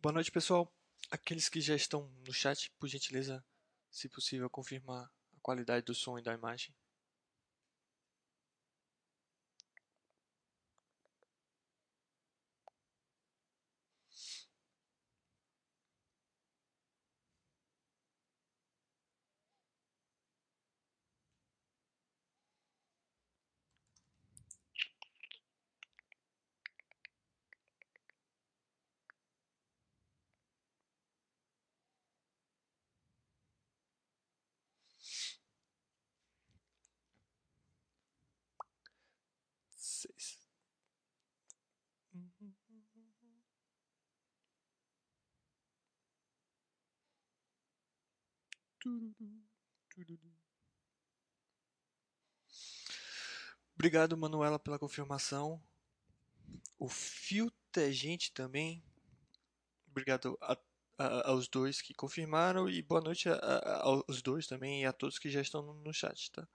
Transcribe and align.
Boa 0.00 0.12
noite, 0.12 0.30
pessoal. 0.30 0.72
Aqueles 1.10 1.48
que 1.48 1.60
já 1.60 1.74
estão 1.74 2.08
no 2.24 2.32
chat, 2.32 2.70
por 2.78 2.86
gentileza, 2.86 3.44
se 3.90 4.08
possível, 4.08 4.48
confirmar 4.48 5.06
a 5.06 5.40
qualidade 5.42 5.84
do 5.84 5.92
som 5.92 6.16
e 6.16 6.22
da 6.22 6.32
imagem. 6.32 6.72
Obrigado, 53.74 54.16
Manuela, 54.16 54.58
pela 54.58 54.78
confirmação. 54.78 55.62
O 56.78 56.88
Filtegente 56.88 58.32
também. 58.32 58.82
Obrigado 59.90 60.38
a, 60.40 60.58
a, 60.98 61.30
aos 61.30 61.48
dois 61.48 61.80
que 61.80 61.94
confirmaram 61.94 62.68
e 62.68 62.82
boa 62.82 63.00
noite 63.00 63.28
a, 63.28 63.80
aos 63.82 64.22
dois 64.22 64.46
também 64.46 64.82
e 64.82 64.86
a 64.86 64.92
todos 64.92 65.18
que 65.18 65.30
já 65.30 65.40
estão 65.40 65.62
no, 65.62 65.74
no, 65.74 65.92
chat, 65.92 66.30
tá? 66.32 66.46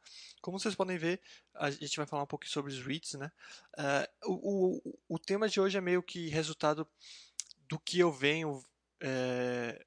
Como 0.41 0.59
vocês 0.59 0.75
podem 0.75 0.97
ver, 0.97 1.21
a 1.53 1.71
gente 1.71 1.97
vai 1.97 2.05
falar 2.05 2.23
um 2.23 2.27
pouco 2.27 2.47
sobre 2.47 2.71
os 2.71 2.79
REITs, 2.79 3.13
né? 3.13 3.31
Uh, 3.77 4.12
o, 4.25 4.97
o, 5.07 5.19
tema 5.19 5.47
de 5.47 5.59
hoje 5.59 5.77
é 5.77 5.81
meio 5.81 6.03
que 6.03 6.29
resultado 6.29 6.87
do 7.67 7.79
que 7.79 7.99
eu 7.99 8.11
venho 8.11 8.63
é, 9.01 9.83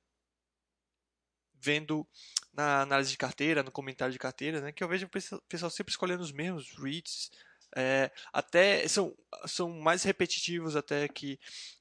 vendo 1.54 2.06
na 2.52 2.80
análise 2.82 3.10
de 3.10 3.19
carteira, 3.19 3.62
no 3.62 3.70
comentário 3.70 4.12
de 4.12 4.19
carteira, 4.19 4.60
né, 4.60 4.72
que 4.72 4.82
eu 4.82 4.88
vejo 4.88 5.06
o 5.06 5.42
pessoal 5.48 5.70
sempre 5.70 5.91
escolhendo 5.91 6.22
os 6.22 6.32
mesmos 6.32 6.70
REITs, 6.78 7.30
é, 7.76 8.10
até 8.32 8.86
são, 8.88 9.14
são 9.47 9.69
mais 9.69 10.02
repetitivos 10.02 10.76
até 10.76 11.08
que 11.08 11.38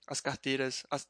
as 0.08 0.20
carteiras, 0.20 0.84
as, 0.90 1.08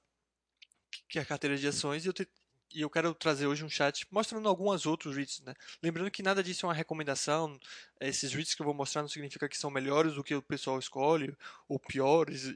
que 1.09 1.17
a 1.17 1.25
carteira 1.25 1.57
de 1.57 1.67
ações, 1.67 2.05
e 2.05 2.09
eu, 2.09 2.13
te, 2.13 2.27
e 2.75 2.81
eu 2.81 2.89
quero 2.89 3.13
trazer 3.15 3.47
hoje 3.47 3.63
um 3.63 3.69
chat 3.69 4.05
mostrando 4.11 4.49
alguns 4.49 4.85
outros 4.85 5.15
REITs, 5.15 5.39
né? 5.41 5.53
Lembrando 5.81 6.11
que 6.11 6.21
nada 6.21 6.43
disso 6.43 6.65
é 6.65 6.67
uma 6.67 6.75
recomendação, 6.75 7.57
esses 8.01 8.33
REITs 8.33 8.53
que 8.53 8.61
eu 8.61 8.65
vou 8.65 8.75
mostrar 8.75 9.01
não 9.01 9.07
significa 9.07 9.47
que 9.47 9.57
são 9.57 9.71
melhores 9.71 10.15
do 10.15 10.23
que 10.23 10.35
o 10.35 10.41
pessoal 10.41 10.77
escolhe, 10.77 11.33
ou 11.69 11.79
piores, 11.79 12.53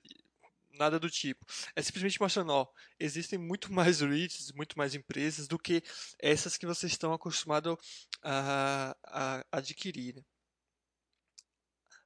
nada 0.74 1.00
do 1.00 1.10
tipo. 1.10 1.46
É 1.74 1.82
simplesmente 1.82 2.20
mostrando, 2.20 2.52
ó, 2.52 2.68
existem 3.00 3.40
muito 3.40 3.72
mais 3.74 4.02
REITs, 4.02 4.52
muito 4.52 4.78
mais 4.78 4.94
empresas 4.94 5.48
do 5.48 5.58
que 5.58 5.82
essas 6.20 6.58
que 6.58 6.66
vocês 6.66 6.92
estão 6.92 7.14
acostumados 7.14 7.78
a, 8.22 8.96
a 9.06 9.46
adquirir. 9.54 10.16
Né? 10.16 10.24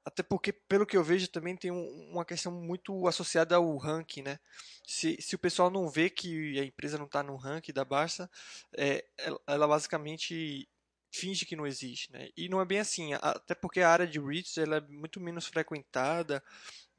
Até 0.06 0.22
porque, 0.22 0.52
pelo 0.52 0.86
que 0.86 0.98
eu 0.98 1.04
vejo, 1.04 1.30
também 1.30 1.56
tem 1.56 1.72
um, 1.72 2.12
uma 2.12 2.26
questão 2.26 2.52
muito 2.52 3.08
associada 3.08 3.56
ao 3.56 3.78
ranking, 3.78 4.22
né? 4.22 4.40
Se, 4.86 5.18
se 5.22 5.36
o 5.36 5.40
pessoal 5.40 5.70
não 5.70 5.90
vê 5.90 6.10
que 6.10 6.60
a 6.60 6.66
empresa 6.66 6.98
não 6.98 7.06
está 7.06 7.24
no 7.24 7.38
ranking 7.38 7.72
da 7.72 7.86
Barça, 7.86 8.30
é, 8.76 9.06
ela, 9.18 9.40
ela, 9.48 9.68
basicamente 9.68 10.68
finge 11.10 11.46
que 11.46 11.56
não 11.56 11.66
existe, 11.66 12.12
né? 12.12 12.30
E 12.36 12.50
não 12.50 12.60
é 12.60 12.66
bem 12.66 12.80
assim, 12.80 13.14
até 13.14 13.56
porque 13.56 13.80
a 13.80 13.90
área 13.90 14.08
de 14.08 14.20
REITs 14.20 14.58
ela 14.58 14.78
é 14.78 14.82
muito 14.82 15.22
menos 15.22 15.46
frequentada, 15.46 16.44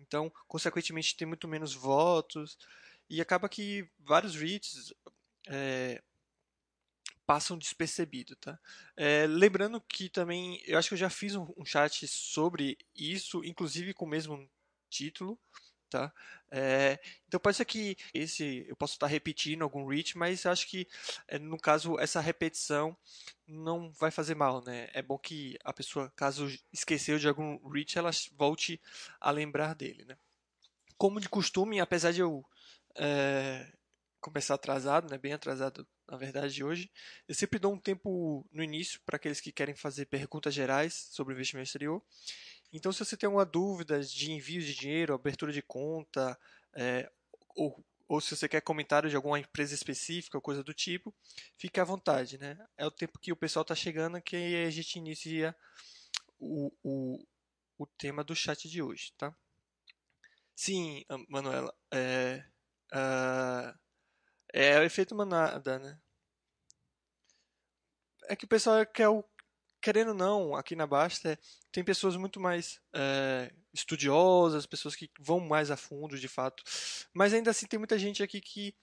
então, 0.01 0.33
consequentemente, 0.47 1.17
tem 1.17 1.27
muito 1.27 1.49
menos 1.49 1.75
votos. 1.75 2.59
E 3.09 3.21
acaba 3.21 3.49
que 3.49 3.89
vários 3.99 4.35
REITs 4.35 4.95
é, 5.49 6.03
passam 7.27 7.59
despercebido, 7.59 8.37
tá? 8.37 8.59
É, 8.97 9.27
lembrando 9.27 9.81
que 9.81 10.09
também, 10.09 10.63
eu 10.67 10.79
acho 10.79 10.89
que 10.89 10.95
eu 10.95 10.99
já 10.99 11.11
fiz 11.11 11.35
um, 11.35 11.47
um, 11.57 11.65
chat 11.65 12.07
sobre 12.07 12.79
isso, 12.95 13.45
inclusive 13.45 13.95
com 13.95 14.05
o 14.05 14.09
mesmo 14.09 14.49
título, 14.91 15.39
tá? 15.91 16.13
É, 16.51 16.99
então 17.27 17.41
pode 17.41 17.57
ser 17.57 17.65
que 17.65 17.97
esse 18.13 18.65
eu 18.69 18.77
possa 18.77 18.95
estar 18.95 19.07
repetindo 19.07 19.63
algum 19.63 19.87
reach, 19.87 20.17
mas 20.19 20.47
acho 20.47 20.69
que 20.69 20.87
é, 21.29 21.39
no 21.39 21.59
caso 21.59 21.99
essa 21.99 22.21
repetição 22.21 22.97
não 23.47 23.91
vai 23.93 24.11
fazer 24.11 24.35
mal, 24.35 24.63
né? 24.65 24.89
É 24.93 25.03
bom 25.03 25.19
que 25.19 25.57
a 25.65 25.73
pessoa, 25.73 26.13
caso 26.17 26.47
esqueceu 26.73 27.19
de 27.19 27.29
algum 27.29 27.57
reach, 27.69 27.99
ela 27.99 28.11
volte 28.37 28.81
a 29.21 29.31
lembrar 29.31 29.75
dele, 29.75 30.05
né? 30.05 30.17
Como 30.99 31.21
de 31.21 31.29
costume, 31.29 31.81
apesar 31.81 32.13
de 32.13 32.21
eu 32.21 32.45
é, 32.97 33.73
começar 34.25 34.55
atrasado, 34.55 35.11
né? 35.11 35.19
Bem 35.19 35.35
atrasado 35.35 35.87
na 36.09 36.17
verdade 36.17 36.65
hoje, 36.65 36.91
eu 37.29 37.35
sempre 37.35 37.59
dou 37.59 37.75
um 37.75 37.79
tempo 37.79 38.47
no 38.51 38.63
início 38.63 39.01
para 39.05 39.17
aqueles 39.17 39.41
que 39.41 39.53
querem 39.53 39.75
fazer 39.75 40.07
perguntas 40.07 40.55
gerais 40.55 41.09
sobre 41.11 41.35
investimento 41.35 41.67
exterior. 41.67 42.03
Então, 42.73 42.91
se 42.91 43.05
você 43.05 43.17
tem 43.17 43.27
alguma 43.27 43.45
dúvida 43.45 44.01
de 44.01 44.33
envio 44.33 44.63
de 44.63 44.75
dinheiro, 44.75 45.15
abertura 45.15 45.53
de 45.53 45.63
conta, 45.63 46.39
é, 46.75 47.11
ou, 47.55 47.85
ou 48.09 48.21
se 48.21 48.35
você 48.35 48.49
quer 48.49 48.63
comentário 48.63 49.11
de 49.11 49.17
alguma 49.17 49.39
empresa 49.39 49.75
específica, 49.75 50.41
coisa 50.41 50.65
do 50.65 50.73
tipo, 50.73 51.15
fique 51.59 51.79
à 51.79 51.85
vontade, 51.85 52.39
né? 52.39 52.59
É 52.77 52.87
o 52.87 52.91
tempo 52.91 53.19
que 53.19 53.33
o 53.33 53.37
pessoal 53.37 53.63
está 53.63 53.75
chegando 53.75 54.21
que 54.23 54.37
a 54.37 54.71
gente 54.71 54.99
inicia 54.99 55.55
o, 56.39 56.73
o, 56.83 57.27
o 57.79 57.87
tema 57.87 58.25
do 58.25 58.35
chat 58.35 58.69
de 58.69 58.83
hoje, 58.83 59.13
tá? 59.19 59.35
Sim, 60.57 61.05
Manuela, 61.29 61.75
é, 61.93 62.45
uh, 62.93 63.84
é 64.55 64.79
o 64.79 64.85
efeito 64.85 65.17
manada, 65.17 65.81
né? 65.81 65.99
É 68.29 68.37
que 68.37 68.45
o 68.45 68.49
pessoal 68.49 68.87
quer 68.87 69.09
o 69.09 69.25
querendo 69.83 70.09
ou 70.09 70.15
não, 70.15 70.55
aqui 70.55 70.75
na 70.75 70.87
Basta 70.87 71.39
tem 71.71 71.85
pessoas 71.85 72.17
muito 72.17 72.41
mais 72.41 72.81
é, 72.95 73.53
estudiosas, 73.75 74.65
pessoas 74.65 74.97
que 74.97 75.11
vão 75.21 75.41
mais 75.41 75.71
a 75.71 75.77
fundo, 75.77 76.19
de 76.19 76.27
fato. 76.27 76.63
Mas 77.13 77.35
ainda 77.35 77.51
assim 77.51 77.67
tem 77.67 77.79
muita 77.79 77.99
gente 77.99 78.23
aqui 78.23 78.41
que 78.41 78.75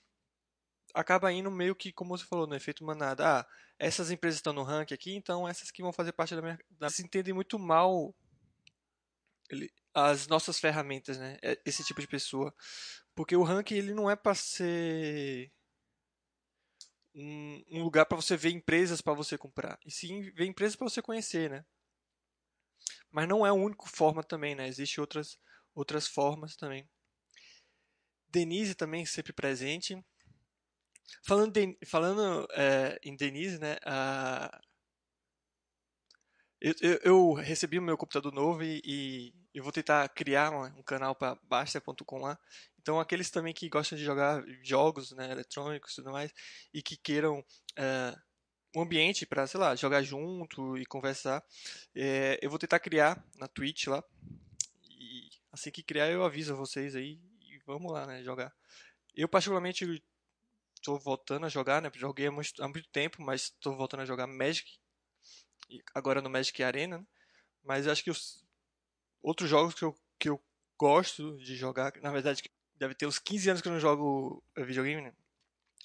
acaba 0.93 1.31
indo 1.31 1.49
meio 1.49 1.75
que, 1.75 1.91
como 1.91 2.15
você 2.15 2.25
falou, 2.25 2.45
no 2.45 2.53
efeito 2.53 2.83
manada. 2.83 3.39
Ah, 3.39 3.47
essas 3.79 4.11
empresas 4.11 4.37
estão 4.37 4.53
no 4.53 4.61
ranking 4.61 4.93
aqui, 4.93 5.15
então 5.15 5.47
essas 5.47 5.71
que 5.71 5.81
vão 5.81 5.91
fazer 5.91 6.11
parte 6.11 6.35
da 6.35 6.41
minha... 6.41 6.59
Eles 6.79 6.99
entendem 6.99 7.33
muito 7.33 7.57
mal 7.57 8.13
as 9.93 10.27
nossas 10.27 10.59
ferramentas, 10.59 11.17
né? 11.17 11.37
É, 11.41 11.59
esse 11.65 11.83
tipo 11.83 11.99
de 11.99 12.07
pessoa. 12.07 12.53
Porque 13.15 13.35
o 13.35 13.43
ranking 13.43 13.75
ele 13.75 13.93
não 13.95 14.09
é 14.09 14.15
para 14.15 14.35
ser 14.35 15.51
um, 17.13 17.63
um 17.69 17.83
lugar 17.83 18.05
para 18.05 18.15
você 18.15 18.37
ver 18.37 18.51
empresas 18.51 19.01
para 19.01 19.13
você 19.13 19.37
comprar. 19.37 19.79
E 19.85 19.91
sim 19.91 20.31
ver 20.31 20.45
empresas 20.45 20.75
para 20.75 20.87
você 20.87 21.01
conhecer, 21.01 21.49
né? 21.49 21.65
Mas 23.09 23.27
não 23.27 23.45
é 23.45 23.49
a 23.49 23.53
única 23.53 23.85
forma 23.85 24.23
também, 24.23 24.55
né? 24.55 24.67
Existem 24.67 25.01
outras, 25.01 25.37
outras 25.75 26.07
formas 26.07 26.55
também. 26.55 26.89
Denise 28.29 28.73
também 28.75 29.05
sempre 29.05 29.33
presente. 29.33 30.01
Falando, 31.23 31.51
de, 31.51 31.77
falando 31.85 32.47
é, 32.53 32.97
em 33.03 33.15
Denise, 33.15 33.59
né? 33.59 33.77
A, 33.85 34.61
eu, 36.61 36.75
eu, 36.81 36.99
eu, 37.03 37.33
recebi 37.33 37.79
o 37.79 37.81
meu 37.81 37.97
computador 37.97 38.31
novo 38.31 38.63
e, 38.63 38.81
e 38.85 39.33
eu 39.53 39.63
vou 39.63 39.71
tentar 39.71 40.07
criar 40.09 40.51
um, 40.51 40.63
um 40.79 40.83
canal 40.83 41.15
para 41.15 41.35
Basta.com 41.43 42.19
lá. 42.19 42.37
Então, 42.79 42.99
aqueles 42.99 43.29
também 43.29 43.53
que 43.53 43.67
gostam 43.67 43.97
de 43.97 44.03
jogar 44.03 44.43
jogos 44.63 45.11
né, 45.11 45.31
eletrônicos 45.31 45.91
e 45.91 45.95
tudo 45.95 46.11
mais, 46.11 46.33
e 46.73 46.81
que 46.81 46.95
queiram 46.95 47.43
é, 47.75 48.15
um 48.75 48.81
ambiente 48.81 49.25
para, 49.25 49.45
sei 49.47 49.59
lá, 49.59 49.75
jogar 49.75 50.01
junto 50.01 50.77
e 50.77 50.85
conversar, 50.85 51.43
é, 51.95 52.39
eu 52.41 52.49
vou 52.49 52.57
tentar 52.57 52.79
criar 52.79 53.23
na 53.37 53.47
Twitch 53.47 53.87
lá. 53.87 54.03
E 54.89 55.29
assim 55.51 55.71
que 55.71 55.83
criar, 55.83 56.09
eu 56.09 56.23
aviso 56.23 56.55
vocês 56.55 56.95
aí 56.95 57.19
e 57.41 57.59
vamos 57.65 57.91
lá, 57.91 58.05
né, 58.05 58.23
jogar. 58.23 58.53
Eu, 59.15 59.27
particularmente, 59.27 60.01
estou 60.75 60.97
voltando 60.97 61.45
a 61.45 61.49
jogar, 61.49 61.81
né? 61.81 61.91
Joguei 61.95 62.27
há 62.27 62.31
muito, 62.31 62.63
há 62.63 62.67
muito 62.67 62.89
tempo, 62.89 63.21
mas 63.21 63.43
estou 63.43 63.75
voltando 63.75 64.01
a 64.01 64.05
jogar 64.05 64.25
Magic. 64.25 64.80
Agora 65.93 66.21
no 66.21 66.29
Magic 66.29 66.61
Arena, 66.63 66.97
né? 66.97 67.05
Mas 67.63 67.87
acho 67.87 68.03
que 68.03 68.09
os 68.09 68.43
outros 69.21 69.49
jogos 69.49 69.73
que 69.75 69.83
eu, 69.83 69.95
que 70.19 70.29
eu 70.29 70.43
gosto 70.77 71.37
de 71.37 71.55
jogar, 71.55 71.93
na 72.01 72.11
verdade, 72.11 72.43
deve 72.75 72.95
ter 72.95 73.05
uns 73.05 73.19
15 73.19 73.49
anos 73.49 73.61
que 73.61 73.67
eu 73.67 73.71
não 73.71 73.79
jogo 73.79 74.43
videogame, 74.57 75.01
né? 75.01 75.13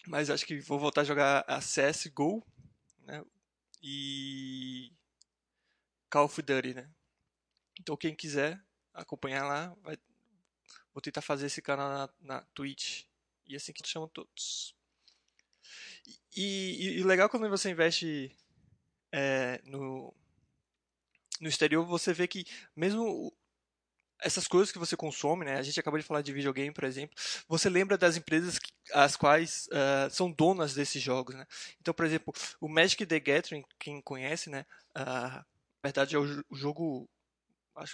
Mas 0.06 0.30
acho 0.30 0.46
que 0.46 0.60
vou 0.60 0.78
voltar 0.78 1.02
a 1.02 1.04
jogar 1.04 1.44
a 1.46 1.58
CSGO, 1.58 2.42
né? 3.02 3.24
E 3.82 4.90
Call 6.10 6.24
of 6.24 6.40
Duty, 6.40 6.74
né? 6.74 6.90
Então 7.78 7.96
quem 7.96 8.14
quiser 8.14 8.58
acompanhar 8.94 9.44
lá, 9.44 9.76
vai... 9.82 9.98
vou 10.94 11.02
tentar 11.02 11.20
fazer 11.20 11.46
esse 11.46 11.60
canal 11.60 11.90
na, 11.90 12.08
na 12.20 12.40
Twitch 12.54 13.04
E 13.46 13.54
assim 13.54 13.72
que 13.72 13.86
chamam 13.86 14.08
todos. 14.08 14.74
E, 16.34 16.42
e, 16.42 16.98
e 17.00 17.02
legal 17.02 17.28
quando 17.28 17.48
você 17.50 17.70
investe 17.70 18.34
é, 19.12 19.60
no, 19.64 20.14
no 21.40 21.48
exterior, 21.48 21.84
você 21.84 22.12
vê 22.12 22.26
que 22.26 22.44
mesmo 22.74 23.32
essas 24.20 24.48
coisas 24.48 24.72
que 24.72 24.78
você 24.78 24.96
consome, 24.96 25.44
né? 25.44 25.58
A 25.58 25.62
gente 25.62 25.78
acabou 25.78 26.00
de 26.00 26.06
falar 26.06 26.22
de 26.22 26.32
videogame, 26.32 26.72
por 26.72 26.84
exemplo. 26.84 27.14
Você 27.48 27.68
lembra 27.68 27.98
das 27.98 28.16
empresas 28.16 28.58
que, 28.58 28.72
as 28.92 29.16
quais 29.16 29.68
uh, 29.68 30.10
são 30.10 30.30
donas 30.30 30.74
desses 30.74 31.02
jogos, 31.02 31.34
né? 31.34 31.46
Então, 31.80 31.92
por 31.92 32.06
exemplo, 32.06 32.32
o 32.60 32.68
Magic 32.68 33.04
the 33.04 33.20
Gathering, 33.20 33.64
quem 33.78 34.00
conhece, 34.00 34.48
né? 34.48 34.64
Uh, 34.96 35.02
na 35.02 35.44
verdade 35.84 36.16
é 36.16 36.18
o, 36.18 36.44
o 36.48 36.56
jogo 36.56 37.08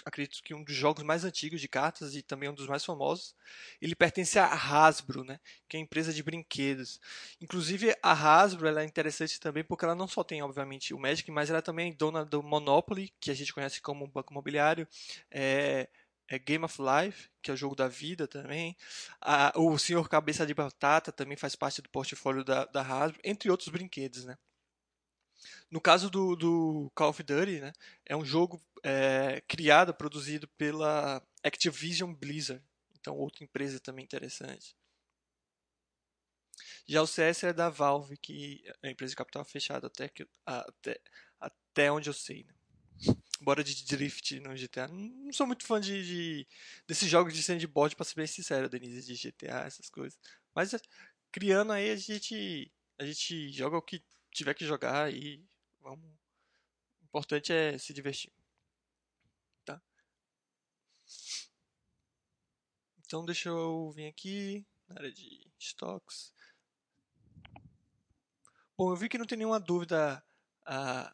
acredito 0.05 0.41
que 0.43 0.53
um 0.53 0.63
dos 0.63 0.75
jogos 0.75 1.03
mais 1.03 1.25
antigos 1.25 1.59
de 1.59 1.67
cartas 1.67 2.15
e 2.15 2.21
também 2.21 2.49
um 2.49 2.53
dos 2.53 2.67
mais 2.67 2.83
famosos. 2.85 3.35
Ele 3.81 3.95
pertence 3.95 4.39
à 4.39 4.47
Hasbro, 4.47 5.23
né, 5.23 5.39
que 5.67 5.77
é 5.77 5.79
uma 5.79 5.83
empresa 5.83 6.13
de 6.13 6.23
brinquedos. 6.23 6.99
Inclusive 7.41 7.95
a 8.01 8.11
Hasbro 8.13 8.67
ela 8.67 8.81
é 8.81 8.85
interessante 8.85 9.39
também 9.39 9.63
porque 9.63 9.85
ela 9.85 9.95
não 9.95 10.07
só 10.07 10.23
tem 10.23 10.41
obviamente 10.41 10.93
o 10.93 10.99
Magic, 10.99 11.29
mas 11.31 11.49
ela 11.49 11.61
também 11.61 11.91
é 11.91 11.93
dona 11.93 12.25
do 12.25 12.41
Monopoly, 12.41 13.13
que 13.19 13.31
a 13.31 13.33
gente 13.33 13.53
conhece 13.53 13.81
como 13.81 14.07
Banco 14.07 14.31
Imobiliário, 14.33 14.87
é, 15.29 15.89
é 16.27 16.39
Game 16.39 16.63
of 16.65 16.77
Life, 16.81 17.29
que 17.41 17.51
é 17.51 17.53
o 17.53 17.57
jogo 17.57 17.75
da 17.75 17.87
vida 17.87 18.27
também. 18.27 18.75
A, 19.21 19.53
o 19.55 19.77
Senhor 19.77 20.07
Cabeça 20.09 20.45
de 20.45 20.53
Batata 20.53 21.11
também 21.11 21.37
faz 21.37 21.55
parte 21.55 21.81
do 21.81 21.89
portfólio 21.89 22.43
da, 22.43 22.65
da 22.65 22.81
Hasbro, 22.81 23.19
entre 23.23 23.51
outros 23.51 23.69
brinquedos, 23.69 24.25
né. 24.25 24.37
No 25.69 25.81
caso 25.81 26.09
do, 26.09 26.35
do 26.35 26.91
Call 26.95 27.09
of 27.09 27.21
Duty, 27.21 27.59
né, 27.59 27.73
é 28.05 28.15
um 28.15 28.23
jogo 28.23 28.61
é, 28.83 29.41
criado, 29.47 29.93
produzido 29.93 30.47
pela 30.49 31.25
Activision 31.43 32.13
Blizzard. 32.13 32.63
Então, 32.99 33.15
outra 33.15 33.43
empresa 33.43 33.79
também 33.79 34.03
interessante. 34.05 34.75
Já 36.85 37.01
o 37.01 37.07
CS 37.07 37.47
é 37.47 37.53
da 37.53 37.69
Valve, 37.69 38.17
que 38.17 38.63
é 38.81 38.89
empresa 38.89 39.11
de 39.11 39.15
capital 39.15 39.43
fechado, 39.45 39.87
até, 39.87 40.07
que, 40.09 40.27
até, 40.45 40.99
até 41.39 41.91
onde 41.91 42.09
eu 42.09 42.13
sei. 42.13 42.43
Né? 42.43 42.53
Bora 43.41 43.63
de 43.63 43.85
drift 43.85 44.39
no 44.39 44.55
GTA. 44.55 44.87
Não 44.87 45.33
sou 45.33 45.47
muito 45.47 45.65
fã 45.65 45.79
de, 45.79 46.05
de 46.05 46.47
desses 46.87 47.09
jogos 47.09 47.33
de 47.33 47.43
sandbox, 47.43 47.93
pra 47.93 48.05
ser 48.05 48.15
bem 48.15 48.27
sincero, 48.27 48.69
Denise, 48.69 49.01
de 49.01 49.15
GTA, 49.15 49.65
essas 49.65 49.89
coisas. 49.89 50.17
Mas 50.53 50.71
criando 51.31 51.71
aí, 51.73 51.89
a 51.91 51.95
gente, 51.95 52.71
a 52.99 53.05
gente 53.05 53.49
joga 53.51 53.77
o 53.77 53.81
que 53.81 54.03
tiver 54.31 54.53
que 54.53 54.65
jogar 54.65 55.11
e 55.13 55.43
Vamos. 55.83 56.09
O 57.01 57.05
importante 57.05 57.51
é 57.53 57.77
se 57.77 57.93
divertir. 57.93 58.31
Tá? 59.65 59.81
Então 63.13 63.23
deixa 63.23 63.47
eu 63.47 63.91
vir 63.91 64.07
aqui 64.07 64.65
na 64.89 64.95
área 64.95 65.11
de 65.11 65.45
estoques. 65.59 66.33
Bom, 68.75 68.89
eu 68.89 68.95
vi 68.95 69.07
que 69.07 69.19
não 69.19 69.25
tem 69.27 69.37
nenhuma 69.37 69.59
dúvida 69.59 70.23
a, 70.65 71.13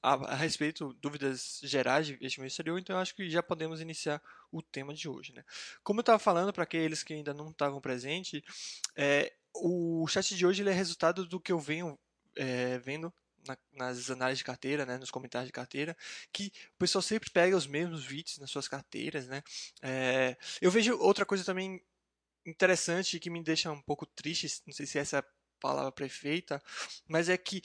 a, 0.00 0.12
a 0.14 0.34
respeito, 0.36 0.92
dúvidas 1.00 1.58
gerais 1.64 2.06
de 2.06 2.12
investimento 2.12 2.52
exterior, 2.52 2.78
então 2.78 2.94
eu 2.94 3.02
acho 3.02 3.16
que 3.16 3.28
já 3.28 3.42
podemos 3.42 3.80
iniciar 3.80 4.22
o 4.52 4.62
tema 4.62 4.94
de 4.94 5.08
hoje. 5.08 5.32
Né? 5.32 5.44
Como 5.82 5.98
eu 5.98 6.02
estava 6.02 6.20
falando, 6.20 6.52
para 6.52 6.62
aqueles 6.62 7.02
que 7.02 7.14
ainda 7.14 7.34
não 7.34 7.50
estavam 7.50 7.80
presentes, 7.80 8.80
é, 8.94 9.34
o 9.56 10.06
chat 10.06 10.36
de 10.36 10.46
hoje 10.46 10.62
é 10.62 10.72
resultado 10.72 11.26
do 11.26 11.40
que 11.40 11.50
eu 11.50 11.58
venho 11.58 11.98
é, 12.36 12.78
vendo 12.78 13.12
na, 13.46 13.56
nas 13.72 14.10
análises 14.10 14.38
de 14.38 14.44
carteira, 14.44 14.86
né, 14.86 14.98
nos 14.98 15.10
comentários 15.10 15.48
de 15.48 15.52
carteira, 15.52 15.96
que 16.32 16.52
o 16.74 16.78
pessoal 16.78 17.02
sempre 17.02 17.30
pega 17.30 17.56
os 17.56 17.66
mesmos 17.66 18.04
vídeos 18.04 18.38
nas 18.38 18.50
suas 18.50 18.68
carteiras, 18.68 19.26
né. 19.26 19.42
É, 19.82 20.36
eu 20.60 20.70
vejo 20.70 20.96
outra 20.98 21.24
coisa 21.24 21.44
também 21.44 21.82
interessante 22.44 23.18
que 23.18 23.30
me 23.30 23.42
deixa 23.42 23.70
um 23.70 23.82
pouco 23.82 24.06
triste, 24.06 24.62
não 24.66 24.72
sei 24.72 24.86
se 24.86 24.98
essa 24.98 25.16
é 25.16 25.20
a 25.20 25.24
palavra 25.60 25.92
perfeita, 25.92 26.62
mas 27.08 27.28
é 27.28 27.36
que 27.36 27.62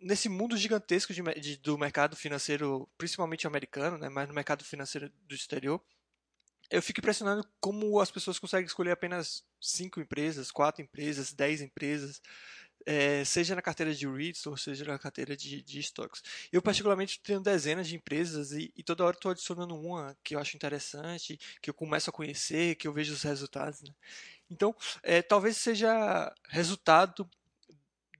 nesse 0.00 0.28
mundo 0.28 0.56
gigantesco 0.56 1.12
de, 1.12 1.22
de, 1.40 1.56
do 1.56 1.76
mercado 1.76 2.16
financeiro, 2.16 2.88
principalmente 2.96 3.46
americano, 3.46 3.98
né, 3.98 4.08
mas 4.08 4.28
no 4.28 4.34
mercado 4.34 4.64
financeiro 4.64 5.10
do 5.26 5.34
exterior, 5.34 5.82
eu 6.70 6.82
fico 6.82 7.00
impressionado 7.00 7.48
como 7.60 7.98
as 7.98 8.10
pessoas 8.10 8.38
conseguem 8.38 8.66
escolher 8.66 8.90
apenas 8.90 9.42
cinco 9.60 10.00
empresas, 10.00 10.50
quatro 10.50 10.82
empresas, 10.82 11.32
dez 11.32 11.62
empresas, 11.62 12.20
é, 12.86 13.24
seja 13.24 13.54
na 13.54 13.62
carteira 13.62 13.94
de 13.94 14.06
REITs 14.06 14.46
ou 14.46 14.56
seja 14.56 14.84
na 14.84 14.98
carteira 14.98 15.36
de, 15.36 15.62
de 15.62 15.78
estoques. 15.78 16.22
Eu, 16.52 16.62
particularmente, 16.62 17.20
tenho 17.20 17.40
dezenas 17.40 17.88
de 17.88 17.96
empresas 17.96 18.52
e, 18.52 18.72
e 18.76 18.82
toda 18.82 19.04
hora 19.04 19.16
estou 19.16 19.30
adicionando 19.30 19.74
uma 19.74 20.16
que 20.22 20.34
eu 20.34 20.38
acho 20.38 20.56
interessante, 20.56 21.38
que 21.60 21.70
eu 21.70 21.74
começo 21.74 22.10
a 22.10 22.12
conhecer, 22.12 22.76
que 22.76 22.88
eu 22.88 22.92
vejo 22.92 23.12
os 23.12 23.22
resultados. 23.22 23.82
Né? 23.82 23.90
Então, 24.50 24.74
é, 25.02 25.20
talvez 25.20 25.56
seja 25.56 26.32
resultado 26.48 27.28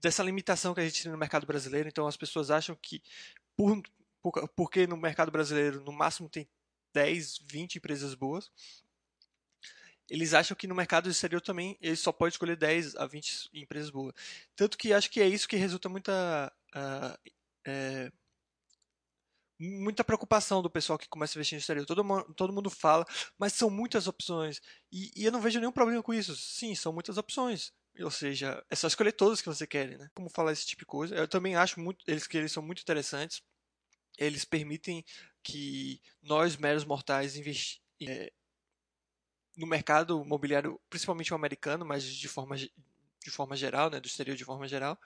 dessa 0.01 0.23
limitação 0.23 0.73
que 0.73 0.81
a 0.81 0.85
gente 0.85 1.03
tem 1.03 1.11
no 1.11 1.17
mercado 1.17 1.45
brasileiro. 1.45 1.89
Então, 1.89 2.07
as 2.07 2.17
pessoas 2.17 2.51
acham 2.51 2.77
que, 2.81 3.01
por, 3.55 3.81
por, 4.21 4.47
porque 4.49 4.87
no 4.87 4.97
mercado 4.97 5.31
brasileiro, 5.31 5.83
no 5.83 5.91
máximo, 5.91 6.29
tem 6.29 6.47
10, 6.93 7.39
20 7.45 7.75
empresas 7.75 8.13
boas, 8.13 8.51
eles 10.09 10.33
acham 10.33 10.55
que 10.55 10.67
no 10.67 10.75
mercado 10.75 11.09
exterior 11.09 11.41
também 11.41 11.77
ele 11.81 11.95
só 11.95 12.11
pode 12.11 12.33
escolher 12.33 12.55
10 12.55 12.95
a 12.95 13.05
20 13.05 13.49
empresas 13.53 13.89
boas. 13.89 14.13
Tanto 14.55 14.77
que 14.77 14.93
acho 14.93 15.09
que 15.09 15.21
é 15.21 15.27
isso 15.27 15.47
que 15.47 15.55
resulta 15.55 15.87
muita 15.89 16.51
uh, 16.75 17.31
é, 17.67 18.11
muita 19.59 20.03
preocupação 20.03 20.61
do 20.61 20.69
pessoal 20.69 20.97
que 20.97 21.09
começa 21.09 21.33
a 21.33 21.37
investir 21.37 21.57
no 21.57 21.59
exterior. 21.59 21.85
Todo, 21.85 22.03
todo 22.33 22.53
mundo 22.53 22.69
fala, 22.69 23.05
mas 23.37 23.53
são 23.53 23.69
muitas 23.69 24.07
opções. 24.07 24.61
E, 24.91 25.11
e, 25.15 25.25
eu 25.25 25.31
não 25.31 25.41
vejo 25.41 25.59
nenhum 25.59 25.71
problema 25.71 26.01
com 26.01 26.13
isso. 26.13 26.35
Sim, 26.35 26.73
são 26.75 26.93
muitas 26.93 27.17
opções. 27.17 27.73
Ou 27.99 28.11
seja, 28.11 28.63
é 28.69 28.75
só 28.75 28.87
escolher 28.87 29.11
todas 29.11 29.41
que 29.41 29.47
você 29.47 29.67
quer, 29.67 29.97
né? 29.97 30.09
Como 30.15 30.29
falar 30.29 30.53
esse 30.53 30.65
tipo 30.65 30.81
de 30.81 30.85
coisa. 30.85 31.15
Eu 31.15 31.27
também 31.27 31.55
acho 31.55 31.79
muito, 31.79 32.03
eles 32.07 32.25
que 32.25 32.37
eles 32.37 32.51
são 32.51 32.63
muito 32.63 32.81
interessantes. 32.81 33.41
Eles 34.17 34.45
permitem 34.45 35.03
que 35.43 36.01
nós, 36.21 36.55
meros 36.55 36.85
mortais, 36.85 37.35
investi 37.35 37.81
é, 38.01 38.31
no 39.59 39.67
mercado 39.67 40.21
imobiliário, 40.23 40.79
principalmente 40.89 41.33
o 41.33 41.35
americano, 41.35 41.85
mas 41.85 42.03
de 42.05 42.27
forma, 42.29 42.55
de 42.55 43.29
forma 43.29 43.55
geral, 43.57 43.89
né, 43.89 43.99
do 43.99 44.07
exterior 44.07 44.37
de 44.37 44.45
forma 44.45 44.67
geral, 44.67 44.97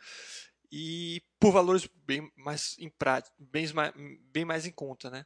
e 0.71 1.21
por 1.39 1.51
valores 1.51 1.87
bem 2.05 2.31
mais 2.35 2.77
em 2.79 2.89
prática, 2.89 3.35
bem, 3.39 3.65
bem 4.31 4.45
mais 4.45 4.65
em 4.65 4.71
conta, 4.71 5.09
né? 5.09 5.25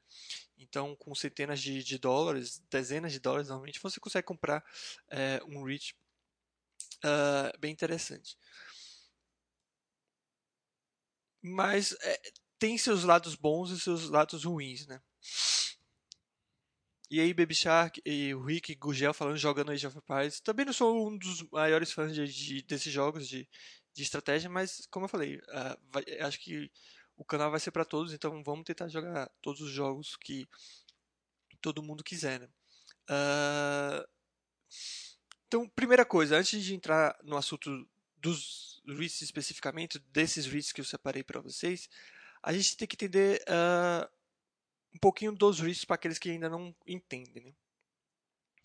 Então, 0.57 0.95
com 0.95 1.13
centenas 1.13 1.61
de, 1.61 1.83
de 1.83 1.97
dólares, 1.97 2.63
dezenas 2.69 3.11
de 3.11 3.19
dólares, 3.19 3.49
normalmente 3.49 3.81
você 3.81 3.99
consegue 3.99 4.25
comprar 4.25 4.63
é, 5.09 5.41
um 5.45 5.63
REIT 5.63 5.93
uh, 7.03 7.57
bem 7.59 7.71
interessante. 7.71 8.37
Mas 11.41 11.95
é, 12.01 12.19
tem 12.59 12.77
seus 12.77 13.03
lados 13.03 13.35
bons 13.35 13.71
e 13.71 13.79
seus 13.79 14.09
lados 14.09 14.43
ruins, 14.43 14.87
né? 14.87 15.01
E 17.09 17.21
aí, 17.21 17.33
Baby 17.33 17.55
Shark 17.55 18.01
e 18.05 18.33
o 18.33 18.43
Rick 18.43 18.75
Gugel 18.75 19.13
falando, 19.13 19.37
jogando 19.37 19.71
Age 19.71 19.87
of 19.87 19.97
Empires. 19.97 20.41
Também 20.41 20.65
não 20.65 20.73
sou 20.73 21.07
um 21.07 21.17
dos 21.17 21.43
maiores 21.51 21.91
fãs 21.91 22.13
de, 22.13 22.27
de, 22.27 22.61
desses 22.63 22.91
jogos 22.91 23.27
de, 23.27 23.47
de 23.93 24.03
estratégia, 24.03 24.49
mas 24.49 24.85
como 24.91 25.05
eu 25.05 25.09
falei, 25.09 25.37
uh, 25.37 25.77
vai, 25.89 26.03
acho 26.19 26.39
que 26.39 26.69
o 27.15 27.23
canal 27.23 27.49
vai 27.49 27.59
ser 27.59 27.71
para 27.71 27.85
todos, 27.85 28.13
então 28.13 28.43
vamos 28.43 28.65
tentar 28.65 28.89
jogar 28.89 29.29
todos 29.41 29.61
os 29.61 29.71
jogos 29.71 30.17
que 30.17 30.47
todo 31.61 31.81
mundo 31.81 32.03
quiser. 32.03 32.41
Né? 32.41 32.49
Uh, 33.09 34.07
então, 35.47 35.67
primeira 35.69 36.05
coisa, 36.05 36.37
antes 36.37 36.61
de 36.61 36.75
entrar 36.75 37.17
no 37.23 37.37
assunto 37.37 37.87
dos 38.17 38.81
REITs 38.85 39.21
especificamente, 39.21 39.97
desses 40.11 40.45
REITs 40.45 40.73
que 40.73 40.81
eu 40.81 40.85
separei 40.85 41.23
para 41.23 41.39
vocês, 41.39 41.89
a 42.43 42.53
gente 42.53 42.75
tem 42.77 42.87
que 42.87 42.95
entender 42.95 43.41
uh, 43.43 44.16
um 44.97 44.99
pouquinho 44.99 45.31
dos 45.31 45.59
REITs 45.59 45.85
para 45.85 45.95
aqueles 45.95 46.17
que 46.17 46.31
ainda 46.31 46.49
não 46.49 46.75
entendem. 46.85 47.45
Né? 47.45 47.53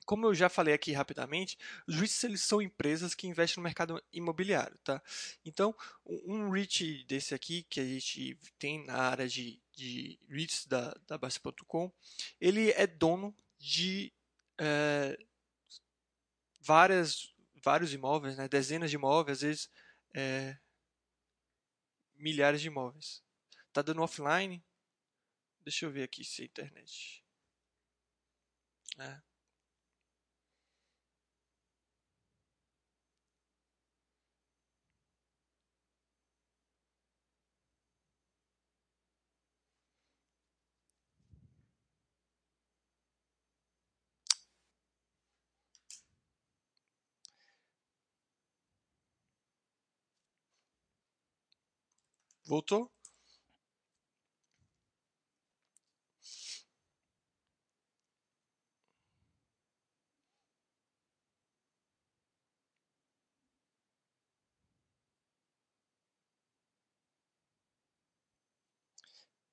Como 0.07 0.27
eu 0.27 0.35
já 0.35 0.49
falei 0.49 0.73
aqui 0.73 0.93
rapidamente, 0.93 1.59
os 1.87 1.95
REITs 1.95 2.25
eles 2.25 2.41
são 2.41 2.63
empresas 2.63 3.15
que 3.15 3.29
investem 3.29 3.61
no 3.61 3.65
mercado 3.65 4.03
imobiliário. 4.11 4.77
Tá? 4.79 5.01
Então, 5.45 5.77
um 6.07 6.49
REIT 6.51 7.05
desse 7.05 7.35
aqui, 7.35 7.65
que 7.65 7.79
a 7.81 7.85
gente 7.85 8.39
tem 8.59 8.85
na 8.87 8.97
área 8.97 9.29
de, 9.29 9.61
de 9.75 10.19
REITs 10.29 10.67
da, 10.67 10.97
da 11.07 11.21
ele 12.41 12.71
é 12.73 12.87
dono 12.87 13.37
de 13.59 14.11
é, 14.59 15.19
várias, 16.61 17.35
vários 17.63 17.93
imóveis, 17.93 18.39
né? 18.39 18.49
dezenas 18.49 18.91
de 18.91 18.97
imóveis, 18.97 19.39
às 19.39 19.43
vezes 19.43 19.71
é, 20.15 20.57
milhares 22.17 22.63
de 22.63 22.69
imóveis. 22.69 23.23
Está 23.69 23.83
dando 23.83 24.03
offline, 24.03 24.63
Deixa 25.65 25.87
eu 25.87 25.91
ver 25.91 26.03
aqui 26.05 26.25
se 26.25 26.43
é 26.43 26.45
internet. 26.45 27.25
É. 28.99 29.23
Voltou? 52.47 52.89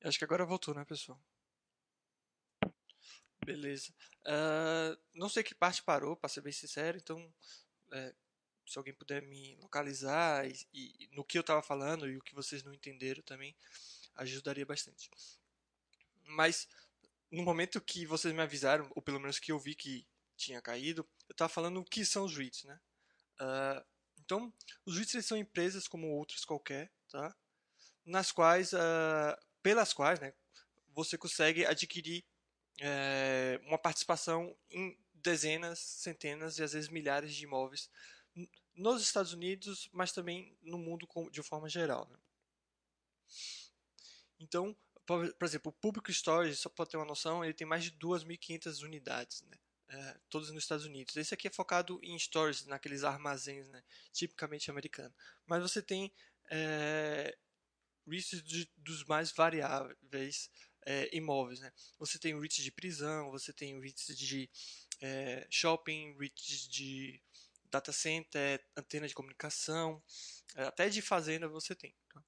Acho 0.09 0.17
que 0.17 0.25
agora 0.25 0.45
voltou, 0.45 0.73
né, 0.73 0.83
pessoal? 0.85 1.21
Beleza. 3.45 3.93
Uh, 4.25 4.99
não 5.13 5.29
sei 5.29 5.43
que 5.43 5.55
parte 5.55 5.83
parou, 5.83 6.15
para 6.15 6.29
ser 6.29 6.41
bem 6.41 6.51
sincero, 6.51 6.97
então 6.97 7.33
é, 7.91 8.13
se 8.67 8.77
alguém 8.77 8.93
puder 8.93 9.21
me 9.21 9.55
localizar 9.57 10.47
e, 10.47 10.67
e, 10.73 11.09
no 11.13 11.23
que 11.23 11.37
eu 11.37 11.41
estava 11.41 11.61
falando 11.61 12.07
e 12.07 12.17
o 12.17 12.21
que 12.21 12.35
vocês 12.35 12.63
não 12.63 12.73
entenderam 12.73 13.21
também, 13.23 13.55
ajudaria 14.15 14.65
bastante. 14.65 15.09
Mas 16.25 16.67
no 17.31 17.43
momento 17.43 17.79
que 17.79 18.05
vocês 18.05 18.33
me 18.33 18.41
avisaram, 18.41 18.91
ou 18.95 19.01
pelo 19.01 19.19
menos 19.19 19.39
que 19.39 19.51
eu 19.51 19.59
vi 19.59 19.75
que 19.75 20.07
tinha 20.35 20.61
caído, 20.61 21.07
eu 21.27 21.33
estava 21.33 21.49
falando 21.49 21.79
o 21.79 21.85
que 21.85 22.03
são 22.03 22.25
os 22.25 22.35
REITs, 22.35 22.63
né? 22.63 22.79
Uh, 23.39 23.85
então, 24.19 24.53
os 24.85 24.97
REITs 24.97 25.25
são 25.25 25.37
empresas 25.37 25.87
como 25.87 26.07
outras 26.07 26.43
qualquer, 26.43 26.91
tá? 27.09 27.35
Nas 28.05 28.31
quais, 28.31 28.73
uh, 28.73 29.37
pelas 29.69 29.93
quais, 29.93 30.19
né, 30.19 30.33
você 30.95 31.15
consegue 31.15 31.63
adquirir 31.63 32.25
é, 32.81 33.61
uma 33.65 33.77
participação 33.77 34.57
em 34.71 34.97
dezenas, 35.13 35.77
centenas 35.77 36.57
e 36.57 36.63
às 36.63 36.73
vezes 36.73 36.89
milhares 36.89 37.35
de 37.35 37.43
imóveis 37.43 37.87
nos 38.73 39.03
Estados 39.03 39.31
Unidos, 39.31 39.87
mas 39.93 40.11
também 40.11 40.57
no 40.63 40.79
mundo 40.79 41.07
de 41.29 41.43
forma 41.43 41.69
geral. 41.69 42.09
Né? 42.09 42.17
Então, 44.39 44.75
por, 45.05 45.31
exemplo, 45.43 45.69
o 45.69 45.73
Public 45.73 46.11
Storage, 46.11 46.55
só 46.55 46.67
para 46.67 46.87
ter 46.87 46.97
uma 46.97 47.05
noção, 47.05 47.45
ele 47.45 47.53
tem 47.53 47.67
mais 47.67 47.83
de 47.83 47.91
2.500 47.91 48.81
unidades, 48.83 49.43
né? 49.43 49.57
É, 49.89 50.19
todos 50.29 50.49
nos 50.49 50.63
Estados 50.63 50.85
Unidos. 50.85 51.15
Esse 51.15 51.33
aqui 51.33 51.47
é 51.47 51.51
focado 51.51 51.99
em 52.01 52.17
stores, 52.17 52.65
naqueles 52.65 53.03
armazéns, 53.03 53.67
né? 53.69 53.83
tipicamente 54.13 54.69
americanos. 54.71 55.13
Mas 55.45 55.61
você 55.61 55.81
tem 55.81 56.11
é, 56.49 57.37
riscos 58.09 58.43
de, 58.43 58.69
dos 58.77 59.03
mais 59.05 59.31
variáveis 59.31 60.49
é, 60.85 61.15
imóveis. 61.15 61.59
Né? 61.59 61.71
Você 61.97 62.17
tem 62.17 62.37
REITs 62.39 62.63
de 62.63 62.71
prisão, 62.71 63.31
você 63.31 63.53
tem 63.53 63.79
REITs 63.79 64.17
de 64.17 64.49
é, 65.01 65.47
shopping, 65.49 66.15
REITs 66.17 66.67
de 66.67 67.21
data 67.69 67.91
center, 67.91 68.65
antena 68.75 69.07
de 69.07 69.13
comunicação, 69.13 70.01
é, 70.55 70.63
até 70.63 70.89
de 70.89 71.01
fazenda 71.01 71.47
você 71.47 71.75
tem. 71.75 71.95
Tá? 72.13 72.23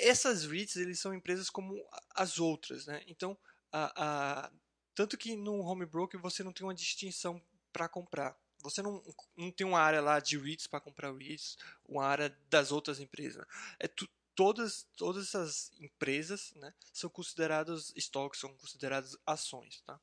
Essas 0.00 0.44
REITs 0.44 0.76
eles 0.76 1.00
são 1.00 1.14
empresas 1.14 1.50
como 1.50 1.74
as 2.14 2.38
outras, 2.38 2.86
né? 2.86 3.02
Então, 3.06 3.36
a, 3.72 4.44
a, 4.44 4.52
tanto 4.94 5.16
que 5.16 5.34
no 5.34 5.60
home 5.60 5.86
broker 5.86 6.20
você 6.20 6.42
não 6.42 6.52
tem 6.52 6.66
uma 6.66 6.74
distinção 6.74 7.42
para 7.72 7.88
comprar. 7.88 8.38
Você 8.64 8.80
não, 8.80 9.02
não 9.36 9.50
tem 9.50 9.66
uma 9.66 9.78
área 9.78 10.00
lá 10.00 10.18
de 10.18 10.38
REITs 10.38 10.66
para 10.66 10.80
comprar 10.80 11.14
REITs, 11.14 11.58
uma 11.86 12.04
área 12.04 12.34
das 12.48 12.72
outras 12.72 12.98
empresas. 12.98 13.46
É 13.78 13.86
tu, 13.86 14.08
todas, 14.34 14.88
todas 14.96 15.28
essas 15.28 15.70
empresas 15.78 16.52
né, 16.56 16.72
são 16.90 17.10
consideradas 17.10 17.92
estoques, 17.94 18.40
são 18.40 18.54
consideradas 18.56 19.16
ações. 19.26 19.82
Tá? 19.82 20.00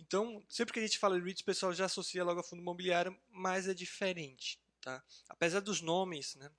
Então, 0.00 0.44
sempre 0.50 0.74
que 0.74 0.80
a 0.80 0.82
gente 0.82 0.98
fala 0.98 1.18
de 1.18 1.24
REITs, 1.24 1.40
o 1.40 1.46
pessoal 1.46 1.72
já 1.72 1.86
associa 1.86 2.22
logo 2.22 2.40
a 2.40 2.44
fundo 2.44 2.60
imobiliário, 2.60 3.18
mas 3.30 3.66
é 3.66 3.72
diferente. 3.72 4.60
Tá? 4.82 5.02
Apesar 5.26 5.60
dos 5.60 5.80
nomes 5.80 6.34
né, 6.36 6.50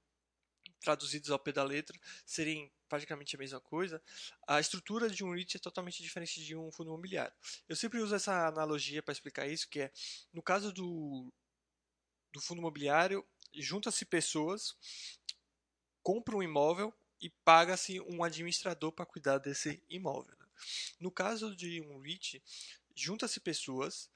traduzidos 0.82 1.30
ao 1.30 1.38
pé 1.38 1.51
da 1.51 1.63
letra 1.63 1.98
serem 2.25 2.72
praticamente 2.88 3.36
a 3.36 3.39
mesma 3.39 3.60
coisa, 3.60 4.01
a 4.48 4.60
estrutura 4.60 5.10
de 5.10 5.24
um 5.24 5.34
REIT 5.34 5.58
é 5.58 5.60
totalmente 5.60 6.01
diferente 6.01 6.44
de 6.44 6.56
um 6.56 6.72
fundo 6.72 6.89
imobiliário. 6.89 7.36
Eu 7.67 7.75
sempre 7.75 8.00
uso 8.00 8.15
essa 8.15 8.48
analogia 8.48 9.03
para 9.03 9.12
explicar 9.12 9.48
isso, 9.48 9.70
que 9.70 9.82
é, 9.82 9.91
no 10.34 10.41
caso 10.41 10.72
do, 10.72 11.32
do 12.32 12.41
fundo 12.41 12.60
imobiliário, 12.60 13.25
junta-se 13.53 14.06
pessoas, 14.06 14.75
compram 16.01 16.39
um 16.39 16.44
imóvel 16.44 16.94
e 17.20 17.29
paga-se 17.44 18.00
um 18.01 18.24
administrador 18.24 18.91
para 18.91 19.06
cuidar 19.06 19.39
desse 19.39 19.84
imóvel. 19.89 20.36
Né? 20.39 20.48
No 21.00 21.12
caso 21.12 21.56
de 21.56 21.82
um 21.82 22.00
REIT, 22.00 22.41
junta-se 22.96 23.39
pessoas, 23.39 24.10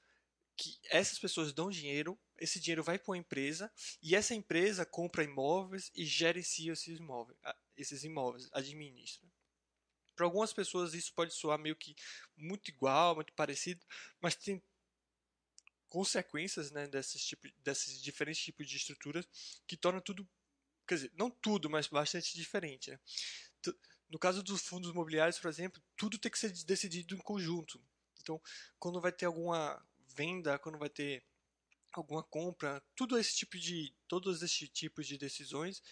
que 0.56 0.78
essas 0.90 1.18
pessoas 1.18 1.52
dão 1.52 1.70
dinheiro, 1.70 2.18
esse 2.38 2.60
dinheiro 2.60 2.82
vai 2.82 2.98
para 2.98 3.10
uma 3.10 3.18
empresa 3.18 3.72
e 4.02 4.14
essa 4.14 4.34
empresa 4.34 4.84
compra 4.84 5.24
imóveis 5.24 5.90
e 5.94 6.04
gerencia 6.04 6.72
esses 6.72 6.98
imóveis, 6.98 7.38
esses 7.82 8.04
imóveis 8.04 8.48
administra. 8.52 9.28
Para 10.14 10.26
algumas 10.26 10.52
pessoas 10.52 10.94
isso 10.94 11.12
pode 11.14 11.34
soar 11.34 11.58
meio 11.58 11.76
que 11.76 11.94
muito 12.36 12.68
igual, 12.68 13.14
muito 13.14 13.32
parecido, 13.32 13.84
mas 14.20 14.34
tem 14.34 14.62
consequências 15.88 16.70
né, 16.70 16.86
desses, 16.86 17.22
tipo, 17.24 17.48
desses 17.58 18.02
diferentes 18.02 18.42
tipos 18.42 18.66
de 18.66 18.76
estruturas 18.76 19.28
que 19.66 19.76
tornam 19.76 20.00
tudo, 20.00 20.26
quer 20.86 20.94
dizer, 20.94 21.12
não 21.14 21.30
tudo, 21.30 21.68
mas 21.68 21.86
bastante 21.86 22.34
diferente. 22.34 22.90
Né? 22.90 22.98
No 24.08 24.18
caso 24.18 24.42
dos 24.42 24.62
fundos 24.62 24.90
imobiliários, 24.90 25.38
por 25.38 25.48
exemplo, 25.48 25.82
tudo 25.96 26.18
tem 26.18 26.30
que 26.30 26.38
ser 26.38 26.50
decidido 26.64 27.14
em 27.14 27.18
conjunto. 27.18 27.82
Então, 28.20 28.40
quando 28.78 29.00
vai 29.00 29.12
ter 29.12 29.26
alguma 29.26 29.84
venda, 30.14 30.58
quando 30.58 30.78
vai 30.78 30.88
ter 30.88 31.24
alguma 31.92 32.22
compra, 32.22 32.82
tudo 32.94 33.18
esse 33.18 33.36
tipo 33.36 33.58
de, 33.58 33.94
todos 34.08 34.42
esses 34.42 34.68
tipos 34.70 35.06
de 35.06 35.18
decisões, 35.18 35.82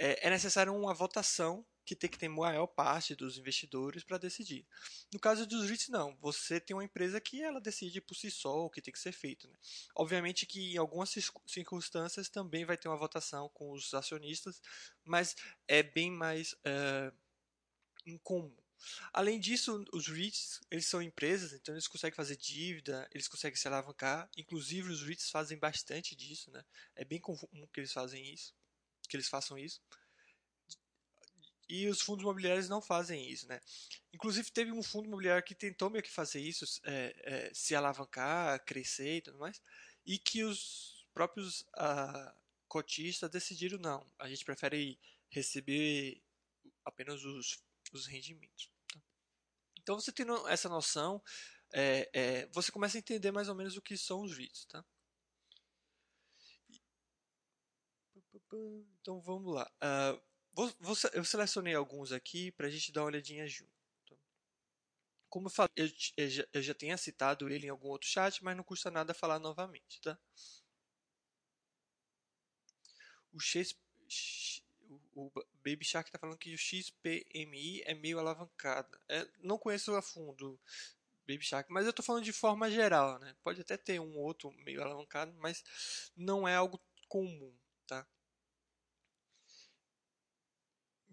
é, 0.00 0.26
é 0.26 0.30
necessário 0.30 0.74
uma 0.74 0.94
votação 0.94 1.64
que 1.84 1.94
tem 1.94 2.08
que 2.08 2.18
ter 2.18 2.28
maior 2.28 2.66
parte 2.66 3.14
dos 3.14 3.36
investidores 3.36 4.02
para 4.02 4.16
decidir. 4.16 4.66
No 5.12 5.20
caso 5.20 5.46
dos 5.46 5.68
REITs, 5.68 5.88
não. 5.88 6.16
Você 6.20 6.58
tem 6.58 6.74
uma 6.74 6.84
empresa 6.84 7.20
que 7.20 7.42
ela 7.42 7.60
decide 7.60 8.00
por 8.00 8.14
si 8.14 8.30
só 8.30 8.64
o 8.64 8.70
que 8.70 8.80
tem 8.80 8.92
que 8.92 8.98
ser 8.98 9.12
feito. 9.12 9.46
Né? 9.46 9.54
Obviamente 9.94 10.46
que 10.46 10.72
em 10.72 10.78
algumas 10.78 11.12
circunstâncias 11.46 12.30
também 12.30 12.64
vai 12.64 12.78
ter 12.78 12.88
uma 12.88 12.96
votação 12.96 13.48
com 13.50 13.72
os 13.72 13.92
acionistas, 13.92 14.62
mas 15.04 15.36
é 15.68 15.82
bem 15.82 16.10
mais 16.10 16.54
é, 16.64 17.12
incomum. 18.06 18.56
Além 19.12 19.38
disso, 19.38 19.84
os 19.92 20.06
REITs, 20.06 20.60
eles 20.70 20.86
são 20.86 21.02
empresas, 21.02 21.52
então 21.52 21.74
eles 21.74 21.86
conseguem 21.86 22.16
fazer 22.16 22.36
dívida, 22.36 23.06
eles 23.12 23.28
conseguem 23.28 23.56
se 23.56 23.68
alavancar. 23.68 24.30
Inclusive, 24.34 24.90
os 24.90 25.02
REITs 25.02 25.28
fazem 25.28 25.58
bastante 25.58 26.16
disso, 26.16 26.50
né? 26.50 26.64
É 26.96 27.04
bem 27.04 27.20
comum 27.20 27.66
que 27.72 27.80
eles 27.80 27.92
fazem 27.92 28.32
isso, 28.32 28.54
que 29.10 29.16
eles 29.16 29.28
façam 29.28 29.58
isso. 29.58 29.82
E 31.68 31.86
os 31.86 32.00
fundos 32.00 32.22
imobiliários 32.22 32.68
não 32.68 32.80
fazem 32.80 33.28
isso, 33.30 33.46
né? 33.46 33.60
Inclusive, 34.12 34.50
teve 34.50 34.72
um 34.72 34.82
fundo 34.82 35.06
imobiliário 35.06 35.44
que 35.44 35.54
tentou 35.54 35.90
meio 35.90 36.02
que 36.02 36.10
fazer 36.10 36.40
isso, 36.40 36.64
é, 36.84 37.14
é, 37.18 37.54
se 37.54 37.74
alavancar, 37.74 38.64
crescer 38.64 39.18
e 39.18 39.22
tudo 39.22 39.38
mais, 39.38 39.62
e 40.04 40.18
que 40.18 40.42
os 40.42 41.06
próprios 41.14 41.64
ah, 41.76 42.34
cotistas 42.66 43.30
decidiram 43.30 43.78
não. 43.78 44.04
A 44.18 44.28
gente 44.28 44.44
prefere 44.44 44.98
receber 45.30 46.20
apenas 46.84 47.24
os 47.24 47.62
os 47.92 48.06
rendimentos. 48.06 48.70
Tá? 48.92 49.00
Então, 49.78 50.00
você 50.00 50.12
tendo 50.12 50.46
essa 50.48 50.68
noção, 50.68 51.22
é, 51.72 52.10
é, 52.12 52.46
você 52.46 52.70
começa 52.70 52.96
a 52.96 53.00
entender 53.00 53.30
mais 53.30 53.48
ou 53.48 53.54
menos 53.54 53.76
o 53.76 53.82
que 53.82 53.96
são 53.96 54.22
os 54.22 54.36
REITs. 54.36 54.64
Tá? 54.66 54.84
Então, 59.00 59.20
vamos 59.20 59.54
lá. 59.54 59.70
Uh, 59.82 60.20
vou, 60.52 60.72
vou, 60.80 60.96
eu 61.12 61.24
selecionei 61.24 61.74
alguns 61.74 62.12
aqui 62.12 62.50
para 62.52 62.66
a 62.66 62.70
gente 62.70 62.92
dar 62.92 63.02
uma 63.02 63.08
olhadinha 63.08 63.46
junto. 63.46 63.70
Como 65.28 65.46
eu, 65.46 65.50
falei, 65.50 65.70
eu, 65.76 65.88
eu, 66.16 66.28
já, 66.28 66.46
eu 66.52 66.62
já 66.62 66.74
tinha 66.74 66.96
citado 66.96 67.48
ele 67.48 67.66
em 67.66 67.70
algum 67.70 67.88
outro 67.88 68.08
chat, 68.08 68.42
mas 68.42 68.56
não 68.56 68.64
custa 68.64 68.90
nada 68.90 69.14
falar 69.14 69.38
novamente. 69.38 70.00
Tá? 70.00 70.18
O 73.32 73.38
Chase, 73.38 73.76
o 75.14 75.30
Baby 75.64 75.84
Shark 75.84 76.08
está 76.08 76.18
falando 76.18 76.36
que 76.38 76.52
o 76.52 76.58
XPMI 76.58 77.82
é 77.84 77.94
meio 77.94 78.18
alavancado. 78.18 78.98
É, 79.08 79.26
não 79.38 79.56
conheço 79.56 79.94
a 79.94 80.02
fundo 80.02 80.58
Baby 81.28 81.44
Shark, 81.44 81.70
mas 81.70 81.84
eu 81.84 81.90
estou 81.90 82.04
falando 82.04 82.24
de 82.24 82.32
forma 82.32 82.68
geral, 82.68 83.20
né? 83.20 83.36
Pode 83.42 83.60
até 83.60 83.76
ter 83.76 84.00
um 84.00 84.16
outro 84.18 84.50
meio 84.64 84.82
alavancado, 84.82 85.32
mas 85.34 86.10
não 86.16 86.46
é 86.48 86.56
algo 86.56 86.80
comum, 87.08 87.54
tá? 87.86 88.04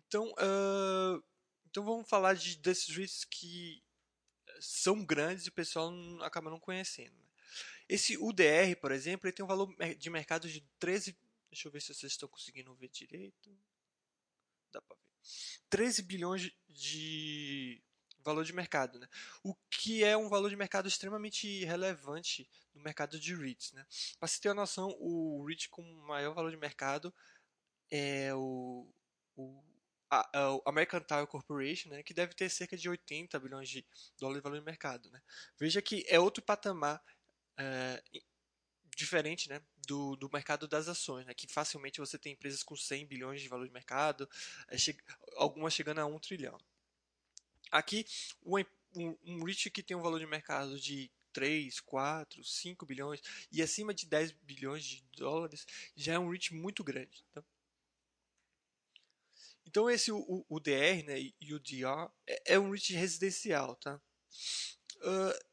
Então, 0.07 0.31
uh, 0.31 1.23
então 1.69 1.83
vamos 1.83 2.07
falar 2.07 2.33
de, 2.33 2.57
desses 2.57 2.95
REITs 2.95 3.25
que 3.25 3.83
são 4.59 5.05
grandes 5.05 5.45
e 5.45 5.49
o 5.49 5.53
pessoal 5.53 5.91
não, 5.91 6.23
acaba 6.23 6.49
não 6.49 6.59
conhecendo. 6.59 7.13
Né? 7.13 7.27
Esse 7.89 8.17
UDR, 8.17 8.75
por 8.79 8.91
exemplo, 8.91 9.27
ele 9.27 9.35
tem 9.35 9.45
um 9.45 9.47
valor 9.47 9.73
de 9.97 10.09
mercado 10.09 10.49
de 10.49 10.61
13. 10.79 11.17
Deixa 11.49 11.67
eu 11.67 11.71
ver 11.71 11.81
se 11.81 11.93
vocês 11.93 12.11
estão 12.11 12.27
conseguindo 12.27 12.73
ver 12.75 12.89
direito 12.89 13.57
dá 14.71 14.81
para 14.81 14.95
ver. 14.95 15.03
13 15.69 16.01
bilhões 16.03 16.51
de 16.69 17.81
valor 18.23 18.43
de 18.43 18.53
mercado, 18.53 18.99
né? 18.99 19.07
O 19.43 19.55
que 19.69 20.03
é 20.03 20.17
um 20.17 20.29
valor 20.29 20.49
de 20.49 20.55
mercado 20.55 20.87
extremamente 20.87 21.63
relevante 21.65 22.49
no 22.73 22.81
mercado 22.81 23.19
de 23.19 23.35
REITs, 23.35 23.71
né? 23.71 23.85
Para 24.19 24.27
se 24.27 24.39
ter 24.39 24.49
uma 24.49 24.55
noção, 24.55 24.95
o 24.99 25.45
REIT 25.45 25.69
com 25.69 25.81
maior 26.05 26.33
valor 26.33 26.51
de 26.51 26.57
mercado 26.57 27.13
é 27.89 28.33
o, 28.33 28.87
o 29.35 29.63
a, 30.09 30.19
a 30.33 30.69
American 30.69 31.01
Tire 31.01 31.27
Corporation, 31.27 31.89
né, 31.89 32.03
que 32.03 32.13
deve 32.13 32.33
ter 32.33 32.49
cerca 32.49 32.77
de 32.77 32.89
80 32.89 33.39
bilhões 33.39 33.69
de 33.69 33.85
dólares 34.19 34.41
de 34.41 34.43
valor 34.43 34.59
de 34.59 34.65
mercado. 34.65 35.09
Né. 35.11 35.21
Veja 35.59 35.81
que 35.81 36.05
é 36.07 36.19
outro 36.19 36.43
patamar 36.43 37.01
é, 37.57 38.01
diferente 38.95 39.49
né, 39.49 39.61
do, 39.87 40.15
do 40.15 40.29
mercado 40.31 40.67
das 40.67 40.87
ações, 40.87 41.25
né, 41.25 41.33
que 41.33 41.47
facilmente 41.47 41.99
você 41.99 42.17
tem 42.17 42.33
empresas 42.33 42.63
com 42.63 42.75
100 42.75 43.05
bilhões 43.05 43.41
de 43.41 43.47
valor 43.47 43.67
de 43.67 43.73
mercado, 43.73 44.29
é, 44.69 44.77
che 44.77 44.97
algumas 45.35 45.73
chegando 45.73 45.99
a 45.99 46.05
1 46.05 46.19
trilhão. 46.19 46.57
Aqui, 47.71 48.05
um, 48.43 48.57
um, 48.95 49.17
um 49.25 49.43
REIT 49.43 49.69
que 49.69 49.83
tem 49.83 49.95
um 49.95 50.01
valor 50.01 50.19
de 50.19 50.25
mercado 50.25 50.79
de 50.79 51.11
3, 51.33 51.79
4, 51.81 52.43
5 52.43 52.85
bilhões 52.85 53.21
e 53.51 53.61
acima 53.61 53.93
de 53.93 54.05
10 54.07 54.31
bilhões 54.31 54.83
de 54.83 55.03
dólares 55.15 55.67
já 55.95 56.13
é 56.13 56.19
um 56.19 56.29
REIT 56.29 56.53
muito 56.55 56.83
grande. 56.83 57.23
Tá? 57.31 57.43
Então 59.67 59.89
esse 59.89 60.11
o, 60.11 60.45
o 60.47 60.59
DR 60.59 61.03
né, 61.05 61.19
e 61.19 61.53
o 61.53 61.59
DR 61.59 62.09
é, 62.25 62.53
é 62.53 62.59
um 62.59 62.71
REIT 62.71 62.93
residencial. 62.93 63.75
Tá? 63.75 63.99
Uh, 64.97 65.45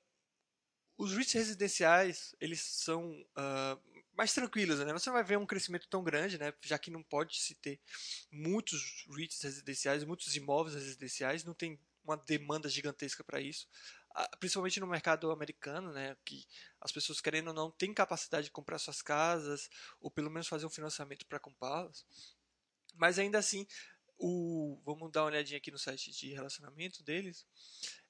os 0.97 1.13
REITs 1.13 1.33
residenciais 1.33 2.35
eles 2.41 2.61
são 2.61 3.11
uh, 3.13 4.05
mais 4.13 4.33
tranquilos, 4.33 4.79
né? 4.79 4.93
Você 4.93 5.11
não 5.11 5.15
vai 5.15 5.25
ver 5.25 5.37
um 5.37 5.47
crescimento 5.47 5.89
tão 5.89 6.05
grande, 6.05 6.39
né? 6.39 6.55
Já 6.63 6.79
que 6.79 6.91
não 6.91 7.03
pode 7.03 7.41
se 7.41 7.55
ter 7.57 7.81
muitos 8.31 9.05
REITs 9.11 9.43
residenciais, 9.43 10.05
muitos 10.05 10.37
imóveis 10.37 10.77
residenciais, 10.77 11.45
não 11.45 11.55
tem 11.55 11.81
uma 12.05 12.17
demanda 12.17 12.69
gigantesca 12.69 13.25
para 13.25 13.41
isso 13.41 13.67
principalmente 14.39 14.79
no 14.79 14.87
mercado 14.87 15.31
americano, 15.33 15.93
né, 15.93 16.17
que 16.25 16.47
as 16.81 16.93
pessoas 16.93 17.21
querendo 17.21 17.49
ou 17.49 17.55
não 17.55 17.71
têm 17.71 17.93
capacidade 17.93 18.45
de 18.45 18.53
comprar 18.53 18.79
suas 18.79 19.03
casas 19.03 19.69
ou 20.01 20.11
pelo 20.11 20.31
menos 20.31 20.47
fazer 20.47 20.67
um 20.67 20.71
financiamento 20.71 21.27
para 21.27 21.41
comprá-las. 21.41 22.07
Mas 22.95 23.19
ainda 23.19 23.39
assim, 23.39 23.67
o 24.27 24.81
vamos 24.87 25.13
dar 25.13 25.21
uma 25.21 25.27
olhadinha 25.27 25.59
aqui 25.59 25.71
no 25.71 25.79
site 25.79 26.11
de 26.11 26.33
relacionamento 26.33 27.03
deles. 27.03 27.47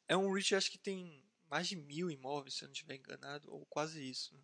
É 0.07 0.17
um 0.17 0.33
REIT, 0.33 0.55
acho 0.55 0.71
que 0.71 0.79
tem 0.79 1.25
mais 1.51 1.67
de 1.67 1.75
mil 1.75 2.09
imóveis, 2.09 2.55
se 2.55 2.63
eu 2.63 2.69
não 2.69 2.73
estiver 2.73 2.95
enganado, 2.95 3.53
ou 3.53 3.67
quase 3.67 4.09
isso. 4.09 4.33
Né? 4.37 4.43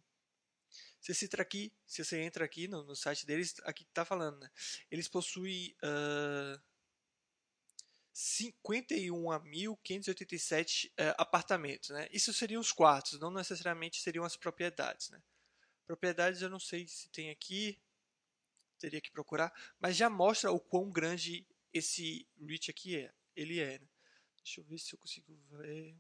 Se 1.00 1.14
você 1.14 1.26
entra 1.26 1.42
aqui, 1.42 1.72
se 1.87 2.04
você 2.04 2.20
entra 2.20 2.44
aqui 2.44 2.66
no, 2.66 2.83
no 2.83 2.96
site 2.96 3.24
deles, 3.24 3.54
aqui 3.62 3.85
está 3.85 4.04
falando, 4.04 4.40
né? 4.40 4.50
Eles 4.90 5.09
possuem 5.09 5.72
uh, 5.85 6.61
51.587 8.12 10.90
é, 10.96 11.14
apartamentos. 11.16 11.90
Né? 11.90 12.09
Isso 12.12 12.35
seriam 12.35 12.61
os 12.61 12.72
quartos, 12.72 13.20
não 13.20 13.30
necessariamente 13.30 14.00
seriam 14.00 14.24
as 14.24 14.37
propriedades. 14.37 15.11
Né? 15.11 15.22
Propriedades 15.87 16.42
eu 16.42 16.50
não 16.50 16.59
sei 16.59 16.88
se 16.88 17.09
tem 17.11 17.30
aqui, 17.30 17.80
teria 18.78 19.00
que 19.00 19.12
procurar, 19.12 19.52
mas 19.78 19.94
já 19.96 20.11
mostra 20.11 20.50
o 20.50 20.59
quão 20.59 20.90
grande 20.90 21.46
esse 21.72 22.28
REIT 22.38 22.70
aqui 22.70 22.96
é. 22.96 23.14
Ele 23.35 23.61
é. 23.61 23.78
Né? 23.78 23.88
Deixa 24.42 24.61
eu 24.61 24.64
ver 24.64 24.78
se 24.78 24.94
eu 24.94 24.98
consigo 24.98 25.35
ver. 25.50 25.96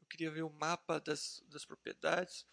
Eu 0.00 0.06
queria 0.06 0.30
ver 0.30 0.42
o 0.42 0.50
mapa 0.50 1.00
das, 1.00 1.42
das 1.48 1.64
propriedades. 1.64 2.46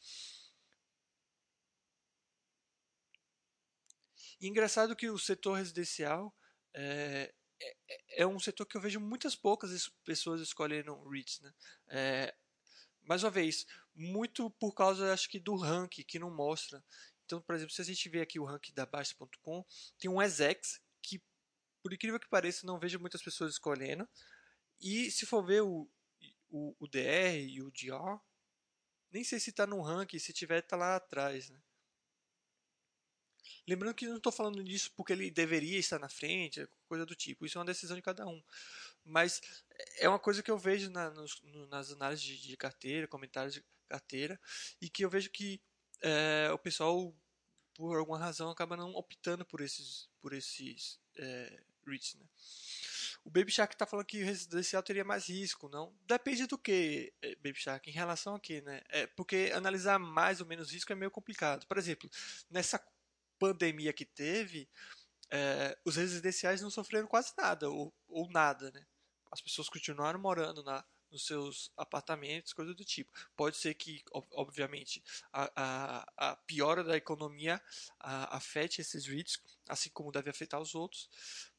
E 4.39 4.47
engraçado 4.47 4.95
que 4.95 5.09
o 5.09 5.17
setor 5.17 5.55
residencial 5.55 6.35
é, 6.73 7.33
é, 7.59 8.21
é, 8.21 8.27
um 8.27 8.39
setor 8.39 8.65
que 8.65 8.77
eu 8.77 8.81
vejo 8.81 8.99
muitas 8.99 9.35
poucas 9.35 9.89
pessoas 10.03 10.41
escolhendo 10.41 11.07
REITs. 11.09 11.39
Né? 11.41 11.53
É, 11.87 12.35
mais 13.01 13.23
uma 13.23 13.31
vez, 13.31 13.65
muito 13.95 14.49
por 14.51 14.73
causa, 14.73 15.13
acho 15.13 15.29
que, 15.29 15.39
do 15.39 15.55
ranking, 15.55 16.03
que 16.03 16.19
não 16.19 16.29
mostra. 16.29 16.83
Então, 17.27 17.41
por 17.41 17.53
exemplo, 17.53 17.73
se 17.73 17.81
a 17.81 17.85
gente 17.85 18.07
vê 18.07 18.21
aqui 18.21 18.39
o 18.39 18.45
ranking 18.45 18.73
da 18.73 18.85
Baixa.com, 18.85 19.65
tem 19.99 20.09
um 20.09 20.21
ESEX, 20.21 20.81
que, 21.01 21.21
por 21.83 21.93
incrível 21.93 22.19
que 22.19 22.29
pareça, 22.29 22.65
não 22.65 22.79
vejo 22.79 22.99
muitas 22.99 23.21
pessoas 23.21 23.51
escolhendo. 23.51 24.07
E 24.79 25.11
se 25.11 25.25
for 25.25 25.45
ver 25.45 25.61
o, 25.61 25.89
o, 26.49 26.73
o 26.79 26.87
DR 26.87 27.37
e 27.37 27.61
o 27.61 27.69
DR, 27.69 28.17
nem 29.11 29.25
sei 29.25 29.41
se 29.41 29.49
está 29.49 29.67
no 29.67 29.81
ranking, 29.81 30.17
se 30.19 30.31
tiver, 30.31 30.59
está 30.59 30.77
lá 30.77 30.95
atrás. 30.95 31.49
Né? 31.49 31.61
Lembrando 33.67 33.93
que 33.93 34.07
não 34.07 34.15
estou 34.15 34.31
falando 34.31 34.63
disso 34.63 34.93
porque 34.95 35.11
ele 35.11 35.29
deveria 35.29 35.77
estar 35.77 35.99
na 35.99 36.07
frente, 36.07 36.65
coisa 36.87 37.05
do 37.05 37.13
tipo. 37.13 37.45
Isso 37.45 37.57
é 37.57 37.59
uma 37.59 37.65
decisão 37.65 37.97
de 37.97 38.01
cada 38.01 38.25
um. 38.25 38.41
Mas 39.03 39.41
é 39.97 40.07
uma 40.07 40.19
coisa 40.19 40.41
que 40.41 40.49
eu 40.49 40.57
vejo 40.57 40.89
na, 40.89 41.09
nos, 41.09 41.41
nas 41.69 41.91
análises 41.91 42.23
de, 42.23 42.39
de, 42.39 42.55
carteira, 42.55 43.05
comentários 43.05 43.53
de 43.53 43.65
carteira, 43.89 44.39
e 44.81 44.89
que 44.89 45.03
eu 45.03 45.09
vejo 45.09 45.29
que 45.29 45.61
é, 46.01 46.49
o 46.51 46.57
pessoal, 46.57 47.13
por 47.73 47.97
alguma 47.97 48.19
razão, 48.19 48.49
acaba 48.49 48.77
não 48.77 48.91
optando 48.95 49.45
por 49.45 49.61
esses, 49.61 50.09
por 50.21 50.33
esses 50.33 50.99
é, 51.17 51.63
REITs. 51.85 52.15
Né? 52.15 52.25
O 53.23 53.29
Baby 53.29 53.51
Shark 53.51 53.73
está 53.73 53.85
falando 53.85 54.05
que 54.05 54.21
o 54.21 54.25
residencial 54.25 54.81
teria 54.81 55.03
mais 55.03 55.27
risco, 55.27 55.67
não? 55.67 55.93
Depende 56.05 56.47
do 56.47 56.57
que, 56.57 57.13
é, 57.21 57.35
Baby 57.35 57.55
Shark, 57.55 57.89
em 57.89 57.93
relação 57.93 58.35
a 58.35 58.39
quê, 58.39 58.61
né? 58.61 58.81
É, 58.89 59.07
porque 59.07 59.51
analisar 59.53 59.99
mais 59.99 60.39
ou 60.39 60.47
menos 60.47 60.71
risco 60.71 60.91
é 60.91 60.95
meio 60.95 61.11
complicado. 61.11 61.65
Por 61.67 61.77
exemplo, 61.77 62.09
nessa 62.49 62.81
pandemia 63.37 63.91
que 63.91 64.05
teve, 64.05 64.69
é, 65.29 65.77
os 65.83 65.95
residenciais 65.95 66.61
não 66.61 66.69
sofreram 66.69 67.07
quase 67.07 67.33
nada, 67.37 67.69
ou, 67.69 67.93
ou 68.07 68.29
nada, 68.29 68.71
né? 68.71 68.85
As 69.31 69.41
pessoas 69.41 69.67
continuaram 69.67 70.19
morando 70.19 70.63
na, 70.63 70.85
nos 71.11 71.25
seus 71.25 71.71
apartamentos, 71.77 72.53
coisa 72.53 72.73
do 72.73 72.83
tipo. 72.83 73.11
Pode 73.35 73.57
ser 73.57 73.73
que, 73.73 74.03
obviamente, 74.31 75.03
a, 75.31 75.51
a, 75.55 76.31
a 76.31 76.35
piora 76.35 76.83
da 76.83 76.97
economia 76.97 77.61
a, 77.99 78.37
afete 78.37 78.81
esses 78.81 79.05
REITs, 79.05 79.41
assim 79.67 79.89
como 79.89 80.11
deve 80.11 80.29
afetar 80.29 80.61
os 80.61 80.75
outros, 80.75 81.09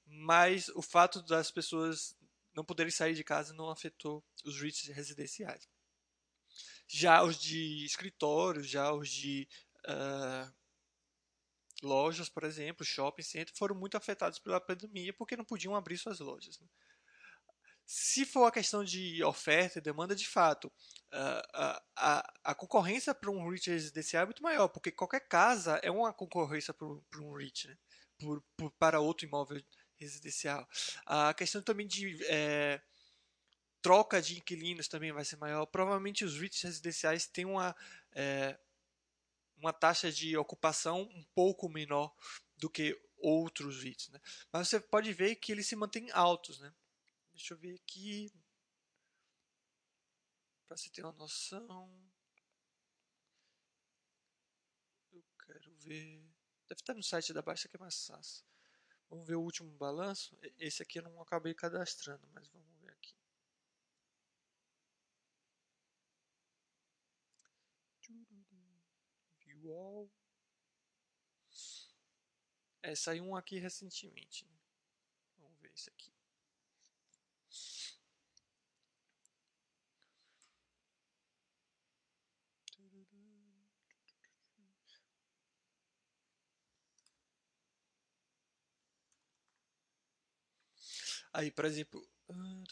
mas 0.06 0.68
o 0.70 0.82
fato 0.82 1.22
das 1.22 1.50
pessoas 1.50 2.16
não 2.54 2.64
poderem 2.64 2.90
sair 2.90 3.14
de 3.14 3.24
casa 3.24 3.52
não 3.54 3.70
afetou 3.70 4.24
os 4.44 4.61
REITs 4.61 4.88
residenciais. 4.88 5.68
Já 6.87 7.22
os 7.22 7.38
de 7.38 7.84
escritórios, 7.84 8.68
já 8.68 8.92
os 8.92 9.08
de 9.08 9.46
uh, 9.87 10.52
lojas, 11.82 12.28
por 12.28 12.44
exemplo, 12.44 12.84
shopping 12.84 13.22
center, 13.22 13.54
foram 13.54 13.74
muito 13.74 13.96
afetados 13.96 14.38
pela 14.38 14.61
pandemia 14.61 15.12
porque 15.12 15.37
não 15.37 15.44
podiam 15.44 15.74
abrir 15.74 15.98
suas 15.98 16.18
lojas. 16.18 16.58
Né? 16.58 16.66
Se 17.90 18.27
for 18.27 18.44
a 18.44 18.53
questão 18.53 18.85
de 18.85 19.24
oferta 19.24 19.79
e 19.79 19.81
demanda, 19.81 20.14
de 20.14 20.29
fato, 20.29 20.70
a, 21.11 21.83
a, 21.96 22.35
a 22.44 22.55
concorrência 22.55 23.14
para 23.14 23.31
um 23.31 23.48
REIT 23.48 23.70
residencial 23.70 24.24
é 24.24 24.27
muito 24.27 24.42
maior, 24.42 24.68
porque 24.68 24.92
qualquer 24.92 25.27
casa 25.27 25.81
é 25.83 25.90
uma 25.90 26.12
concorrência 26.12 26.74
para 26.74 26.87
um 26.87 27.33
REIT, 27.33 27.66
né? 27.66 27.79
por, 28.18 28.44
por, 28.59 28.70
para 28.72 29.01
outro 29.01 29.27
imóvel 29.27 29.64
residencial. 29.96 30.68
A 31.07 31.33
questão 31.33 31.62
também 31.62 31.87
de 31.87 32.22
é, 32.27 32.79
troca 33.81 34.20
de 34.20 34.37
inquilinos 34.37 34.87
também 34.87 35.11
vai 35.11 35.24
ser 35.24 35.37
maior. 35.37 35.64
Provavelmente 35.64 36.27
os 36.27 36.38
REITs 36.38 36.61
residenciais 36.61 37.27
têm 37.27 37.46
uma 37.46 37.74
é, 38.12 38.59
uma 39.57 39.72
taxa 39.72 40.12
de 40.12 40.37
ocupação 40.37 41.09
um 41.14 41.24
pouco 41.35 41.70
menor 41.70 42.14
do 42.59 42.68
que 42.68 43.01
outros 43.16 43.83
REITs. 43.83 44.11
Né? 44.11 44.20
Mas 44.53 44.68
você 44.68 44.79
pode 44.79 45.11
ver 45.14 45.37
que 45.37 45.53
eles 45.53 45.66
se 45.66 45.74
mantêm 45.74 46.11
altos. 46.12 46.61
Né? 46.61 46.70
Deixa 47.38 47.55
eu 47.55 47.59
ver 47.59 47.77
aqui. 47.77 48.33
Para 50.66 50.77
você 50.77 50.90
ter 50.90 51.05
uma 51.05 51.12
noção. 51.12 51.88
Eu 55.12 55.22
quero 55.46 55.72
ver. 55.77 56.20
Deve 56.68 56.81
estar 56.81 56.94
no 56.94 57.03
site 57.03 57.33
da 57.33 57.40
Baixa 57.40 57.68
que 57.68 57.79
é. 57.79 58.44
Vamos 59.09 59.24
ver 59.24 59.37
o 59.37 59.42
último 59.42 59.70
balanço. 59.79 60.37
Esse 60.59 60.83
aqui 60.83 60.98
eu 60.98 61.05
não 61.05 61.22
acabei 61.22 61.55
cadastrando, 61.55 62.27
mas 62.35 62.48
vamos 62.48 62.77
ver 62.81 62.90
aqui. 62.90 63.14
Wall. 69.62 70.11
É, 72.83 72.96
saiu 72.96 73.24
um 73.24 73.37
aqui 73.37 73.61
recentemente. 73.61 74.44
Né? 74.44 74.59
Vamos 75.38 75.61
ver 75.61 75.72
esse 75.72 75.88
aqui. 75.88 76.17
Aí, 91.38 91.53
por 91.53 91.64
exemplo. 91.64 92.05
Ah, 92.29 92.64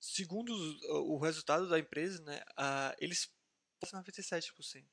segundo 0.00 0.52
o 1.12 1.16
resultado 1.16 1.68
da 1.68 1.78
empresa, 1.78 2.20
né, 2.24 2.42
eles 2.98 3.32
97%. 3.84 4.84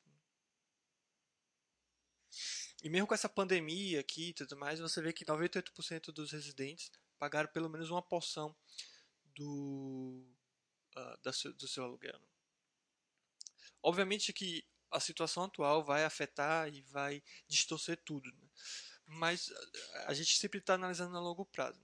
E 2.84 2.90
mesmo 2.90 3.08
com 3.08 3.16
essa 3.16 3.28
pandemia 3.28 4.00
aqui 4.02 4.30
e 4.30 4.34
tudo 4.34 4.56
mais, 4.56 4.80
você 4.80 5.02
vê 5.02 5.12
que 5.12 5.26
98% 5.26 6.12
dos 6.12 6.32
residentes 6.32 6.92
pagaram 7.18 7.52
pelo 7.52 7.70
menos 7.70 7.90
uma 7.90 8.04
porção 8.04 8.56
do, 9.36 10.24
uh, 10.96 11.18
da 11.24 11.32
do 11.58 11.68
seu 11.68 11.84
aluguel. 11.86 12.20
Né? 12.20 12.28
Obviamente 13.82 14.32
que 14.32 14.64
a 14.92 15.00
situação 15.00 15.44
atual 15.44 15.84
vai 15.84 16.04
afetar 16.04 16.68
e 16.74 16.82
vai 16.84 17.24
distorcer 17.48 17.98
tudo, 18.04 18.32
né? 18.32 18.50
mas 19.06 19.52
a 20.06 20.14
gente 20.14 20.38
sempre 20.38 20.60
está 20.60 20.76
analisando 20.76 21.18
a 21.18 21.22
longo 21.22 21.46
prazo. 21.46 21.82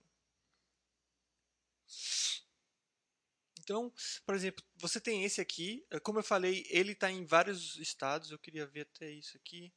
Então, 3.59 3.91
por 4.25 4.33
exemplo, 4.33 4.63
você 4.77 4.99
tem 4.99 5.25
esse 5.25 5.41
aqui, 5.41 5.85
eh, 5.91 5.99
como 5.99 6.19
eu 6.19 6.23
falei, 6.23 6.65
ele 6.69 6.93
está 6.93 7.11
em 7.11 7.25
vários 7.25 7.75
estados, 7.77 8.31
eu 8.31 8.39
queria 8.39 8.65
ver 8.65 8.81
até 8.81 9.09
isso 9.11 9.35
aqui. 9.35 9.73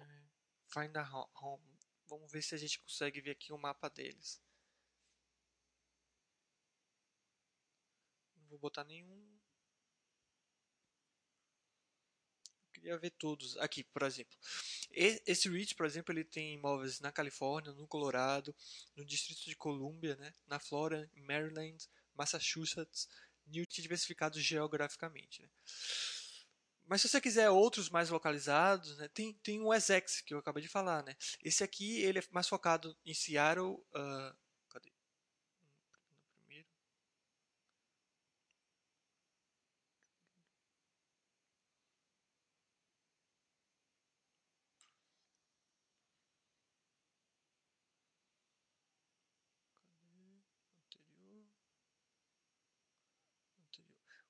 É, 0.00 0.22
find 0.68 0.96
a 0.96 1.28
home. 1.34 1.78
Vamos 2.06 2.30
ver 2.32 2.42
se 2.42 2.54
a 2.54 2.58
gente 2.58 2.78
consegue 2.80 3.20
ver 3.20 3.32
aqui 3.32 3.52
o 3.52 3.58
mapa 3.58 3.88
deles. 3.90 4.40
Não 8.36 8.46
vou 8.48 8.58
botar 8.58 8.84
nenhum. 8.84 9.38
Eu 12.62 12.67
queria 12.78 12.98
ver 12.98 13.10
todos. 13.10 13.56
Aqui, 13.58 13.84
por 13.84 14.02
exemplo. 14.02 14.36
Esse 14.90 15.48
REIT, 15.48 15.74
por 15.74 15.86
exemplo, 15.86 16.12
ele 16.12 16.24
tem 16.24 16.54
imóveis 16.54 17.00
na 17.00 17.12
Califórnia, 17.12 17.72
no 17.72 17.86
Colorado, 17.86 18.54
no 18.96 19.04
Distrito 19.04 19.44
de 19.44 19.56
Colômbia, 19.56 20.16
né, 20.16 20.32
na 20.46 20.58
Flórida, 20.58 21.10
Maryland, 21.16 21.76
Massachusetts, 22.14 23.08
Newt 23.46 23.80
diversificados 23.82 24.42
geograficamente. 24.42 25.42
Né? 25.42 25.48
Mas 26.86 27.02
se 27.02 27.08
você 27.08 27.20
quiser 27.20 27.50
outros 27.50 27.90
mais 27.90 28.08
localizados, 28.10 28.96
né, 28.98 29.08
tem, 29.08 29.34
tem 29.34 29.60
o 29.60 29.72
Essex, 29.72 30.20
que 30.22 30.32
eu 30.34 30.38
acabei 30.38 30.62
de 30.62 30.68
falar. 30.68 31.04
Né? 31.04 31.14
Esse 31.42 31.62
aqui 31.62 32.00
ele 32.02 32.18
é 32.18 32.22
mais 32.30 32.48
focado 32.48 32.96
em 33.04 33.14
Seattle. 33.14 33.74
Uh, 33.94 34.36
cadê? 34.70 34.90
No 36.22 36.28
primeiro. 36.38 36.66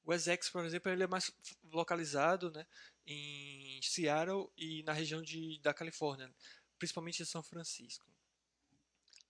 O 0.08 0.12
Essex, 0.14 0.48
por 0.48 0.64
exemplo, 0.64 0.90
ele 0.90 1.02
é 1.02 1.06
mais 1.06 1.30
localizado 1.64 2.50
né, 2.50 2.66
em 3.06 3.78
Seattle 3.82 4.50
e 4.56 4.82
na 4.84 4.94
região 4.94 5.20
de, 5.20 5.58
da 5.58 5.74
Califórnia, 5.74 6.34
principalmente 6.78 7.22
em 7.22 7.26
São 7.26 7.42
Francisco. 7.42 8.06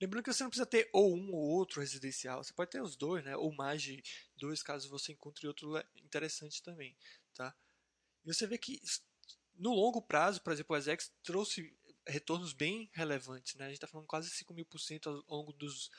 Lembrando 0.01 0.23
que 0.23 0.33
você 0.33 0.45
não 0.45 0.51
precisa 0.51 0.65
ter 0.65 0.89
ou 0.93 1.17
um 1.17 1.35
ou 1.35 1.51
outro 1.51 1.81
residencial, 1.81 2.45
você 2.45 2.53
pode 2.53 2.71
ter 2.71 2.81
os 2.81 2.95
dois, 2.95 3.25
né, 3.25 3.37
ou 3.37 3.53
mais 3.53 3.83
de 3.83 4.01
dois, 4.37 4.63
caso 4.63 4.89
você 4.89 5.11
encontre 5.11 5.49
outro 5.49 5.77
interessante 5.97 6.63
também. 6.63 6.97
Tá? 7.35 7.53
E 8.25 8.33
você 8.33 8.47
vê 8.47 8.57
que 8.57 8.81
no 9.57 9.75
longo 9.75 10.01
prazo, 10.01 10.41
por 10.43 10.53
exemplo, 10.53 10.77
o 10.77 10.79
Essex 10.79 11.13
trouxe 11.25 11.77
retornos 12.07 12.53
bem 12.53 12.89
relevantes. 12.95 13.57
Né? 13.57 13.65
A 13.65 13.69
gente 13.69 13.79
está 13.79 13.89
falando 13.89 14.07
quase 14.07 14.31
5 14.31 14.55
mil 14.55 14.65
por 14.65 14.79
cento 14.79 15.25
ao 15.27 15.39
longo 15.39 15.53
dos 15.53 15.91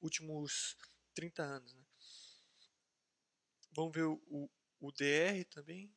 últimos 0.00 0.74
30 1.12 1.42
anos. 1.42 1.74
Né? 1.74 1.81
Vamos 3.74 3.92
ver 3.94 4.04
o, 4.04 4.50
o, 4.80 4.92
DR 4.92 5.44
também. 5.46 5.90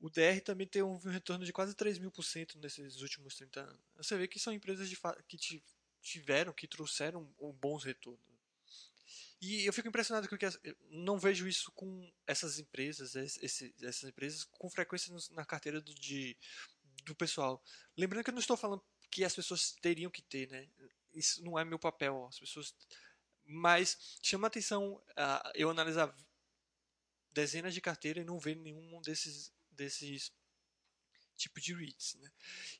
O 0.00 0.08
DR 0.08 0.40
também 0.40 0.66
tem 0.66 0.82
um 0.82 0.98
retorno 0.98 1.44
de 1.44 1.52
quase 1.52 1.74
3 1.74 1.98
mil 1.98 2.10
por 2.10 2.22
cento 2.22 2.58
nesses 2.58 3.00
últimos 3.02 3.34
30 3.34 3.60
anos. 3.60 3.80
Você 3.96 4.16
vê 4.16 4.28
que 4.28 4.38
são 4.38 4.52
empresas 4.52 4.88
que 5.26 5.62
tiveram, 6.00 6.52
que 6.52 6.68
trouxeram 6.68 7.28
um 7.38 7.52
bons 7.52 7.84
retornos. 7.84 8.35
E 9.40 9.66
eu 9.66 9.72
fico 9.72 9.88
impressionado 9.88 10.28
porque 10.28 10.46
não 10.88 11.18
vejo 11.18 11.46
isso 11.46 11.70
com 11.72 12.10
essas 12.26 12.58
empresas, 12.58 13.14
esse, 13.14 13.74
essas 13.82 14.08
empresas 14.08 14.44
com 14.44 14.70
frequência 14.70 15.14
na 15.30 15.44
carteira 15.44 15.80
do, 15.80 15.94
de, 15.94 16.36
do 17.04 17.14
pessoal. 17.14 17.62
Lembrando 17.96 18.24
que 18.24 18.30
eu 18.30 18.34
não 18.34 18.40
estou 18.40 18.56
falando 18.56 18.82
que 19.10 19.24
as 19.24 19.34
pessoas 19.34 19.72
teriam 19.72 20.10
que 20.10 20.22
ter, 20.22 20.48
né? 20.48 20.68
Isso 21.12 21.42
não 21.44 21.58
é 21.58 21.64
meu 21.64 21.78
papel, 21.78 22.26
as 22.26 22.38
pessoas. 22.38 22.74
Mas 23.44 24.18
chama 24.22 24.46
atenção 24.46 24.94
uh, 24.94 25.50
eu 25.54 25.70
analisar 25.70 26.14
dezenas 27.32 27.74
de 27.74 27.80
carteiras 27.80 28.22
e 28.22 28.26
não 28.26 28.38
ver 28.38 28.56
nenhum 28.56 29.00
desses 29.02 29.52
desses 29.70 30.32
tipo 31.36 31.60
de 31.60 31.74
REITs, 31.74 32.14
né? 32.14 32.32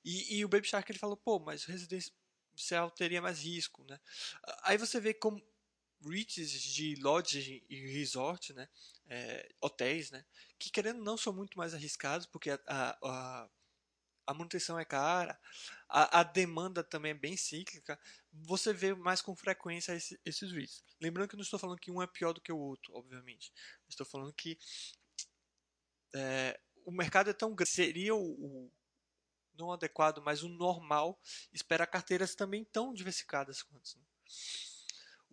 E, 0.02 0.38
e 0.38 0.44
o 0.44 0.48
Baby 0.48 0.66
Shark 0.66 0.90
ele 0.90 0.98
falou, 0.98 1.16
pô, 1.16 1.38
mas 1.38 1.64
residencial 1.64 2.90
teria 2.90 3.20
mais 3.20 3.40
risco, 3.42 3.84
né? 3.84 4.00
Aí 4.62 4.78
você 4.78 4.98
vê 4.98 5.12
como 5.12 5.42
REITs 6.04 6.50
de 6.50 6.96
lodge 6.96 7.64
e 7.68 7.86
resort, 7.92 8.52
né? 8.52 8.68
É, 9.08 9.54
hotéis, 9.60 10.10
né? 10.10 10.24
Que 10.58 10.70
querendo 10.70 11.02
não 11.02 11.16
são 11.16 11.32
muito 11.32 11.56
mais 11.56 11.74
arriscados 11.74 12.26
porque 12.26 12.50
a, 12.50 12.60
a, 12.66 13.48
a 14.26 14.34
manutenção 14.34 14.78
é 14.78 14.84
cara, 14.84 15.38
a, 15.88 16.20
a, 16.20 16.22
demanda 16.24 16.82
também 16.82 17.12
é 17.12 17.14
bem 17.14 17.36
cíclica. 17.36 17.98
Você 18.32 18.72
vê 18.72 18.94
mais 18.94 19.22
com 19.22 19.36
frequência 19.36 19.92
esse, 19.94 20.20
esses 20.24 20.50
REITs. 20.50 20.84
Lembrando 21.00 21.28
que 21.28 21.34
eu 21.34 21.38
não 21.38 21.44
estou 21.44 21.58
falando 21.58 21.78
que 21.78 21.90
um 21.90 22.02
é 22.02 22.06
pior 22.06 22.32
do 22.32 22.40
que 22.40 22.52
o 22.52 22.58
outro, 22.58 22.94
obviamente. 22.94 23.52
Estou 23.88 24.04
falando 24.04 24.32
que 24.32 24.58
é, 26.14 26.58
o 26.84 26.90
mercado 26.90 27.30
é 27.30 27.32
tão 27.32 27.54
grande, 27.54 27.70
seria 27.70 28.14
o, 28.14 28.20
o 28.20 28.72
não 29.56 29.72
adequado, 29.72 30.22
mas 30.22 30.42
o 30.42 30.48
normal 30.48 31.18
esperar 31.52 31.86
carteiras 31.86 32.34
também 32.34 32.64
tão 32.64 32.92
diversificadas 32.92 33.62
quanto. 33.62 33.98
Né? 33.98 34.04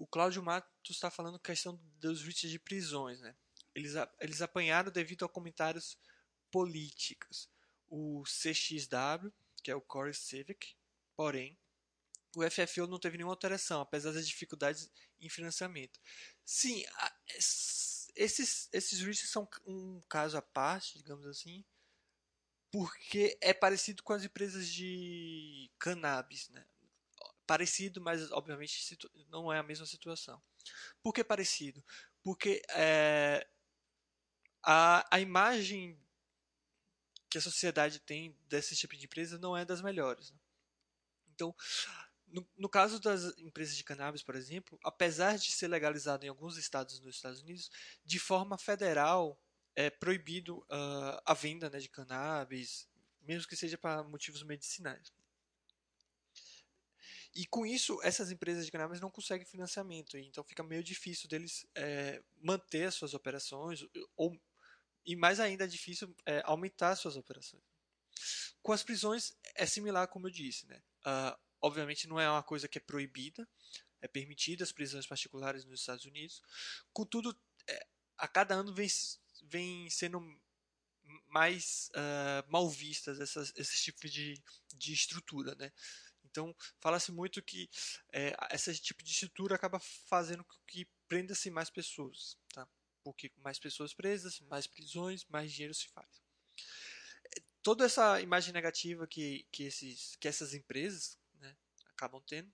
O 0.03 0.05
Cláudio 0.05 0.43
Matos 0.43 0.69
está 0.89 1.09
falando 1.09 1.39
questão 1.39 1.79
dos 1.97 2.21
REITs 2.21 2.51
de 2.51 2.59
prisões. 2.59 3.21
Né? 3.21 3.33
Eles, 3.73 3.93
eles 4.19 4.41
apanharam 4.41 4.91
devido 4.91 5.23
a 5.23 5.29
comentários 5.29 5.97
políticos. 6.51 7.49
O 7.87 8.21
CXW, 8.23 9.31
que 9.63 9.71
é 9.71 9.75
o 9.75 9.79
Core 9.79 10.13
Civic, 10.13 10.75
porém, 11.15 11.57
o 12.35 12.41
FFO 12.51 12.85
não 12.85 12.99
teve 12.99 13.15
nenhuma 13.15 13.31
alteração, 13.31 13.79
apesar 13.79 14.11
das 14.11 14.27
dificuldades 14.27 14.91
em 15.21 15.29
financiamento. 15.29 15.97
Sim, 16.43 16.83
esses, 18.13 18.67
esses 18.73 18.99
REITs 18.99 19.29
são 19.29 19.47
um 19.65 20.01
caso 20.09 20.35
à 20.35 20.41
parte, 20.41 20.97
digamos 20.97 21.25
assim, 21.25 21.63
porque 22.69 23.37
é 23.39 23.53
parecido 23.53 24.03
com 24.03 24.11
as 24.11 24.25
empresas 24.25 24.67
de 24.67 25.71
cannabis, 25.79 26.49
né? 26.49 26.67
Parecido, 27.45 28.01
mas 28.01 28.31
obviamente 28.31 28.97
não 29.29 29.51
é 29.51 29.59
a 29.59 29.63
mesma 29.63 29.85
situação. 29.85 30.41
Por 31.01 31.13
que 31.13 31.23
parecido? 31.23 31.83
Porque 32.21 32.61
é, 32.69 33.47
a, 34.63 35.05
a 35.15 35.19
imagem 35.19 35.99
que 37.29 37.37
a 37.37 37.41
sociedade 37.41 37.99
tem 37.99 38.37
desse 38.47 38.75
tipo 38.75 38.95
de 38.95 39.05
empresa 39.05 39.37
não 39.37 39.57
é 39.57 39.65
das 39.65 39.81
melhores. 39.81 40.31
Né? 40.31 40.37
Então, 41.33 41.55
no, 42.27 42.47
no, 42.57 42.69
caso 42.69 42.99
das 42.99 43.37
empresas 43.39 43.75
de 43.75 43.83
cannabis, 43.83 44.23
por 44.23 44.35
exemplo, 44.35 44.79
apesar 44.83 45.37
de 45.37 45.51
ser 45.51 45.67
legalizado 45.67 46.25
em 46.25 46.29
alguns 46.29 46.57
estados 46.57 46.99
nos 46.99 47.15
Estados 47.15 47.41
Unidos, 47.41 47.69
de 48.05 48.19
forma 48.19 48.57
federal 48.57 49.39
é 49.75 49.89
proibido 49.89 50.59
uh, 50.59 51.21
a 51.25 51.33
venda 51.33 51.69
né, 51.69 51.79
de 51.79 51.89
cannabis, 51.89 52.87
mesmo 53.21 53.47
que 53.47 53.55
seja 53.55 53.77
para 53.77 54.03
motivos 54.03 54.43
medicinais. 54.43 55.11
E 57.35 57.47
com 57.47 57.65
isso, 57.65 57.99
essas 58.03 58.31
empresas 58.31 58.65
de 58.65 58.71
cannabis 58.71 59.01
não 59.01 59.09
conseguem 59.09 59.45
financiamento, 59.45 60.17
então 60.17 60.43
fica 60.43 60.61
meio 60.61 60.83
difícil 60.83 61.27
deles 61.27 61.65
é, 61.73 62.21
manter 62.41 62.85
as 62.85 62.93
suas 62.93 63.15
operações, 63.15 63.83
ou, 64.15 64.39
e 65.05 65.15
mais 65.15 65.39
ainda 65.39 65.63
é 65.63 65.67
difícil 65.67 66.15
é, 66.25 66.41
aumentar 66.45 66.95
suas 66.95 67.15
operações. 67.15 67.63
Com 68.61 68.71
as 68.71 68.83
prisões 68.83 69.35
é 69.55 69.65
similar, 69.65 70.07
como 70.07 70.27
eu 70.27 70.31
disse. 70.31 70.65
Né? 70.67 70.81
Uh, 71.05 71.37
obviamente 71.61 72.07
não 72.07 72.19
é 72.19 72.29
uma 72.29 72.43
coisa 72.43 72.67
que 72.67 72.77
é 72.77 72.81
proibida, 72.81 73.47
é 74.01 74.07
permitida 74.07 74.63
as 74.63 74.71
prisões 74.71 75.07
particulares 75.07 75.65
nos 75.65 75.79
Estados 75.79 76.05
Unidos. 76.05 76.41
Contudo, 76.93 77.37
é, 77.67 77.87
a 78.17 78.27
cada 78.27 78.55
ano 78.55 78.73
vem, 78.73 78.87
vem 79.43 79.89
sendo 79.89 80.21
mais 81.27 81.89
uh, 81.95 82.49
mal 82.51 82.69
vistas 82.69 83.19
essas, 83.19 83.51
esse 83.55 83.83
tipo 83.83 84.07
de, 84.07 84.41
de 84.75 84.93
estrutura. 84.93 85.55
Né? 85.55 85.71
Então, 86.33 86.55
fala-se 86.81 87.11
muito 87.11 87.43
que 87.43 87.69
é, 88.11 88.35
esse 88.51 88.75
tipo 88.81 89.03
de 89.03 89.11
estrutura 89.11 89.53
acaba 89.53 89.79
fazendo 89.79 90.43
com 90.43 90.55
que 90.65 90.89
prenda-se 91.07 91.51
mais 91.51 91.69
pessoas, 91.69 92.35
tá? 92.51 92.67
Porque 93.03 93.31
mais 93.37 93.59
pessoas 93.59 93.93
presas, 93.93 94.39
mais 94.39 94.65
prisões, 94.65 95.25
mais 95.25 95.51
dinheiro 95.51 95.75
se 95.75 95.87
faz. 95.89 96.23
Toda 97.61 97.85
essa 97.85 98.19
imagem 98.19 98.51
negativa 98.51 99.05
que, 99.05 99.47
que, 99.51 99.65
esses, 99.65 100.15
que 100.15 100.27
essas 100.27 100.55
empresas 100.55 101.19
né, 101.35 101.55
acabam 101.85 102.21
tendo 102.25 102.51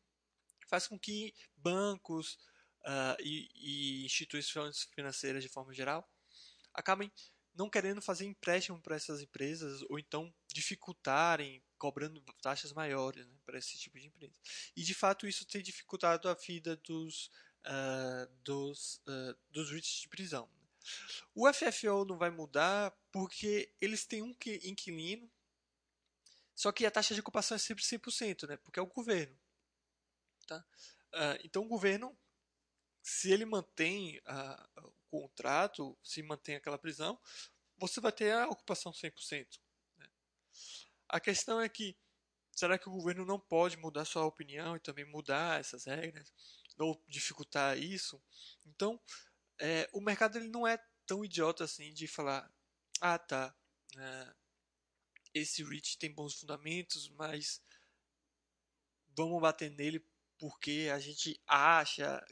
faz 0.68 0.86
com 0.86 1.00
que 1.00 1.34
bancos 1.56 2.34
uh, 2.82 3.16
e, 3.22 3.50
e 3.56 4.06
instituições 4.06 4.90
financeiras 4.94 5.42
de 5.42 5.50
forma 5.50 5.74
geral 5.74 6.08
acabem 6.74 7.10
não 7.60 7.70
querendo 7.70 8.02
fazer 8.02 8.24
empréstimo 8.24 8.80
para 8.82 8.96
essas 8.96 9.22
empresas 9.22 9.82
ou 9.90 10.00
então 10.00 10.34
dificultarem 10.48 11.62
cobrando 11.78 12.22
taxas 12.42 12.72
maiores 12.72 13.28
né, 13.28 13.36
para 13.46 13.60
esse 13.60 13.78
tipo 13.78 14.00
de 14.00 14.08
empresa. 14.08 14.34
E 14.78 14.82
de 14.82 14.94
fato 14.94 15.28
isso 15.28 15.46
tem 15.46 15.62
dificultado 15.62 16.30
a 16.30 16.34
vida 16.34 16.78
dos 16.78 17.30
uh, 17.66 18.34
dos 18.46 19.02
uh, 19.06 19.38
dos 19.50 19.72
REITs 19.72 20.02
de 20.02 20.08
prisão. 20.08 20.50
Né. 20.62 20.68
O 21.36 21.52
FFO 21.54 22.06
não 22.06 22.18
vai 22.18 22.30
mudar 22.30 22.98
porque 23.12 23.74
eles 23.82 24.06
têm 24.06 24.24
um 24.24 24.34
inquilino, 24.64 25.30
só 26.56 26.72
que 26.72 26.86
a 26.86 26.92
taxa 26.92 27.14
de 27.14 27.20
ocupação 27.20 27.56
é 27.56 27.60
sempre 27.60 27.84
100%, 27.84 28.48
né? 28.48 28.56
Porque 28.56 28.80
é 28.80 28.82
o 28.82 28.88
governo. 28.88 29.38
Tá? 30.48 30.66
Uh, 31.14 31.40
então 31.44 31.64
o 31.64 31.68
governo, 31.68 32.18
se 33.04 33.34
ele 33.34 33.44
mantém 33.44 34.22
contrato, 35.10 35.98
se 36.04 36.22
mantém 36.24 36.56
aquela 36.56 36.78
prisão, 36.78 37.20
você 37.78 38.00
vai 38.00 38.12
ter 38.12 38.32
a 38.34 38.48
ocupação 38.48 38.92
100%. 38.92 39.60
Né? 39.98 40.08
A 41.08 41.20
questão 41.20 41.62
é 41.62 41.68
que, 41.70 41.98
será 42.52 42.78
que 42.78 42.90
o 42.90 42.92
governo 42.92 43.26
não 43.26 43.40
pode 43.40 43.78
mudar 43.78 44.06
sua 44.06 44.26
opinião 44.26 44.76
e 44.76 44.80
também 44.80 45.06
mudar 45.06 45.60
essas 45.60 45.86
regras? 45.86 46.34
Ou 46.78 47.02
dificultar 47.08 47.78
isso? 47.78 48.22
Então, 48.66 49.00
é, 49.60 49.90
o 49.94 50.02
mercado 50.02 50.38
ele 50.38 50.48
não 50.48 50.66
é 50.66 50.78
tão 51.06 51.26
idiota 51.26 51.64
assim 51.64 51.94
de 51.94 52.08
falar, 52.08 52.50
ah 53.02 53.18
tá, 53.18 53.56
é, 53.98 54.34
esse 55.34 55.64
REIT 55.64 55.98
tem 55.98 56.14
bons 56.14 56.36
fundamentos, 56.36 57.10
mas 57.10 57.62
vamos 59.16 59.42
bater 59.42 59.70
nele 59.72 60.06
porque 60.38 60.90
a 60.94 61.00
gente 61.00 61.40
acha. 61.46 62.26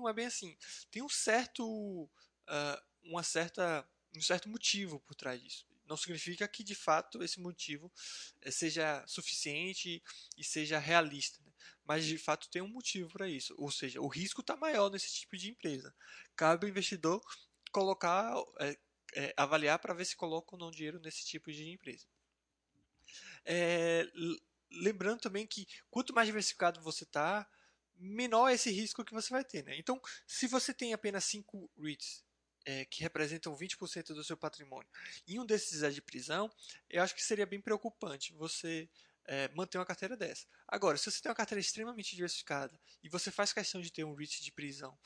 Não 0.00 0.08
é 0.08 0.14
bem 0.14 0.24
assim. 0.24 0.56
Tem 0.90 1.02
um 1.02 1.08
certo, 1.10 2.04
uh, 2.04 2.82
uma 3.02 3.22
certa, 3.22 3.86
um 4.16 4.22
certo 4.22 4.48
motivo 4.48 4.98
por 5.00 5.14
trás 5.14 5.40
disso. 5.40 5.66
Não 5.86 5.96
significa 5.96 6.48
que 6.48 6.64
de 6.64 6.74
fato 6.74 7.22
esse 7.22 7.38
motivo 7.38 7.92
eh, 8.40 8.50
seja 8.50 9.04
suficiente 9.06 10.02
e 10.38 10.44
seja 10.44 10.78
realista. 10.78 11.42
Né? 11.44 11.52
Mas 11.84 12.06
de 12.06 12.16
fato 12.16 12.48
tem 12.48 12.62
um 12.62 12.68
motivo 12.68 13.10
para 13.10 13.28
isso. 13.28 13.54
Ou 13.58 13.70
seja, 13.70 14.00
o 14.00 14.06
risco 14.06 14.40
está 14.40 14.56
maior 14.56 14.88
nesse 14.88 15.12
tipo 15.12 15.36
de 15.36 15.50
empresa. 15.50 15.94
Cabe 16.36 16.64
ao 16.64 16.70
investidor 16.70 17.20
colocar, 17.72 18.32
é, 18.60 18.78
é, 19.16 19.34
avaliar 19.36 19.78
para 19.80 19.92
ver 19.92 20.04
se 20.04 20.16
coloca 20.16 20.54
ou 20.54 20.58
não 20.58 20.70
dinheiro 20.70 21.00
nesse 21.00 21.26
tipo 21.26 21.52
de 21.52 21.68
empresa. 21.68 22.06
É, 23.44 24.06
lembrando 24.70 25.20
também 25.20 25.46
que 25.46 25.66
quanto 25.90 26.14
mais 26.14 26.26
diversificado 26.26 26.80
você 26.80 27.04
está, 27.04 27.46
menor 28.00 28.48
é 28.48 28.54
esse 28.54 28.70
risco 28.70 29.04
que 29.04 29.12
você 29.12 29.30
vai 29.30 29.44
ter. 29.44 29.64
Né? 29.64 29.76
Então, 29.78 30.00
se 30.26 30.46
você 30.46 30.72
tem 30.72 30.92
apenas 30.92 31.24
5 31.24 31.70
REITs 31.78 32.24
é, 32.64 32.84
que 32.86 33.02
representam 33.02 33.56
20% 33.56 34.14
do 34.14 34.24
seu 34.24 34.36
patrimônio 34.36 34.88
e 35.26 35.38
um 35.38 35.46
desses 35.46 35.82
é 35.82 35.90
de 35.90 36.02
prisão, 36.02 36.50
eu 36.88 37.02
acho 37.02 37.14
que 37.14 37.22
seria 37.22 37.46
bem 37.46 37.60
preocupante 37.60 38.32
você 38.34 38.88
é, 39.26 39.48
manter 39.54 39.78
uma 39.78 39.86
carteira 39.86 40.16
dessa. 40.16 40.46
Agora, 40.66 40.96
se 40.96 41.10
você 41.10 41.20
tem 41.20 41.30
uma 41.30 41.36
carteira 41.36 41.60
extremamente 41.60 42.14
diversificada 42.14 42.78
e 43.02 43.08
você 43.08 43.30
faz 43.30 43.52
questão 43.52 43.80
de 43.80 43.92
ter 43.92 44.04
um 44.04 44.14
REIT 44.14 44.42
de 44.42 44.52
prisão 44.52 44.98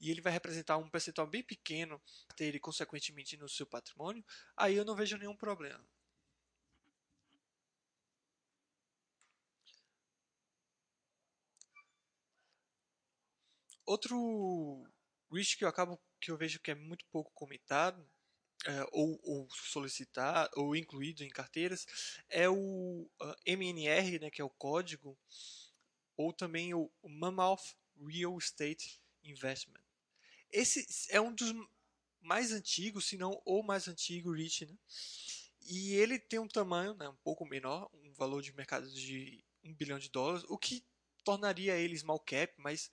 e 0.00 0.10
ele 0.10 0.20
vai 0.20 0.32
representar 0.32 0.76
um 0.78 0.88
percentual 0.88 1.26
bem 1.26 1.42
pequeno 1.42 2.00
e 2.38 2.58
consequentemente 2.58 3.36
no 3.36 3.48
seu 3.48 3.66
patrimônio, 3.66 4.24
aí 4.56 4.74
eu 4.76 4.84
não 4.84 4.96
vejo 4.96 5.16
nenhum 5.16 5.36
problema. 5.36 5.84
Outro 13.84 14.84
risk 15.32 15.58
que 15.58 15.64
eu 15.64 15.68
acabo 15.68 16.00
que 16.20 16.30
eu 16.30 16.36
vejo 16.36 16.60
que 16.60 16.70
é 16.70 16.74
muito 16.74 17.04
pouco 17.06 17.32
comentado 17.34 18.08
é, 18.64 18.86
ou, 18.92 19.18
ou 19.24 19.48
solicitado 19.50 20.50
ou 20.54 20.76
incluído 20.76 21.24
em 21.24 21.28
carteiras 21.28 21.86
é 22.28 22.48
o 22.48 22.54
uh, 23.20 23.34
MNR, 23.44 24.20
né, 24.20 24.30
que 24.30 24.40
é 24.40 24.44
o 24.44 24.50
código, 24.50 25.18
ou 26.16 26.32
também 26.32 26.72
o 26.72 26.90
Mammoth 27.02 27.74
Real 27.98 28.38
Estate 28.38 29.00
Investment. 29.24 29.82
Esse 30.50 30.86
é 31.10 31.20
um 31.20 31.34
dos 31.34 31.52
mais 32.20 32.52
antigos, 32.52 33.06
se 33.06 33.16
não 33.16 33.42
o 33.44 33.62
mais 33.62 33.88
antigo 33.88 34.32
REIT, 34.32 34.66
né? 34.66 34.78
E 35.62 35.94
ele 35.94 36.18
tem 36.18 36.38
um 36.38 36.48
tamanho 36.48 36.94
né, 36.94 37.08
um 37.08 37.16
pouco 37.16 37.44
menor, 37.44 37.90
um 37.94 38.12
valor 38.12 38.42
de 38.42 38.52
mercado 38.52 38.88
de 38.90 39.44
1 39.64 39.74
bilhão 39.74 39.98
de 39.98 40.08
dólares, 40.08 40.44
o 40.48 40.58
que 40.58 40.84
tornaria 41.24 41.76
ele 41.76 41.96
small 41.96 42.20
cap, 42.20 42.52
mas 42.58 42.90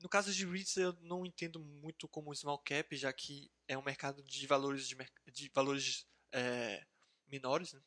no 0.00 0.08
caso 0.08 0.32
de 0.32 0.46
REITs, 0.46 0.76
eu 0.76 0.92
não 1.00 1.26
entendo 1.26 1.60
muito 1.60 2.08
como 2.08 2.34
small 2.34 2.58
cap, 2.58 2.96
já 2.96 3.12
que 3.12 3.50
é 3.66 3.76
um 3.76 3.82
mercado 3.82 4.22
de 4.22 4.46
valores, 4.46 4.88
de, 4.88 4.96
de 5.32 5.50
valores 5.54 6.06
é, 6.32 6.86
menores. 7.26 7.72
Né? 7.72 7.80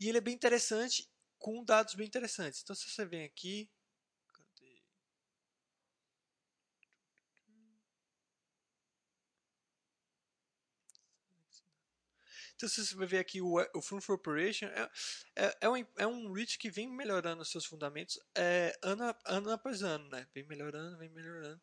E 0.00 0.08
ele 0.08 0.18
é 0.18 0.20
bem 0.20 0.34
interessante, 0.34 1.08
com 1.38 1.64
dados 1.64 1.94
bem 1.94 2.06
interessantes. 2.06 2.60
Então, 2.62 2.74
se 2.74 2.88
você 2.90 3.04
vem 3.04 3.24
aqui, 3.24 3.70
Então, 12.62 12.70
se 12.70 12.86
você 12.86 13.06
ver 13.06 13.18
aqui 13.18 13.40
o, 13.42 13.56
o 13.74 13.82
Fund 13.82 14.00
for 14.00 14.14
Operation, 14.14 14.66
é, 14.66 14.90
é, 15.34 15.58
é, 15.62 15.68
um, 15.68 15.76
é 15.98 16.06
um 16.06 16.32
REIT 16.32 16.56
que 16.58 16.70
vem 16.70 16.88
melhorando 16.88 17.44
seus 17.44 17.64
fundamentos 17.64 18.20
é, 18.36 18.78
ano, 18.80 19.02
ano 19.26 19.50
após 19.50 19.82
ano, 19.82 20.08
né? 20.10 20.28
Vem 20.32 20.44
melhorando, 20.44 20.96
vem 20.96 21.08
melhorando. 21.08 21.60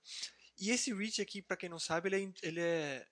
E 0.60 0.72
esse 0.72 0.94
REIT 0.94 1.22
aqui, 1.22 1.42
para 1.42 1.56
quem 1.56 1.70
não 1.70 1.80
sabe, 1.80 2.10
ele 2.10 2.18
é, 2.18 2.34
ele 2.46 2.60
é 2.60 3.08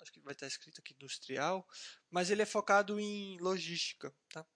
acho 0.00 0.12
que 0.12 0.20
vai 0.20 0.34
estar 0.34 0.46
escrito 0.46 0.80
aqui 0.80 0.94
industrial, 0.94 1.66
mas 2.08 2.30
ele 2.30 2.42
é 2.42 2.46
focado 2.46 3.00
em 3.00 3.36
logística, 3.40 4.14
tá? 4.28 4.46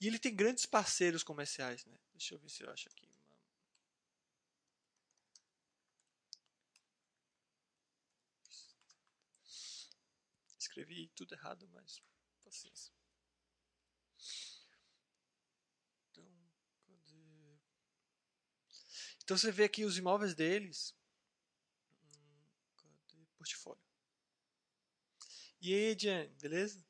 E 0.00 0.06
ele 0.06 0.18
tem 0.18 0.34
grandes 0.34 0.64
parceiros 0.64 1.22
comerciais, 1.22 1.84
né? 1.84 1.98
Deixa 2.14 2.34
eu 2.34 2.38
ver 2.38 2.48
se 2.48 2.62
eu 2.62 2.70
acho 2.70 2.88
aqui. 2.88 3.06
Escrevi 10.58 11.10
tudo 11.14 11.34
errado, 11.34 11.68
mas 11.70 12.02
paciência. 12.54 12.92
Então, 16.10 16.24
cadê? 16.86 17.58
Então 19.22 19.36
você 19.36 19.50
vê 19.50 19.64
aqui 19.64 19.84
os 19.84 19.98
imóveis 19.98 20.34
deles. 20.34 20.94
Hum, 21.90 22.46
cadê? 22.76 23.26
Portfólio. 23.36 23.82
E 25.60 25.74
aí, 25.74 25.96
Jen, 25.98 26.28
beleza? 26.40 26.84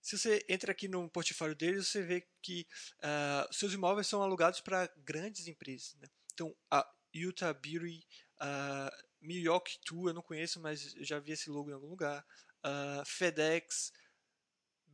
Se 0.00 0.18
você 0.18 0.44
entra 0.48 0.72
aqui 0.72 0.88
no 0.88 1.08
portfólio 1.10 1.54
deles, 1.54 1.88
você 1.88 2.02
vê 2.02 2.26
que 2.42 2.66
uh, 2.98 3.52
seus 3.52 3.72
imóveis 3.72 4.06
são 4.06 4.22
alugados 4.22 4.60
para 4.60 4.86
grandes 4.98 5.46
empresas. 5.46 5.94
Né? 5.96 6.08
Então, 6.32 6.56
a 6.70 6.88
Utah 7.12 7.52
Beauty, 7.52 8.06
uh, 8.40 9.06
Milwaukee 9.20 9.80
Tool, 9.84 10.08
eu 10.08 10.14
não 10.14 10.22
conheço, 10.22 10.60
mas 10.60 10.92
já 11.00 11.18
vi 11.18 11.32
esse 11.32 11.50
logo 11.50 11.70
em 11.70 11.74
algum 11.74 11.88
lugar. 11.88 12.24
Uh, 12.64 13.04
FedEx, 13.04 13.92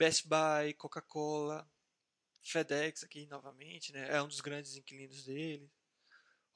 Best 0.02 0.26
Buy, 0.26 0.74
Coca-Cola, 0.74 1.64
FedEx 2.42 3.04
aqui 3.04 3.24
novamente, 3.28 3.92
né? 3.92 4.08
É 4.12 4.20
um 4.20 4.26
dos 4.26 4.40
grandes 4.40 4.74
inquilinos 4.74 5.22
dele. 5.22 5.70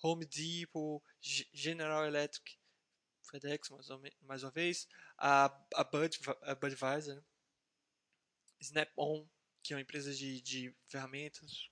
Home 0.02 0.26
Depot, 0.26 1.00
General 1.20 2.04
Electric, 2.04 2.58
FedEx 3.30 3.70
mais, 3.70 3.86
mais 4.22 4.42
uma 4.42 4.50
vez, 4.50 4.88
a, 5.16 5.44
a, 5.74 5.84
Bud, 5.84 6.18
a 6.42 6.56
Budweiser? 6.56 7.22
Snap-on, 8.58 9.28
que 9.62 9.72
é 9.72 9.76
uma 9.76 9.82
empresa 9.82 10.12
de, 10.12 10.40
de 10.40 10.74
ferramentas, 10.88 11.70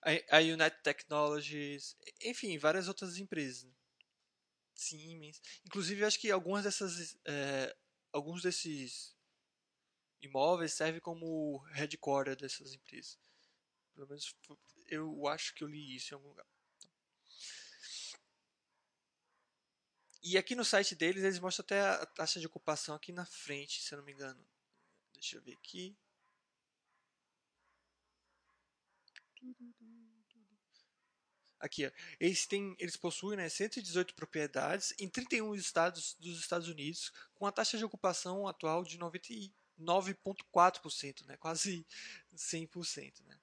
a, 0.00 0.38
a 0.38 0.40
United 0.40 0.82
Technologies, 0.82 1.94
enfim, 2.22 2.56
várias 2.56 2.88
outras 2.88 3.18
empresas. 3.18 3.64
Né? 3.64 3.74
Siemens, 4.74 5.42
inclusive 5.62 6.06
acho 6.06 6.18
que 6.18 6.30
algumas 6.30 6.64
dessas, 6.64 7.18
é, 7.26 7.76
alguns 8.14 8.40
desses 8.40 9.13
imóveis 10.26 10.72
serve 10.72 11.00
como 11.00 11.58
headquarter 11.72 12.36
dessas 12.36 12.72
empresas. 12.72 13.18
Pelo 13.94 14.08
menos 14.08 14.34
eu 14.88 15.26
acho 15.28 15.54
que 15.54 15.62
eu 15.64 15.68
li 15.68 15.96
isso 15.96 16.12
em 16.12 16.16
algum 16.16 16.28
lugar. 16.28 16.46
E 20.22 20.38
aqui 20.38 20.54
no 20.54 20.64
site 20.64 20.94
deles, 20.94 21.22
eles 21.22 21.38
mostram 21.38 21.64
até 21.64 21.80
a 21.80 22.06
taxa 22.06 22.40
de 22.40 22.46
ocupação 22.46 22.94
aqui 22.94 23.12
na 23.12 23.26
frente, 23.26 23.82
se 23.82 23.92
eu 23.92 23.98
não 23.98 24.04
me 24.04 24.12
engano. 24.12 24.42
Deixa 25.12 25.36
eu 25.36 25.42
ver 25.42 25.52
aqui. 25.52 25.94
Aqui, 31.60 31.86
ó. 31.86 31.90
Eles, 32.18 32.46
têm, 32.46 32.74
eles 32.78 32.96
possuem 32.96 33.36
né, 33.36 33.48
118 33.48 34.14
propriedades 34.14 34.94
em 34.98 35.08
31 35.08 35.54
estados 35.54 36.14
dos 36.18 36.40
Estados 36.40 36.68
Unidos, 36.68 37.12
com 37.34 37.46
a 37.46 37.52
taxa 37.52 37.76
de 37.76 37.84
ocupação 37.84 38.48
atual 38.48 38.82
de 38.82 38.98
90, 38.98 39.28
9,4%, 39.78 41.26
né? 41.26 41.36
quase 41.36 41.86
100%. 42.34 43.20
Né? 43.26 43.38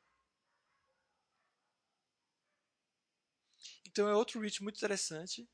Então 3.87 4.07
é 4.07 4.15
outro 4.15 4.39
REIT 4.39 4.63
muito 4.63 4.77
interessante. 4.77 5.47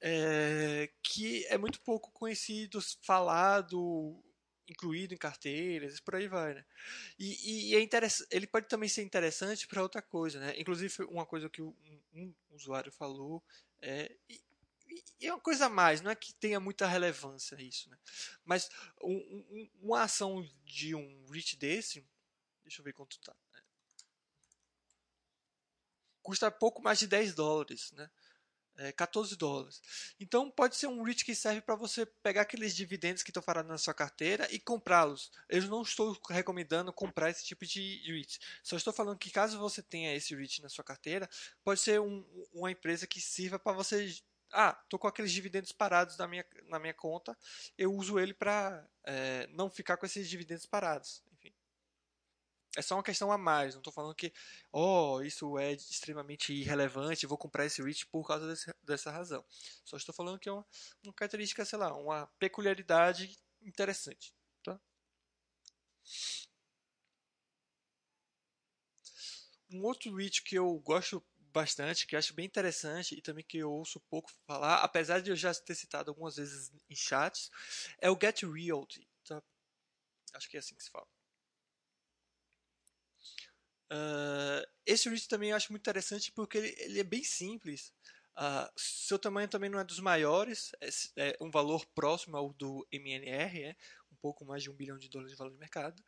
é, 0.00 0.90
que 1.02 1.44
é 1.48 1.58
muito 1.58 1.80
pouco 1.82 2.12
conhecido, 2.12 2.80
falado, 3.02 4.22
incluído 4.68 5.14
em 5.14 5.18
carteiras, 5.18 6.00
por 6.00 6.14
aí 6.16 6.28
vai, 6.28 6.54
né? 6.54 6.64
E, 7.18 7.72
e 7.72 7.76
é 7.76 7.88
ele 8.30 8.46
pode 8.46 8.68
também 8.68 8.88
ser 8.88 9.02
interessante 9.02 9.66
para 9.66 9.82
outra 9.82 10.02
coisa, 10.02 10.40
né? 10.40 10.54
Inclusive 10.58 11.04
uma 11.04 11.26
coisa 11.26 11.48
que 11.50 11.62
um, 11.62 11.74
um 12.14 12.34
usuário 12.50 12.92
falou 12.92 13.42
é 13.82 14.14
e 15.20 15.26
é 15.26 15.32
uma 15.32 15.40
coisa 15.40 15.66
a 15.66 15.68
mais, 15.68 16.00
não 16.00 16.10
é 16.10 16.14
que 16.14 16.32
tenha 16.34 16.60
muita 16.60 16.86
relevância 16.86 17.60
isso, 17.60 17.90
né? 17.90 17.98
Mas 18.44 18.70
um, 19.02 19.14
um, 19.14 19.70
uma 19.82 20.02
ação 20.02 20.48
de 20.64 20.94
um 20.94 21.26
reach 21.30 21.56
desse, 21.56 22.06
deixa 22.62 22.80
eu 22.80 22.84
ver 22.84 22.92
quanto 22.92 23.18
tá. 23.20 23.34
Né? 23.52 23.62
Custa 26.22 26.50
pouco 26.50 26.82
mais 26.82 26.98
de 26.98 27.06
10 27.06 27.34
dólares, 27.34 27.92
né? 27.92 28.10
é, 28.78 28.92
14 28.92 29.36
dólares. 29.36 29.82
Então 30.18 30.50
pode 30.50 30.76
ser 30.76 30.86
um 30.86 31.02
REIT 31.02 31.24
que 31.24 31.34
serve 31.34 31.60
para 31.60 31.74
você 31.74 32.06
pegar 32.06 32.42
aqueles 32.42 32.74
dividendos 32.74 33.22
que 33.22 33.30
estão 33.30 33.42
parados 33.42 33.68
na 33.68 33.76
sua 33.76 33.92
carteira 33.92 34.48
e 34.52 34.58
comprá-los. 34.58 35.32
Eu 35.48 35.62
não 35.64 35.82
estou 35.82 36.16
recomendando 36.30 36.92
comprar 36.92 37.28
esse 37.28 37.44
tipo 37.44 37.66
de 37.66 38.00
REIT. 38.06 38.38
Só 38.62 38.76
estou 38.76 38.92
falando 38.92 39.18
que 39.18 39.30
caso 39.30 39.58
você 39.58 39.82
tenha 39.82 40.14
esse 40.14 40.34
REIT 40.34 40.62
na 40.62 40.68
sua 40.68 40.84
carteira, 40.84 41.28
pode 41.64 41.80
ser 41.80 42.00
um, 42.00 42.24
uma 42.52 42.70
empresa 42.70 43.06
que 43.06 43.20
sirva 43.20 43.58
para 43.58 43.72
você. 43.72 44.16
Ah, 44.52 44.78
estou 44.82 44.98
com 44.98 45.06
aqueles 45.06 45.32
dividendos 45.32 45.72
parados 45.72 46.16
na 46.16 46.26
minha, 46.26 46.44
na 46.68 46.78
minha 46.78 46.94
conta, 46.94 47.36
eu 47.76 47.92
uso 47.92 48.18
ele 48.18 48.32
para 48.32 48.86
é, 49.04 49.46
não 49.48 49.70
ficar 49.70 49.96
com 49.96 50.06
esses 50.06 50.28
dividendos 50.28 50.66
parados. 50.66 51.22
É 52.76 52.82
só 52.82 52.94
uma 52.94 53.02
questão 53.02 53.32
a 53.32 53.36
mais. 53.38 53.74
Não 53.74 53.80
estou 53.80 53.92
falando 53.92 54.14
que, 54.14 54.32
oh, 54.72 55.20
isso 55.22 55.58
é 55.58 55.72
extremamente 55.72 56.52
irrelevante, 56.52 57.26
vou 57.26 57.36
comprar 57.38 57.66
esse 57.66 57.82
REIT 57.82 58.06
por 58.06 58.26
causa 58.26 58.46
desse, 58.46 58.72
dessa 58.82 59.10
razão. 59.10 59.44
Só 59.84 59.96
estou 59.96 60.14
falando 60.14 60.38
que 60.38 60.48
é 60.48 60.52
uma, 60.52 60.64
uma 61.04 61.12
característica, 61.12 61.64
sei 61.64 61.78
lá, 61.78 61.92
uma 61.96 62.26
peculiaridade 62.38 63.36
interessante. 63.62 64.32
Tá? 64.62 64.78
Um 69.72 69.82
outro 69.82 70.14
REIT 70.14 70.42
que 70.44 70.56
eu 70.56 70.78
gosto 70.78 71.24
bastante, 71.52 72.06
que 72.06 72.16
acho 72.16 72.34
bem 72.34 72.46
interessante 72.46 73.14
e 73.16 73.22
também 73.22 73.44
que 73.44 73.58
eu 73.58 73.70
ouço 73.70 74.00
pouco 74.08 74.30
falar, 74.46 74.82
apesar 74.82 75.20
de 75.20 75.30
eu 75.30 75.36
já 75.36 75.54
ter 75.54 75.74
citado 75.74 76.10
algumas 76.10 76.36
vezes 76.36 76.72
em 76.88 76.94
chats, 76.94 77.50
é 78.00 78.10
o 78.10 78.18
Get 78.20 78.42
Realty. 78.42 79.08
Tá? 79.26 79.42
Acho 80.34 80.48
que 80.48 80.56
é 80.56 80.60
assim 80.60 80.74
que 80.74 80.82
se 80.82 80.90
fala. 80.90 81.06
Uh, 83.90 84.68
esse 84.84 85.08
REIT 85.08 85.28
também 85.28 85.50
eu 85.50 85.56
acho 85.56 85.72
muito 85.72 85.82
interessante 85.82 86.30
porque 86.32 86.58
ele, 86.58 86.74
ele 86.78 87.00
é 87.00 87.04
bem 87.04 87.24
simples. 87.24 87.92
Uh, 88.36 88.70
seu 88.76 89.18
tamanho 89.18 89.48
também 89.48 89.68
não 89.68 89.80
é 89.80 89.84
dos 89.84 89.98
maiores, 89.98 90.70
é, 90.80 90.88
é, 91.16 91.36
um 91.40 91.50
valor 91.50 91.84
próximo 91.86 92.36
ao 92.36 92.52
do 92.52 92.86
MNR, 92.92 93.64
é, 93.64 93.76
um 94.12 94.16
pouco 94.16 94.44
mais 94.44 94.62
de 94.62 94.70
um 94.70 94.74
bilhão 94.74 94.96
de 94.96 95.08
dólares 95.08 95.32
de 95.32 95.38
valor 95.38 95.50
de 95.50 95.58
mercado. 95.58 96.04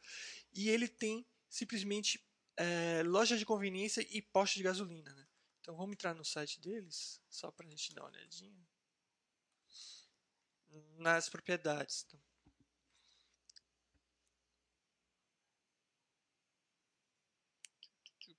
E 0.52 0.68
ele 0.68 0.86
tem 0.86 1.26
simplesmente 1.48 2.24
é, 2.56 3.02
loja 3.04 3.36
de 3.36 3.44
conveniência 3.44 4.06
e 4.10 4.22
posto 4.22 4.56
de 4.56 4.62
gasolina. 4.62 5.12
Né? 5.12 5.26
Então 5.60 5.76
vamos 5.76 5.92
entrar 5.92 6.14
no 6.14 6.24
site 6.24 6.60
deles, 6.60 7.20
só 7.28 7.50
para 7.50 7.66
a 7.66 7.70
gente 7.70 7.94
dar 7.94 8.02
uma 8.02 8.10
olhadinha. 8.10 8.66
Nas 10.98 11.28
propriedades. 11.28 12.06
Então, 12.08 12.20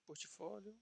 portfólio. 0.05 0.75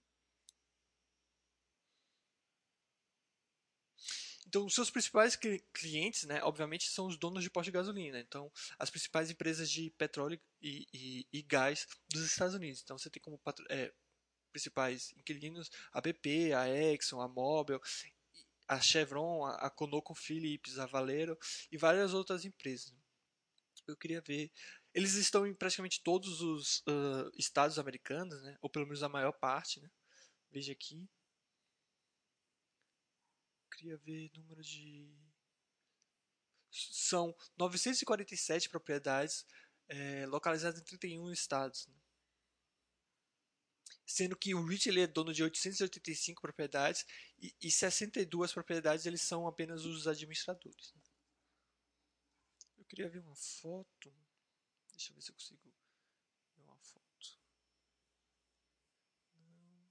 Então, 4.47 4.65
os 4.65 4.73
seus 4.73 4.89
principais 4.89 5.37
clientes, 5.71 6.23
né, 6.23 6.41
obviamente, 6.41 6.89
são 6.89 7.05
os 7.05 7.19
donos 7.19 7.43
de 7.43 7.51
posto 7.51 7.65
de 7.65 7.71
gasolina. 7.71 8.19
Então, 8.19 8.51
as 8.79 8.89
principais 8.89 9.29
empresas 9.29 9.69
de 9.69 9.91
petróleo 9.91 10.41
e, 10.59 10.87
e, 10.91 11.27
e 11.31 11.43
gás 11.43 11.85
dos 12.11 12.23
Estados 12.23 12.55
Unidos. 12.55 12.81
Então, 12.81 12.97
você 12.97 13.11
tem 13.11 13.21
como 13.21 13.39
é, 13.69 13.93
principais 14.49 15.13
inquilinos 15.13 15.69
a 15.91 16.01
BP, 16.01 16.53
a 16.53 16.67
Exxon, 16.67 17.21
a 17.21 17.27
Mobil, 17.27 17.79
a 18.67 18.79
Chevron, 18.79 19.45
a 19.45 19.69
ConocoPhillips, 19.69 20.77
a 20.77 20.85
Valero 20.85 21.37
e 21.71 21.77
várias 21.77 22.13
outras 22.13 22.45
empresas. 22.45 22.93
Eu 23.87 23.97
queria 23.97 24.21
ver 24.21 24.51
eles 24.93 25.13
estão 25.13 25.45
em 25.45 25.53
praticamente 25.53 26.01
todos 26.01 26.41
os 26.41 26.79
uh, 26.79 27.31
estados 27.37 27.77
americanos, 27.77 28.41
né? 28.41 28.57
ou 28.61 28.69
pelo 28.69 28.85
menos 28.85 29.03
a 29.03 29.09
maior 29.09 29.31
parte. 29.31 29.79
Né? 29.79 29.89
Veja 30.51 30.71
aqui. 30.71 31.07
Eu 33.63 33.77
queria 33.77 33.97
ver 33.97 34.31
número 34.35 34.63
de. 34.63 35.15
São 36.71 37.35
947 37.57 38.69
propriedades 38.69 39.45
é, 39.87 40.25
localizadas 40.27 40.79
em 40.79 40.83
31 40.83 41.31
estados. 41.31 41.87
Né? 41.87 41.95
Sendo 44.09 44.35
que 44.35 44.55
o 44.55 44.65
Rich 44.65 44.89
ele 44.89 45.01
é 45.01 45.07
dono 45.07 45.31
de 45.31 45.43
885 45.43 46.41
propriedades 46.41 47.05
e, 47.39 47.53
e 47.61 47.69
62 47.71 48.51
propriedades 48.51 49.05
eles 49.05 49.21
são 49.21 49.47
apenas 49.47 49.85
os 49.85 50.07
administradores. 50.07 50.93
Né? 50.95 51.01
Eu 52.79 52.85
queria 52.85 53.07
ver 53.07 53.19
uma 53.19 53.35
foto. 53.35 54.11
Deixa 54.93 55.11
eu 55.11 55.15
ver 55.15 55.21
se 55.21 55.29
eu 55.29 55.35
consigo 55.35 55.61
ver 55.63 56.63
uma 56.63 56.75
foto. 56.77 57.39
Não. 59.37 59.89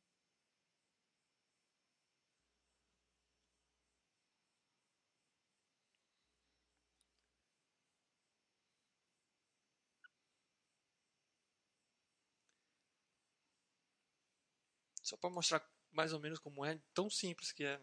Só 15.09 15.17
para 15.17 15.31
mostrar 15.31 15.67
mais 15.91 16.13
ou 16.13 16.21
menos 16.21 16.39
como 16.39 16.67
é, 16.67 16.79
tão 16.93 17.09
simples 17.09 17.51
que 17.51 17.65
é. 17.65 17.81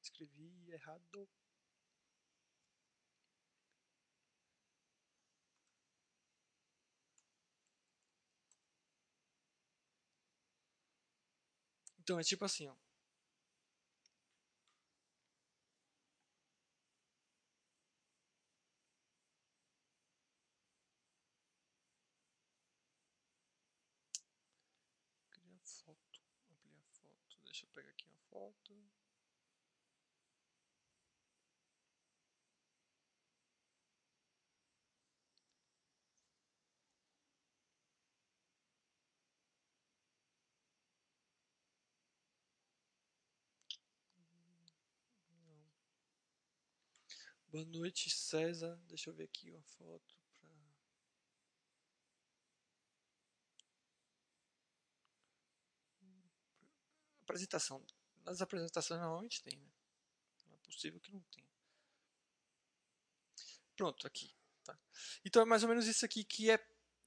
Escrevi 0.00 0.70
errado. 0.72 1.28
Então 11.98 12.20
é 12.20 12.22
tipo 12.22 12.44
assim, 12.44 12.68
ó. 12.68 12.74
Criar 25.30 25.60
foto, 25.64 26.20
ampliar 26.50 26.82
foto. 27.00 27.38
Deixa 27.44 27.64
eu 27.66 27.70
pegar 27.74 27.90
aqui 27.90 28.06
uma 28.08 28.18
foto. 28.28 28.74
Boa 47.48 47.64
noite, 47.64 48.10
César. 48.10 48.76
Deixa 48.88 49.10
eu 49.10 49.14
ver 49.14 49.24
aqui 49.24 49.50
uma 49.50 49.62
foto. 49.62 50.16
Pra... 50.40 50.48
Apresentação. 57.22 57.84
Nas 58.24 58.40
apresentações 58.40 59.00
normalmente 59.00 59.42
tem, 59.42 59.56
né? 59.56 59.70
Não 60.46 60.54
é 60.54 60.58
possível 60.58 61.00
que 61.00 61.12
não 61.12 61.22
tenha. 61.30 61.46
Pronto, 63.76 64.06
aqui. 64.06 64.34
Tá? 64.64 64.76
Então 65.24 65.42
é 65.42 65.44
mais 65.44 65.62
ou 65.62 65.68
menos 65.68 65.86
isso 65.86 66.04
aqui 66.04 66.24
que 66.24 66.50
é 66.50 66.58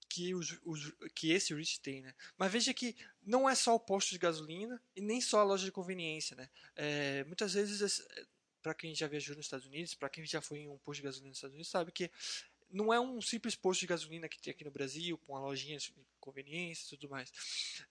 que, 0.08 0.34
os, 0.34 0.58
os, 0.64 0.92
que 1.14 1.32
esse 1.32 1.54
Rich 1.54 1.82
tem, 1.82 2.02
né? 2.02 2.16
Mas 2.38 2.52
veja 2.52 2.74
que 2.74 2.96
não 3.22 3.48
é 3.48 3.54
só 3.54 3.76
o 3.76 3.80
posto 3.80 4.10
de 4.10 4.18
gasolina 4.18 4.82
e 4.96 5.02
nem 5.02 5.22
só 5.22 5.40
a 5.40 5.44
loja 5.44 5.66
de 5.66 5.72
conveniência, 5.72 6.36
né? 6.36 6.50
É, 6.76 7.24
muitas 7.26 7.54
vezes 7.54 8.02
para 8.62 8.74
quem 8.74 8.93
já 8.93 9.07
viajou 9.07 9.36
nos 9.36 9.45
Estados 9.45 9.66
Unidos, 9.66 9.93
para 9.93 10.10
quem 10.10 10.26
já 10.26 10.41
foi 10.41 10.60
em 10.60 10.70
um 10.70 10.78
posto 10.78 10.99
de 10.99 11.05
gasolina 11.05 11.30
nos 11.30 11.38
Estados 11.38 11.53
Unidos, 11.53 11.72
sabe 11.72 11.91
que 11.91 12.12
não 12.72 12.93
é 12.93 12.99
um 12.99 13.22
simples 13.22 13.55
posto 13.55 13.82
de 13.82 13.88
gasolina 13.88 14.30
que 14.30 14.39
tem 14.39 14.51
aqui 14.51 14.64
no 14.64 14.72
Brasil, 14.72 15.18
com 15.18 15.34
uma 15.34 15.41
lojinha 15.41 15.78
de 15.78 15.93
conveniência 16.20 16.86
e 16.86 16.97
tudo 16.97 17.10
mais. 17.10 17.32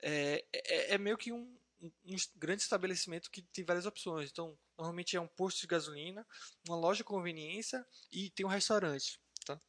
É, 0.01 0.45
é, 0.53 0.95
é 0.95 0.99
meio 0.99 1.19
que 1.19 1.33
um, 1.33 1.59
um, 1.81 2.17
grande 2.37 2.63
estabelecimento 2.63 3.31
que 3.31 3.43
tem 3.43 3.65
várias 3.65 3.87
opções. 3.87 4.31
Então, 4.31 4.57
normalmente 4.77 5.17
é 5.17 5.21
um 5.21 5.27
posto 5.27 5.61
de 5.61 5.67
gasolina, 5.67 6.27
uma 6.69 6.77
loja 6.77 6.99
de 6.99 7.05
conveniência 7.05 7.85
e 8.11 8.31
tem 8.31 8.47
um 8.47 8.49
restaurante. 8.49 9.21
Tá? 9.45 9.61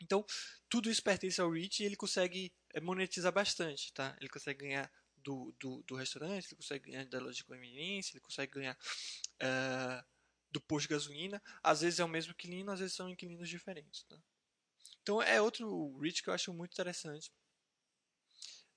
Então, 0.00 0.24
tudo 0.68 0.90
isso 0.90 1.02
pertence 1.02 1.40
ao 1.40 1.50
Rich 1.50 1.82
e 1.82 1.86
ele 1.86 1.96
consegue 1.96 2.52
é, 2.74 2.80
monetizar 2.80 3.32
bastante. 3.32 3.92
Tá? 3.92 4.16
Ele 4.20 4.28
consegue 4.28 4.60
ganhar 4.66 4.90
do, 5.16 5.54
do, 5.60 5.82
do, 5.82 5.94
restaurante, 5.94 6.46
ele 6.46 6.56
consegue 6.56 6.90
ganhar 6.90 7.04
da 7.04 7.20
loja 7.20 7.36
de 7.36 7.44
conveniência, 7.44 8.12
ele 8.12 8.20
consegue 8.20 8.52
ganhar 8.52 8.74
uh, 8.74 10.04
do 10.50 10.60
posto 10.60 10.88
de 10.88 10.94
gasolina. 10.94 11.42
Às 11.62 11.80
vezes 11.80 12.00
é 12.00 12.04
o 12.04 12.08
mesmo 12.08 12.32
inquilino, 12.32 12.72
às 12.72 12.80
vezes 12.80 12.94
são 12.94 13.08
inquilinos 13.08 13.48
diferentes. 13.48 14.02
Tá? 14.04 14.18
Então 15.02 15.22
é 15.22 15.40
outro 15.40 15.96
REIT 15.98 16.22
que 16.22 16.30
eu 16.30 16.34
acho 16.34 16.52
muito 16.52 16.72
interessante. 16.72 17.32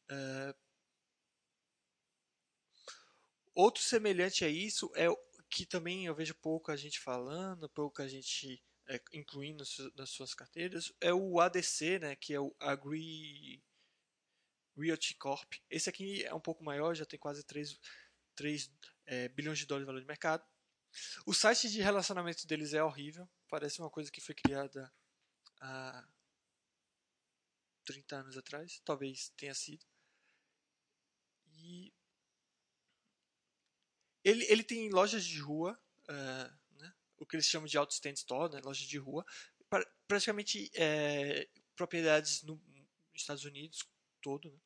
Uh, 0.09 0.53
outro 3.55 3.81
semelhante 3.81 4.43
a 4.43 4.49
isso 4.49 4.91
é 4.95 5.07
que 5.49 5.65
também 5.65 6.05
eu 6.05 6.15
vejo 6.15 6.33
pouca 6.35 6.75
gente 6.75 6.99
falando, 6.99 7.69
pouca 7.69 8.07
gente 8.07 8.63
é, 8.87 9.01
incluindo 9.13 9.63
nas 9.95 10.09
suas 10.09 10.33
carteiras, 10.33 10.91
é 10.99 11.13
o 11.13 11.39
ADC, 11.39 11.99
né, 11.99 12.15
que 12.15 12.33
é 12.33 12.39
o 12.39 12.55
Agri 12.59 13.63
Realty 14.75 15.15
Corp. 15.15 15.53
Esse 15.69 15.89
aqui 15.89 16.23
é 16.23 16.33
um 16.33 16.39
pouco 16.39 16.63
maior, 16.63 16.95
já 16.95 17.05
tem 17.05 17.19
quase 17.19 17.43
3, 17.43 17.79
3 18.35 18.71
é, 19.05 19.29
bilhões 19.29 19.59
de 19.59 19.65
dólares 19.65 19.83
de 19.83 19.87
valor 19.87 20.01
de 20.01 20.07
mercado. 20.07 20.43
O 21.25 21.33
site 21.33 21.69
de 21.69 21.81
relacionamento 21.81 22.45
deles 22.47 22.73
é 22.73 22.83
horrível, 22.83 23.29
parece 23.47 23.79
uma 23.79 23.89
coisa 23.89 24.11
que 24.11 24.21
foi 24.21 24.35
criada 24.35 24.91
há 25.59 26.07
30 27.85 28.15
anos 28.15 28.37
atrás, 28.37 28.81
talvez 28.85 29.29
tenha 29.37 29.53
sido. 29.53 29.85
E 31.57 31.93
ele, 34.23 34.45
ele 34.45 34.63
tem 34.63 34.89
lojas 34.89 35.25
de 35.25 35.39
rua, 35.39 35.79
uh, 36.09 36.79
né? 36.79 36.93
o 37.17 37.25
que 37.25 37.35
eles 37.35 37.45
chamam 37.45 37.67
de 37.67 37.77
outstand 37.77 38.13
store, 38.13 38.53
né? 38.53 38.61
lojas 38.63 38.87
de 38.87 38.97
rua, 38.97 39.25
pra, 39.69 39.85
praticamente 40.07 40.71
é, 40.75 41.49
propriedades 41.75 42.43
no, 42.43 42.55
nos 42.55 43.21
Estados 43.21 43.43
Unidos 43.43 43.85
todo. 44.21 44.51
Né? 44.51 44.59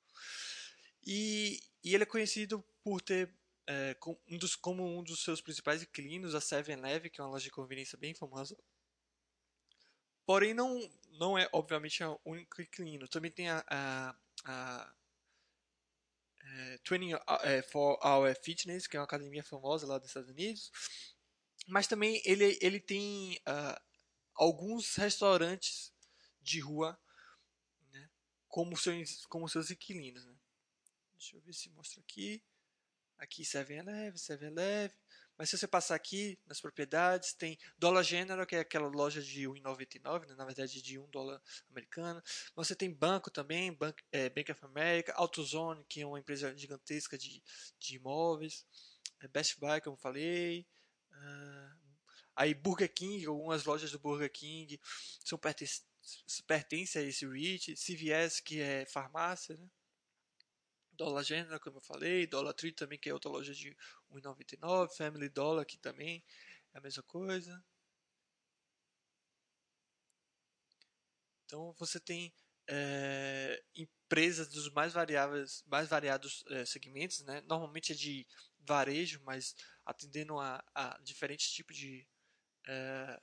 E, 1.05 1.61
e 1.83 1.95
ele 1.95 2.03
é 2.03 2.07
conhecido 2.07 2.63
por 2.83 3.01
ter 3.01 3.33
é, 3.67 3.93
com 3.95 4.17
um 4.27 4.37
dos, 4.37 4.55
como 4.55 4.97
um 4.97 5.03
dos 5.03 5.23
seus 5.23 5.41
principais 5.41 5.83
inquilinos 5.83 6.33
a 6.33 6.39
7-Eleven, 6.39 7.11
que 7.11 7.19
é 7.19 7.23
uma 7.23 7.31
loja 7.31 7.43
de 7.43 7.51
conveniência 7.51 7.97
bem 7.97 8.13
famosa. 8.13 8.57
Porém, 10.25 10.53
não, 10.53 10.77
não 11.11 11.37
é, 11.37 11.49
obviamente, 11.51 12.03
o 12.03 12.19
único 12.25 12.61
inquilino. 12.61 13.07
Também 13.07 13.31
tem 13.31 13.49
a, 13.49 13.63
a, 13.69 14.15
a 14.45 14.93
é, 16.43 16.79
24 16.89 17.99
Hour 18.03 18.35
Fitness, 18.41 18.87
que 18.87 18.95
é 18.95 18.99
uma 18.99 19.05
academia 19.05 19.43
famosa 19.43 19.85
lá 19.85 19.97
dos 19.97 20.07
Estados 20.07 20.29
Unidos. 20.29 20.71
Mas 21.67 21.87
também 21.87 22.21
ele, 22.25 22.57
ele 22.61 22.79
tem 22.79 23.35
uh, 23.47 23.81
alguns 24.33 24.95
restaurantes 24.95 25.93
de 26.41 26.61
rua 26.61 26.97
né, 27.91 28.09
como, 28.47 28.77
seus, 28.77 29.25
como 29.25 29.49
seus 29.49 29.69
inquilinos. 29.69 30.25
Né? 30.25 30.35
Deixa 31.17 31.35
eu 31.35 31.41
ver 31.41 31.53
se 31.53 31.69
mostra 31.69 31.99
aqui. 32.01 32.41
Aqui 33.17 33.43
7-Eleven, 33.43 34.13
7-Eleven. 34.13 34.97
Mas 35.37 35.49
se 35.49 35.57
você 35.57 35.67
passar 35.67 35.93
aqui 35.95 36.39
nas 36.47 36.59
propriedades, 36.59 37.33
tem 37.33 37.59
Dollar 37.77 38.03
General, 38.03 38.45
que 38.45 38.55
é 38.55 38.59
aquela 38.59 38.87
loja 38.87 39.21
de 39.21 39.43
1,99, 39.43 40.27
né? 40.27 40.35
na 40.35 40.45
verdade 40.45 40.81
de 40.81 40.97
1 40.97 41.09
dólar 41.11 41.39
americano. 41.69 42.21
Você 42.55 42.75
tem 42.75 42.91
banco 42.91 43.29
também, 43.29 43.71
Bank, 43.71 44.03
é, 44.11 44.29
Bank 44.29 44.51
of 44.51 44.65
America, 44.65 45.13
AutoZone, 45.13 45.85
que 45.87 46.01
é 46.01 46.07
uma 46.07 46.19
empresa 46.19 46.55
gigantesca 46.57 47.17
de, 47.17 47.43
de 47.79 47.95
imóveis. 47.95 48.65
É 49.19 49.27
Best 49.27 49.59
Buy, 49.59 49.79
como 49.81 49.95
eu 49.95 50.01
falei. 50.01 50.65
Uh, 51.11 51.97
aí 52.35 52.53
Burger 52.55 52.91
King, 52.91 53.25
algumas 53.27 53.63
lojas 53.63 53.91
do 53.91 53.99
Burger 53.99 54.31
King 54.31 54.79
são 55.23 55.37
pertencem 55.37 55.85
pertence 56.47 56.97
a 56.97 57.01
esse 57.01 57.27
REIT. 57.27 57.75
CVS, 57.75 58.39
que 58.39 58.59
é 58.59 58.85
farmácia, 58.85 59.55
né? 59.55 59.67
Dollar 60.97 61.23
General, 61.23 61.59
como 61.59 61.77
eu 61.77 61.81
falei, 61.81 62.27
Dollar 62.27 62.53
Tree 62.53 62.71
também, 62.71 62.99
que 62.99 63.09
é 63.09 63.13
outra 63.13 63.31
loja 63.31 63.53
de 63.53 63.75
1,99, 64.11 64.95
Family 64.95 65.29
Dollar 65.29 65.61
aqui 65.61 65.77
também 65.77 66.23
é 66.73 66.77
a 66.79 66.81
mesma 66.81 67.03
coisa. 67.03 67.63
Então 71.45 71.73
você 71.77 71.99
tem 71.99 72.33
é, 72.69 73.63
empresas 73.75 74.49
dos 74.49 74.69
mais 74.71 74.93
variáveis, 74.93 75.63
mais 75.67 75.87
variados 75.87 76.43
é, 76.49 76.65
segmentos, 76.65 77.23
né? 77.23 77.41
Normalmente 77.41 77.93
é 77.93 77.95
de 77.95 78.27
varejo, 78.59 79.21
mas 79.23 79.55
atendendo 79.85 80.37
a, 80.39 80.63
a 80.75 80.99
diferentes 81.01 81.49
tipos 81.51 81.77
de 81.77 82.05
é, 82.67 83.21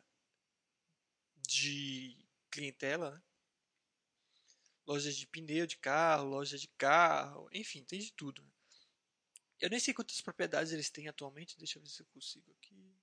de 1.47 2.16
clientela, 2.51 3.11
né? 3.11 3.22
Lojas 4.87 5.16
de 5.16 5.26
pneu 5.26 5.66
de 5.66 5.76
carro, 5.78 6.28
loja 6.28 6.59
de 6.59 6.68
carro, 6.68 7.49
enfim, 7.53 7.85
tem 7.85 7.99
de 7.99 8.12
tudo. 8.12 8.45
Eu 9.61 9.68
nem 9.70 9.80
sei 9.80 9.93
quantas 9.95 10.20
propriedades 10.20 10.72
eles 10.72 10.91
têm 10.91 11.09
atualmente, 11.09 11.59
deixa 11.59 11.78
eu 11.78 11.82
ver 11.82 11.89
se 11.89 12.03
eu 12.03 12.07
consigo 12.07 12.53
aqui. 12.53 12.95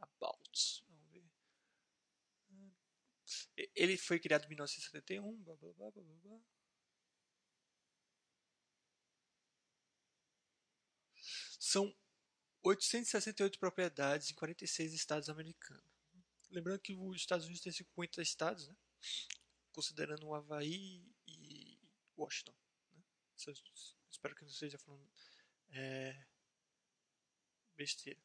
About. 0.00 0.82
Vamos 0.88 1.10
ver. 1.10 1.24
Ele 3.74 3.96
foi 3.96 4.18
criado 4.18 4.44
em 4.44 4.48
1971. 4.48 5.42
Blá, 5.42 5.54
blá, 5.56 5.72
blá, 5.72 5.90
blá, 5.90 6.02
blá. 6.22 6.40
São 11.58 11.94
868 12.62 13.58
propriedades 13.58 14.30
em 14.30 14.34
46 14.34 14.92
estados 14.92 15.28
americanos. 15.28 15.84
Lembrando 16.50 16.80
que 16.80 16.94
os 16.94 17.16
Estados 17.16 17.46
Unidos 17.46 17.62
tem 17.62 17.72
50 17.72 18.22
estados, 18.22 18.68
né? 18.68 18.76
considerando 19.72 20.26
o 20.26 20.34
Havaí 20.34 21.02
e 21.26 21.78
Washington. 22.16 22.54
Né? 22.92 23.02
Espero 24.10 24.34
que 24.34 24.42
não 24.42 24.50
esteja 24.50 24.78
falando 24.78 25.08
é, 25.70 26.24
besteira. 27.74 28.20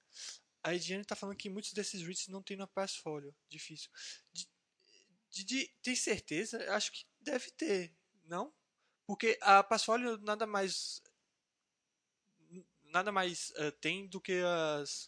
A 0.62 0.76
Ediane 0.76 1.02
está 1.02 1.16
falando 1.16 1.38
que 1.38 1.50
muitos 1.50 1.74
desses 1.74 2.02
REITs 2.02 2.28
não 2.28 2.44
tem 2.44 2.58
no 2.58 2.68
Passfolio. 2.68 3.36
Difícil. 3.48 3.90
De, 4.34 4.48
de, 5.30 5.44
de, 5.44 5.68
tem 5.82 5.96
certeza? 5.96 6.74
Acho 6.74 6.92
que 6.92 7.06
deve 7.20 7.50
ter, 7.52 7.96
não? 8.26 8.54
Porque 9.06 9.38
a 9.42 9.64
Passfolio 9.64 10.18
nada 10.18 10.46
mais 10.46 11.02
nada 12.88 13.12
mais 13.12 13.52
uh, 13.52 13.72
tem 13.80 14.08
do 14.08 14.20
que 14.22 14.42
as, 14.80 15.06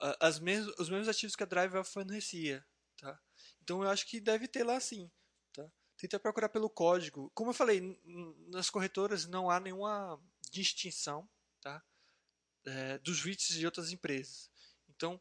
uh, 0.00 0.16
as 0.20 0.38
mes 0.38 0.66
os 0.78 0.88
mesmos 0.88 1.08
ativos 1.08 1.36
que 1.36 1.42
a 1.42 1.46
Drive 1.46 1.84
fornecia, 1.84 2.66
tá? 2.96 3.20
Então 3.62 3.82
eu 3.82 3.90
acho 3.90 4.06
que 4.06 4.20
deve 4.20 4.46
ter 4.48 4.64
lá 4.64 4.78
sim, 4.80 5.10
tá? 5.52 5.70
Tenta 5.96 6.20
procurar 6.20 6.48
pelo 6.48 6.70
código. 6.70 7.30
Como 7.34 7.50
eu 7.50 7.54
falei, 7.54 8.00
nas 8.48 8.70
corretoras 8.70 9.26
não 9.26 9.50
há 9.50 9.58
nenhuma 9.58 10.20
distinção, 10.50 11.28
tá? 11.60 11.82
É, 12.64 12.98
dos 12.98 13.22
REITs 13.22 13.54
de 13.54 13.64
outras 13.64 13.92
empresas. 13.92 14.50
Então, 14.88 15.20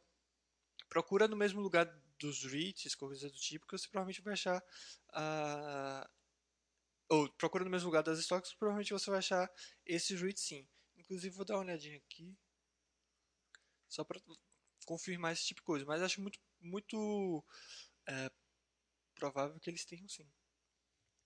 procura 0.89 1.27
no 1.27 1.35
mesmo 1.35 1.61
lugar 1.61 1.85
dos 2.17 2.43
REITs, 2.43 2.95
coisas 2.95 3.31
do 3.31 3.37
tipo, 3.37 3.67
que 3.67 3.77
você 3.77 3.87
provavelmente 3.87 4.21
vai 4.21 4.33
achar 4.33 4.59
uh, 4.59 6.09
ou 7.09 7.29
procura 7.33 7.63
no 7.63 7.69
mesmo 7.69 7.87
lugar 7.87 8.03
das 8.03 8.19
estoques, 8.19 8.53
provavelmente 8.53 8.93
você 8.93 9.09
vai 9.09 9.19
achar 9.19 9.51
esses 9.85 10.19
REITs 10.19 10.43
sim. 10.43 10.67
Inclusive 11.05 11.35
vou 11.35 11.45
dar 11.45 11.55
uma 11.55 11.63
olhadinha 11.63 11.97
aqui. 11.97 12.35
Só 13.87 14.03
para 14.03 14.19
confirmar 14.85 15.33
esse 15.33 15.45
tipo 15.45 15.61
de 15.61 15.65
coisa. 15.65 15.85
Mas 15.85 16.01
acho 16.01 16.21
muito, 16.21 16.39
muito 16.59 17.43
é, 18.07 18.31
provável 19.15 19.59
que 19.59 19.69
eles 19.69 19.85
tenham 19.85 20.07
sim. 20.07 20.29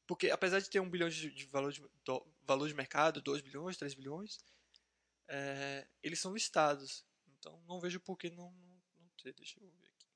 Porque 0.08 0.30
apesar 0.32 0.60
de 0.60 0.70
ter 0.70 0.80
um 0.80 0.90
bilhão 0.90 1.08
de, 1.08 1.32
de 1.32 1.46
valor, 1.46 1.72
de 1.72 1.82
do, 2.04 2.26
valor 2.42 2.68
de 2.68 2.74
mercado, 2.74 3.22
2 3.22 3.42
bilhões, 3.42 3.78
3 3.78 3.94
bilhões, 3.94 4.40
é, 5.28 5.88
eles 6.02 6.20
são 6.20 6.34
listados. 6.34 7.06
Então 7.38 7.62
não 7.68 7.80
vejo 7.80 8.00
por 8.00 8.18
que 8.18 8.30
não, 8.30 8.52
não, 8.52 8.82
não 8.98 9.10
ter. 9.22 9.34
Deixa 9.34 9.60
eu 9.60 9.70
ver 9.70 9.88
aqui. 9.88 10.08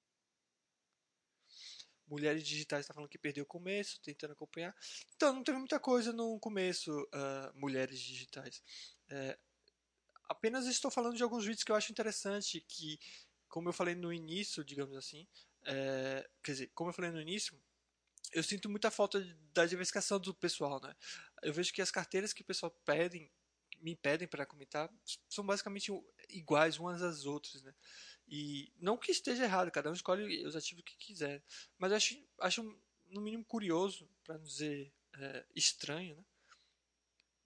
Mulheres 2.08 2.44
Digitais 2.44 2.82
está 2.82 2.94
falando 2.94 3.10
que 3.10 3.18
perdeu 3.18 3.44
o 3.44 3.48
começo, 3.48 4.02
tentando 4.02 4.34
acompanhar. 4.34 4.76
Então 5.16 5.34
não 5.34 5.44
teve 5.44 5.58
muita 5.58 5.80
coisa 5.80 6.12
no 6.12 6.40
começo, 6.40 6.92
uh, 7.04 7.54
Mulheres 7.56 8.00
Digitais. 8.00 8.62
É, 9.10 9.38
apenas 10.34 10.66
estou 10.66 10.92
falando 10.92 11.16
de 11.16 11.24
alguns 11.24 11.46
vídeos 11.46 11.64
que 11.64 11.72
eu 11.72 11.76
acho 11.76 11.92
interessante, 11.92 12.60
que, 12.68 13.00
como 13.48 13.70
eu 13.70 13.74
falei 13.74 13.96
no 13.96 14.12
início, 14.12 14.64
digamos 14.64 14.98
assim, 14.98 15.28
é, 15.66 16.28
quer 16.44 16.52
dizer, 16.52 16.72
como 16.74 16.90
eu 16.90 16.94
falei 16.94 17.12
no 17.12 17.22
início, 17.22 17.58
eu 18.34 18.44
sinto 18.44 18.70
muita 18.70 18.90
falta 18.92 19.24
da 19.54 19.66
diversificação 19.66 20.20
do 20.20 20.34
pessoal, 20.34 20.82
né? 20.82 20.96
Eu 21.42 21.54
vejo 21.54 21.72
que 21.72 21.82
as 21.82 21.92
carteiras 21.92 22.34
que 22.34 22.42
o 22.42 22.46
pessoal 22.46 22.72
pedem, 22.84 23.32
me 23.80 23.96
pedem 23.96 24.28
para 24.28 24.46
comentar, 24.46 24.90
são 25.30 25.46
basicamente 25.46 25.92
iguais 26.30 26.80
umas 26.80 27.02
às 27.02 27.26
outras, 27.26 27.62
né? 27.62 27.74
E 28.28 28.74
não 28.80 28.98
que 28.98 29.12
esteja 29.12 29.44
errado, 29.44 29.72
cada 29.72 29.90
um 29.90 29.94
escolhe 29.94 30.46
os 30.46 30.56
ativos 30.56 30.84
que 30.84 30.96
quiser, 30.98 31.44
mas 31.78 31.92
acho, 31.92 32.18
acho 32.40 32.64
no 33.08 33.22
mínimo 33.22 33.46
curioso, 33.46 34.10
para 34.24 34.38
não 34.38 34.44
dizer 34.44 34.92
é, 35.20 35.46
estranho, 35.56 36.16
né? 36.16 36.26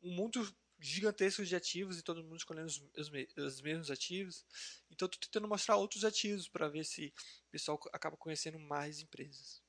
Um 0.01 0.13
mundo 0.13 0.55
gigantescos 0.79 1.47
de 1.47 1.55
ativos 1.55 1.97
e 1.97 2.03
todo 2.03 2.23
mundo 2.23 2.37
escolhendo 2.37 2.67
os, 2.67 2.81
os, 2.97 3.11
os 3.37 3.61
mesmos 3.61 3.89
ativos. 3.89 4.45
Então, 4.91 5.07
estou 5.07 5.19
tentando 5.21 5.47
mostrar 5.47 5.75
outros 5.75 6.03
ativos 6.03 6.47
para 6.47 6.69
ver 6.69 6.85
se 6.85 7.13
o 7.47 7.51
pessoal 7.51 7.79
acaba 7.93 8.17
conhecendo 8.17 8.59
mais 8.59 8.99
empresas. 8.99 9.61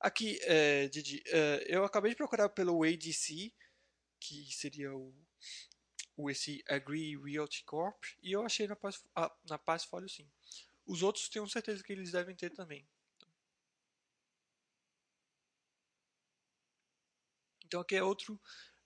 Aqui, 0.00 0.38
é, 0.42 0.88
Didi, 0.88 1.22
é, 1.26 1.64
eu 1.68 1.84
acabei 1.84 2.10
de 2.10 2.16
procurar 2.16 2.48
pelo 2.48 2.82
ADC, 2.82 3.52
que 4.18 4.52
seria 4.52 4.92
o, 4.92 5.14
o 6.16 6.28
esse 6.28 6.62
Agree 6.68 7.16
Realty 7.16 7.62
Corp, 7.64 8.02
e 8.20 8.32
eu 8.32 8.44
achei 8.44 8.66
na, 8.66 8.76
ah, 9.14 9.32
na 9.48 9.58
Passfolio 9.58 10.08
sim. 10.08 10.28
Os 10.84 11.02
outros 11.02 11.28
tenho 11.28 11.48
certeza 11.48 11.84
que 11.84 11.92
eles 11.92 12.10
devem 12.10 12.34
ter 12.34 12.50
também. 12.50 12.84
Então 17.64 17.80
aqui 17.80 17.96
é 17.96 18.02
outro 18.02 18.38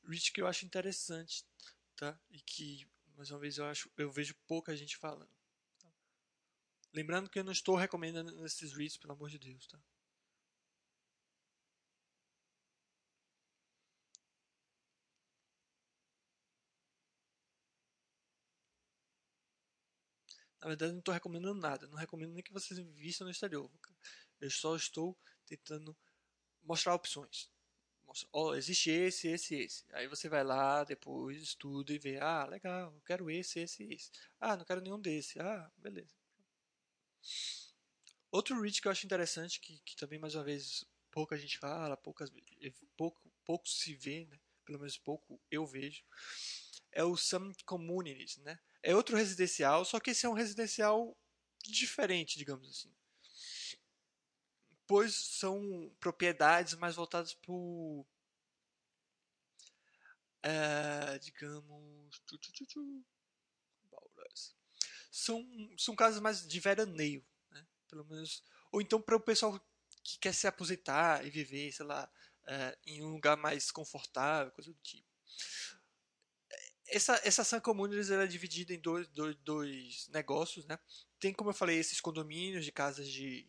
REIT 0.08 0.32
que 0.32 0.40
eu 0.40 0.46
acho 0.46 0.64
interessante, 0.64 1.44
tá? 1.96 2.18
E 2.30 2.40
que, 2.40 2.86
mais 3.16 3.30
uma 3.30 3.40
vez, 3.40 3.58
eu, 3.58 3.66
acho, 3.66 3.90
eu 3.96 4.10
vejo 4.10 4.34
pouca 4.46 4.76
gente 4.76 4.96
falando. 4.96 5.30
Tá? 5.78 5.88
Lembrando 6.92 7.30
que 7.30 7.38
eu 7.38 7.44
não 7.44 7.52
estou 7.52 7.76
recomendando 7.76 8.44
esses 8.46 8.72
REITs, 8.72 8.96
pelo 8.96 9.12
amor 9.12 9.30
de 9.30 9.38
Deus, 9.38 9.66
tá? 9.66 9.78
Na 20.60 20.68
verdade, 20.68 20.92
não 20.92 20.98
estou 20.98 21.14
recomendando 21.14 21.60
nada. 21.60 21.86
Não 21.86 21.96
recomendo 21.96 22.32
nem 22.32 22.42
que 22.42 22.52
vocês 22.52 22.80
vistam 22.94 23.24
no 23.24 23.30
exterior. 23.30 23.70
Eu 24.40 24.50
só 24.50 24.74
estou 24.74 25.16
tentando 25.46 25.96
mostrar 26.62 26.94
opções. 26.94 27.48
Mostra, 28.06 28.28
oh, 28.32 28.54
existe 28.54 28.90
esse, 28.90 29.28
esse, 29.28 29.54
esse. 29.56 29.84
Aí 29.92 30.06
você 30.06 30.28
vai 30.28 30.44
lá, 30.44 30.84
depois 30.84 31.42
estuda 31.42 31.92
e 31.92 31.98
vê. 31.98 32.18
Ah, 32.18 32.46
legal, 32.46 32.92
eu 32.94 33.02
quero 33.02 33.30
esse, 33.30 33.60
esse, 33.60 33.84
esse. 33.84 34.10
Ah, 34.40 34.56
não 34.56 34.64
quero 34.64 34.80
nenhum 34.80 35.00
desse. 35.00 35.40
Ah, 35.40 35.70
beleza. 35.76 36.14
Outro 38.30 38.60
reach 38.60 38.80
que 38.80 38.88
eu 38.88 38.92
acho 38.92 39.06
interessante, 39.06 39.60
que, 39.60 39.78
que 39.80 39.96
também, 39.96 40.18
mais 40.18 40.34
uma 40.34 40.44
vez, 40.44 40.84
pouca 41.10 41.36
gente 41.36 41.58
fala, 41.58 41.96
poucas, 41.96 42.30
pouco, 42.96 43.20
pouco 43.44 43.68
se 43.68 43.94
vê, 43.94 44.26
né? 44.26 44.38
pelo 44.66 44.80
menos 44.80 44.98
pouco 44.98 45.40
eu 45.50 45.64
vejo, 45.64 46.04
é 46.92 47.04
o 47.04 47.16
Some 47.16 47.54
Communities, 47.64 48.36
né? 48.38 48.58
É 48.82 48.94
outro 48.94 49.16
residencial, 49.16 49.84
só 49.84 50.00
que 50.00 50.10
esse 50.10 50.26
é 50.26 50.28
um 50.28 50.34
residencial 50.34 51.16
diferente, 51.64 52.36
digamos 52.36 52.68
assim. 52.68 52.92
Pois 54.86 55.14
são 55.14 55.92
propriedades 56.00 56.74
mais 56.74 56.94
voltadas 56.94 57.34
para 57.34 57.54
é, 60.42 61.18
digamos. 61.18 62.22
São, 65.10 65.44
são 65.78 65.96
casas 65.96 66.20
mais 66.20 66.46
de 66.46 66.60
veraneio, 66.60 67.24
né? 67.50 67.66
pelo 67.88 68.04
menos. 68.04 68.44
Ou 68.70 68.80
então 68.80 69.00
para 69.00 69.16
o 69.16 69.20
pessoal 69.20 69.58
que 70.04 70.18
quer 70.18 70.32
se 70.32 70.46
aposentar 70.46 71.26
e 71.26 71.30
viver, 71.30 71.72
sei 71.72 71.86
lá, 71.86 72.08
é, 72.46 72.78
em 72.86 73.02
um 73.02 73.08
lugar 73.08 73.36
mais 73.36 73.70
confortável, 73.70 74.52
coisa 74.52 74.72
do 74.72 74.78
tipo 74.82 75.16
essa, 76.88 77.20
essa 77.24 77.44
Sun 77.44 77.60
Communities 77.60 78.10
é 78.10 78.26
dividida 78.26 78.72
em 78.72 78.80
dois, 78.80 79.08
dois, 79.08 79.36
dois, 79.36 80.08
negócios, 80.08 80.64
né? 80.66 80.78
Tem, 81.18 81.32
como 81.32 81.50
eu 81.50 81.54
falei, 81.54 81.78
esses 81.78 82.00
condomínios 82.00 82.64
de 82.64 82.72
casas 82.72 83.08
de 83.08 83.46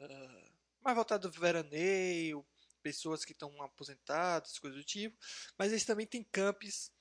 uh, 0.00 0.49
mais 0.82 0.96
voltado 0.96 1.30
do 1.30 1.40
veraneio, 1.40 2.46
pessoas 2.82 3.24
que 3.24 3.32
estão 3.32 3.50
aposentadas, 3.62 4.58
coisas 4.58 4.78
do 4.78 4.84
tipo. 4.84 5.16
Mas 5.58 5.70
eles 5.72 5.84
também 5.84 6.06
têm 6.06 6.24
campos, 6.24 6.92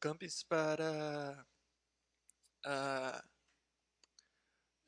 campos 0.00 0.42
para 0.42 1.46
uh, 2.66 3.28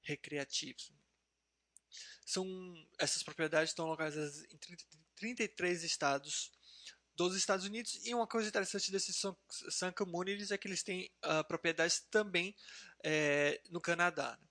recreativos. 0.01 0.91
São, 2.25 2.45
essas 2.97 3.23
propriedades 3.23 3.71
estão 3.71 3.87
localizadas 3.87 4.43
em 4.45 4.57
33 5.15 5.83
estados 5.83 6.51
dos 7.17 7.35
Estados 7.35 7.65
Unidos. 7.65 8.05
E 8.05 8.13
uma 8.13 8.27
coisa 8.27 8.47
interessante 8.47 8.91
desses 8.91 9.17
Sun 9.17 9.91
Communities 9.95 10.51
é 10.51 10.57
que 10.57 10.67
eles 10.67 10.83
têm 10.83 11.11
uh, 11.25 11.45
propriedades 11.47 11.99
também 12.11 12.55
é, 13.03 13.59
no 13.69 13.81
Canadá. 13.81 14.37
Né? 14.39 14.46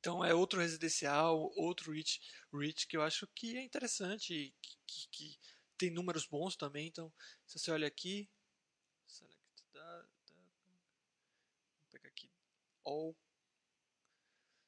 Então 0.00 0.24
é 0.24 0.34
outro 0.34 0.60
residencial, 0.60 1.38
outro 1.56 1.92
rich, 1.92 2.20
rich 2.52 2.86
que 2.86 2.96
eu 2.96 3.02
acho 3.02 3.26
que 3.34 3.56
é 3.58 3.62
interessante, 3.62 4.54
que, 4.62 4.76
que, 4.86 5.08
que 5.10 5.38
tem 5.76 5.90
números 5.90 6.26
bons 6.26 6.56
também. 6.56 6.88
Então, 6.88 7.12
se 7.46 7.58
você 7.58 7.70
olha 7.70 7.86
aqui, 7.86 8.28
vou 11.78 11.86
pegar 11.90 12.08
aqui 12.08 12.30
all, 12.82 13.14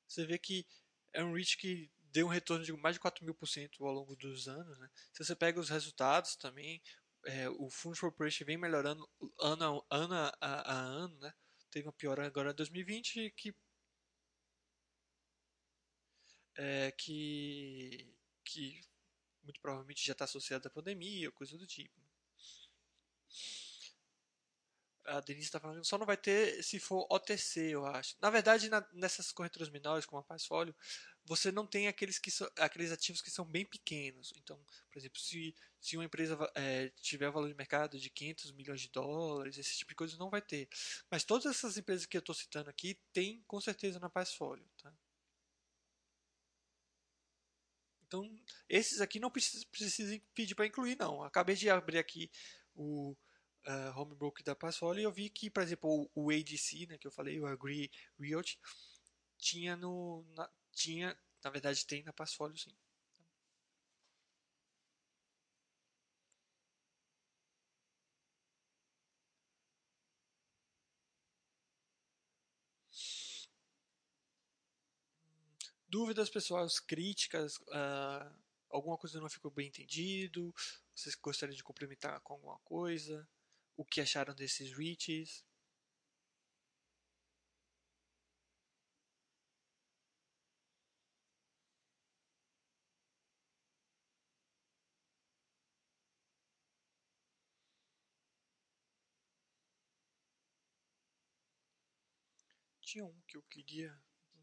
você 0.07 0.27
vê 0.27 0.39
que 0.39 0.67
é 1.15 1.25
um 1.25 1.35
rich 1.35 1.57
que 1.57 1.91
deu 2.13 2.27
um 2.27 2.31
retorno 2.31 2.63
de 2.63 2.73
mais 2.75 2.97
de 2.97 3.01
4 3.01 3.25
mil 3.25 3.35
por 3.35 3.47
cento 3.49 3.87
ao 3.87 3.93
longo 3.93 4.15
dos 4.15 4.49
anos. 4.49 4.79
Né? 4.79 4.91
Se 5.15 5.25
você 5.25 5.35
pega 5.35 5.59
os 5.59 5.71
resultados 5.71 6.37
também, 6.37 6.83
é, 7.25 7.49
o 7.49 7.71
for 7.71 7.97
Operation 8.05 8.45
vem 8.45 8.59
melhorando 8.59 9.09
ano 9.41 9.85
a 9.89 9.97
ano, 9.97 10.15
a, 10.15 10.35
a 10.41 10.75
ano 10.75 11.19
né? 11.21 11.33
Teve 11.71 11.87
uma 11.87 11.93
piora 11.93 12.27
agora 12.27 12.51
em 12.51 12.55
2020 12.55 13.31
que 13.31 13.55
é, 16.57 16.93
que, 16.93 18.07
que 18.45 18.81
muito 19.43 19.61
provavelmente 19.61 20.05
já 20.05 20.13
está 20.13 20.25
associado 20.25 20.69
à 20.69 20.71
pandemia 20.71 21.29
ou 21.29 21.33
coisa 21.33 21.57
do 21.59 21.67
tipo. 21.67 22.01
A 25.05 25.21
Denise 25.21 25.47
está 25.47 25.59
falando 25.59 25.85
só 25.85 25.99
não 25.99 26.07
vai 26.07 26.17
ter 26.17 26.63
se 26.63 26.79
for 26.79 27.07
OTC, 27.11 27.61
eu 27.71 27.85
acho. 27.85 28.17
Na 28.21 28.31
verdade, 28.31 28.69
na, 28.69 28.87
nessas 28.93 29.33
corretoras 29.33 29.69
menores, 29.69 30.07
como 30.07 30.21
a 30.21 30.23
Passfolio, 30.23 30.75
você 31.25 31.51
não 31.51 31.67
tem 31.67 31.89
aqueles, 31.89 32.19
que 32.21 32.31
so, 32.31 32.49
aqueles 32.57 32.93
ativos 32.93 33.21
que 33.21 33.31
são 33.31 33.45
bem 33.45 33.65
pequenos. 33.65 34.33
Então, 34.37 34.65
por 34.91 34.99
exemplo, 34.99 35.19
se, 35.21 35.55
se 35.81 35.97
uma 35.97 36.05
empresa 36.05 36.39
é, 36.55 36.89
tiver 37.01 37.31
valor 37.31 37.49
de 37.49 37.55
mercado 37.55 37.99
de 37.99 38.11
500 38.11 38.53
milhões 38.53 38.81
de 38.81 38.91
dólares, 38.91 39.59
esse 39.59 39.77
tipo 39.77 39.91
de 39.91 39.97
coisa 39.97 40.17
não 40.17 40.31
vai 40.31 40.41
ter. 40.41 40.69
Mas 41.11 41.25
todas 41.25 41.47
essas 41.47 41.77
empresas 41.77 42.07
que 42.07 42.17
eu 42.17 42.21
estou 42.21 42.35
citando 42.35 42.71
aqui 42.71 43.01
tem 43.13 43.43
com 43.49 43.61
certeza 43.61 43.99
na 43.99 44.09
Passfolio. 44.09 44.69
Tá? 44.81 44.95
Então, 48.13 48.31
esses 48.69 49.01
aqui 49.01 49.19
não 49.19 49.31
precisam 49.31 50.21
pedir 50.35 50.55
para 50.55 50.67
incluir, 50.67 50.99
não. 50.99 51.23
Acabei 51.23 51.57
de 51.57 51.71
abrir 51.71 51.97
aqui 51.97 52.31
o 52.75 53.17
uh, 53.67 53.99
Homebrook 53.99 54.43
da 54.43 54.55
Passfolio 54.55 55.01
e 55.01 55.05
eu 55.05 55.11
vi 55.11 55.31
que, 55.31 55.49
por 55.49 55.63
exemplo, 55.63 56.11
o, 56.15 56.27
o 56.27 56.31
ADC, 56.31 56.87
né, 56.89 56.99
que 56.99 57.07
eu 57.07 57.11
falei, 57.11 57.41
o 57.41 57.47
Agree 57.47 57.91
Realty, 58.21 58.61
tinha 59.39 59.75
no. 59.77 60.27
Na, 60.35 60.51
tinha, 60.73 61.17
na 61.43 61.49
verdade, 61.51 61.87
tem 61.87 62.03
na 62.03 62.13
Passfolio 62.13 62.59
sim. 62.59 62.77
dúvidas 75.93 76.31
pessoais, 76.31 76.81
críticas, 76.81 77.59
uh, 77.69 78.35
alguma 78.71 78.97
coisa 78.97 79.21
não 79.21 79.29
ficou 79.29 79.51
bem 79.51 79.69
entendido, 79.69 80.51
vocês 80.95 81.15
gostariam 81.15 81.55
de 81.55 81.63
complementar 81.63 82.19
com 82.23 82.33
alguma 82.33 82.59
coisa, 82.61 83.29
o 83.77 83.85
que 83.85 84.01
acharam 84.01 84.35
desses 84.35 84.73
reaches. 84.75 85.45
Tinha 102.81 103.05
um 103.05 103.21
que 103.27 103.37
eu 103.37 103.43
queria 103.43 103.95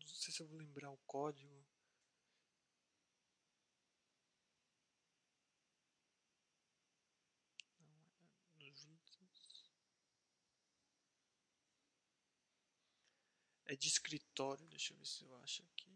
não 0.09 0.15
sei 0.15 0.33
se 0.33 0.41
eu 0.41 0.47
vou 0.47 0.57
lembrar 0.57 0.91
o 0.91 0.97
código. 1.05 1.65
É. 8.59 8.71
É 13.73 13.75
de 13.75 13.87
escritório, 13.87 14.67
deixa 14.67 14.93
eu 14.93 14.97
ver 14.97 15.05
se 15.05 15.23
eu 15.23 15.35
acho 15.37 15.63
aqui. 15.63 15.89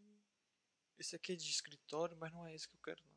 Esse 0.97 1.15
aqui 1.15 1.33
é 1.33 1.35
de 1.35 1.49
escritório, 1.49 2.15
mas 2.17 2.31
não 2.31 2.45
é 2.45 2.53
esse 2.53 2.67
que 2.67 2.75
eu 2.75 2.79
quero 2.81 3.03
não. 3.03 3.13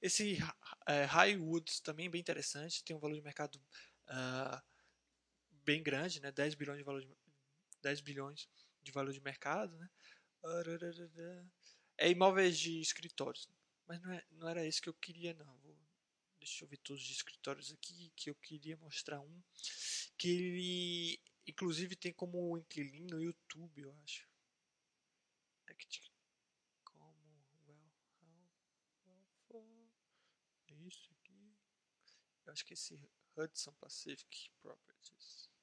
Esse 0.00 0.38
é, 0.86 1.04
High 1.04 1.36
Woods 1.36 1.80
também 1.80 2.06
é 2.06 2.08
bem 2.10 2.20
interessante, 2.20 2.84
tem 2.84 2.96
um 2.96 2.98
valor 3.00 3.14
de 3.14 3.22
mercado 3.22 3.56
uh, 4.08 4.62
bem 5.64 5.82
grande, 5.82 6.20
né? 6.20 6.30
10 6.30 6.54
bilhões 6.54 6.78
de 6.78 6.84
valor 6.84 7.00
de, 7.00 7.08
10 7.84 8.00
bilhões 8.00 8.48
de 8.82 8.90
valor 8.90 9.12
de 9.12 9.20
mercado, 9.20 9.76
né? 9.76 9.88
É 11.96 12.10
imóveis 12.10 12.58
de 12.58 12.80
escritórios, 12.80 13.48
mas 13.86 14.00
não, 14.02 14.12
é, 14.12 14.24
não 14.32 14.48
era 14.48 14.66
esse 14.66 14.80
que 14.80 14.88
eu 14.88 14.94
queria 14.94 15.34
não. 15.34 15.56
Vou, 15.58 15.78
deixa 16.38 16.64
eu 16.64 16.68
ver 16.68 16.78
todos 16.78 17.02
os 17.02 17.10
escritórios 17.10 17.72
aqui 17.72 18.12
que 18.16 18.30
eu 18.30 18.34
queria 18.34 18.76
mostrar 18.78 19.20
um 19.20 19.42
que 20.18 20.28
ele 20.28 21.20
inclusive 21.46 21.94
tem 21.94 22.12
como 22.12 22.56
inquilino 22.56 23.16
no 23.16 23.22
YouTube, 23.22 23.80
eu 23.80 23.94
acho. 24.02 24.26
É 25.66 25.74
que 25.74 25.86
como 26.84 27.44
well, 29.50 29.90
é 30.68 30.74
isso 30.86 31.10
aqui. 31.12 31.56
Eu 32.46 32.52
acho 32.52 32.64
que 32.64 32.74
esse 32.74 32.98
Hudson 33.36 33.72
Pacific 33.74 34.50
Properties. 34.62 35.53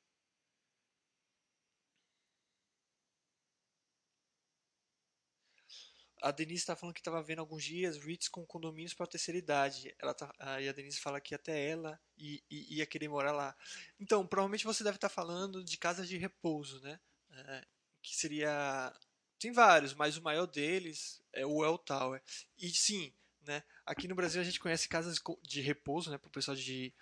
A 6.21 6.31
Denise 6.31 6.61
está 6.61 6.75
falando 6.75 6.93
que 6.93 7.01
estava 7.01 7.21
vendo 7.23 7.39
alguns 7.39 7.63
dias 7.63 7.97
REITs 7.97 8.27
com 8.27 8.45
condomínios 8.45 8.93
para 8.93 9.07
terceira 9.07 9.37
idade. 9.37 9.95
Ela 9.99 10.13
tá, 10.13 10.33
aí 10.37 10.69
a 10.69 10.71
Denise 10.71 10.99
fala 10.99 11.19
que 11.19 11.33
até 11.33 11.69
ela 11.69 11.99
ia, 12.15 12.39
ia 12.49 12.85
querer 12.85 13.07
morar 13.07 13.31
lá. 13.31 13.55
Então, 13.99 14.25
provavelmente 14.27 14.63
você 14.63 14.83
deve 14.83 14.97
estar 14.97 15.09
tá 15.09 15.13
falando 15.13 15.63
de 15.63 15.77
casas 15.77 16.07
de 16.07 16.17
repouso, 16.17 16.79
né? 16.81 16.99
É, 17.31 17.65
que 18.03 18.15
seria. 18.15 18.93
Tem 19.39 19.51
vários, 19.51 19.95
mas 19.95 20.15
o 20.17 20.21
maior 20.21 20.45
deles 20.45 21.23
é 21.33 21.45
o 21.45 21.65
El 21.65 21.77
Tower. 21.79 22.21
E 22.57 22.69
sim, 22.69 23.11
né? 23.41 23.63
Aqui 23.83 24.07
no 24.07 24.15
Brasil 24.15 24.39
a 24.39 24.43
gente 24.43 24.59
conhece 24.59 24.87
casas 24.87 25.19
de 25.41 25.61
repouso, 25.61 26.11
né? 26.11 26.17
Para 26.19 26.27
o 26.27 26.31
pessoal 26.31 26.55
de 26.55 26.93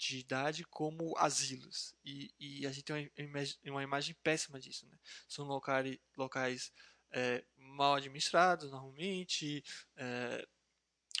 de 0.00 0.18
idade 0.18 0.64
como 0.64 1.16
asilos. 1.18 1.94
E, 2.04 2.32
e 2.38 2.66
a 2.66 2.72
gente 2.72 2.84
tem 2.84 3.10
uma 3.18 3.42
uma 3.72 3.82
imagem 3.82 4.16
péssima 4.22 4.58
disso. 4.58 4.86
Né? 4.86 4.98
São 5.28 5.44
locais, 5.44 5.98
locais 6.16 6.72
é, 7.12 7.44
mal 7.56 7.94
administrados, 7.96 8.70
normalmente, 8.70 9.62
é, 9.96 10.46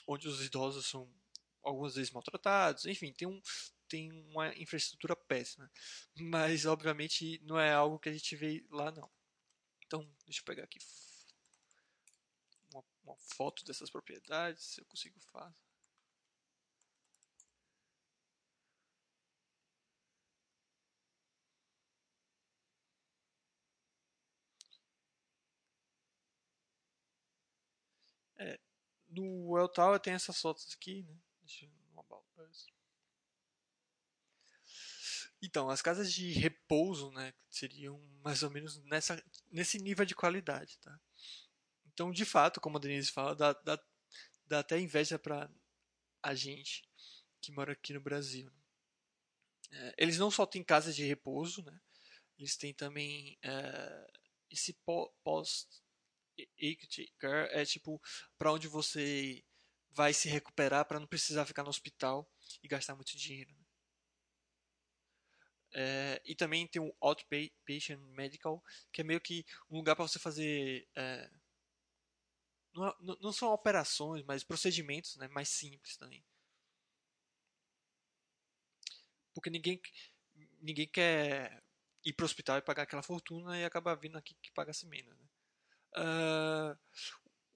onde 0.06 0.28
os 0.28 0.44
idosos 0.44 0.86
são 0.86 1.08
algumas 1.62 1.94
vezes 1.94 2.10
maltratados, 2.12 2.86
enfim, 2.86 3.12
tem, 3.12 3.28
um, 3.28 3.40
tem 3.88 4.12
uma 4.30 4.48
infraestrutura 4.56 5.16
péssima. 5.16 5.70
Mas, 6.18 6.66
obviamente, 6.66 7.40
não 7.44 7.58
é 7.58 7.72
algo 7.72 7.98
que 7.98 8.08
a 8.08 8.12
gente 8.12 8.36
vê 8.36 8.64
lá, 8.70 8.90
não. 8.92 9.10
Então, 9.86 10.02
deixa 10.26 10.40
eu 10.40 10.44
pegar 10.44 10.64
aqui 10.64 10.78
uma, 12.72 12.82
uma 13.04 13.16
foto 13.16 13.64
dessas 13.64 13.90
propriedades, 13.90 14.64
se 14.64 14.80
eu 14.80 14.84
consigo 14.86 15.18
fazer. 15.32 15.54
É, 28.38 28.58
no 29.10 29.58
El 29.58 29.68
Tower 29.68 30.00
tem 30.00 30.14
essas 30.14 30.40
fotos 30.40 30.72
aqui, 30.74 31.02
né? 31.02 31.16
Deixa 31.42 31.66
eu 31.66 31.80
então, 35.42 35.70
as 35.70 35.80
casas 35.80 36.12
de 36.12 36.32
repouso, 36.32 37.10
né, 37.12 37.32
seriam 37.48 37.98
mais 38.22 38.42
ou 38.42 38.50
menos 38.50 38.76
nessa, 38.84 39.22
nesse 39.50 39.78
nível 39.78 40.04
de 40.04 40.14
qualidade, 40.14 40.76
tá? 40.78 41.00
Então, 41.86 42.12
de 42.12 42.24
fato, 42.24 42.60
como 42.60 42.76
a 42.76 42.80
Denise 42.80 43.10
fala, 43.10 43.34
dá, 43.34 43.52
dá, 43.54 43.82
dá 44.46 44.58
até 44.60 44.78
inveja 44.78 45.18
para 45.18 45.50
a 46.22 46.34
gente 46.34 46.84
que 47.40 47.52
mora 47.52 47.72
aqui 47.72 47.94
no 47.94 48.00
Brasil. 48.00 48.52
É, 49.70 49.94
eles 49.96 50.18
não 50.18 50.30
só 50.30 50.44
têm 50.44 50.62
casas 50.62 50.94
de 50.94 51.04
repouso, 51.04 51.62
né? 51.62 51.80
Eles 52.38 52.56
têm 52.56 52.74
também 52.74 53.38
é, 53.42 54.12
esse 54.50 54.74
pós 55.24 55.66
care 57.18 57.48
é 57.52 57.64
tipo 57.64 58.00
para 58.38 58.52
onde 58.52 58.68
você 58.68 59.44
vai 59.90 60.12
se 60.12 60.28
recuperar 60.28 60.84
para 60.84 61.00
não 61.00 61.06
precisar 61.06 61.46
ficar 61.46 61.62
no 61.62 61.70
hospital 61.70 62.30
e 62.62 62.68
gastar 62.68 62.94
muito 62.94 63.16
dinheiro. 63.16 63.52
Né? 63.54 63.64
É, 65.72 66.22
e 66.24 66.34
também 66.34 66.66
tem 66.66 66.82
o 66.82 66.94
outpatient 67.00 67.98
medical, 68.16 68.62
que 68.92 69.00
é 69.00 69.04
meio 69.04 69.20
que 69.20 69.44
um 69.70 69.76
lugar 69.76 69.94
para 69.94 70.06
você 70.06 70.18
fazer 70.18 70.88
é, 70.96 71.30
não, 72.74 73.16
não, 73.20 73.32
são 73.32 73.52
operações, 73.52 74.24
mas 74.24 74.44
procedimentos 74.44 75.16
né, 75.16 75.28
mais 75.28 75.48
simples 75.48 75.96
também. 75.96 76.24
Porque 79.34 79.50
ninguém, 79.50 79.80
ninguém 80.60 80.88
quer 80.88 81.62
ir 82.04 82.12
para 82.12 82.24
o 82.24 82.26
hospital 82.26 82.58
e 82.58 82.62
pagar 82.62 82.82
aquela 82.84 83.02
fortuna 83.02 83.58
e 83.58 83.64
acabar 83.64 83.94
vindo 83.94 84.16
aqui 84.18 84.34
que 84.42 84.50
pagasse 84.52 84.86
menos. 84.86 85.16
Né? 85.18 85.29
Uh, 85.96 86.76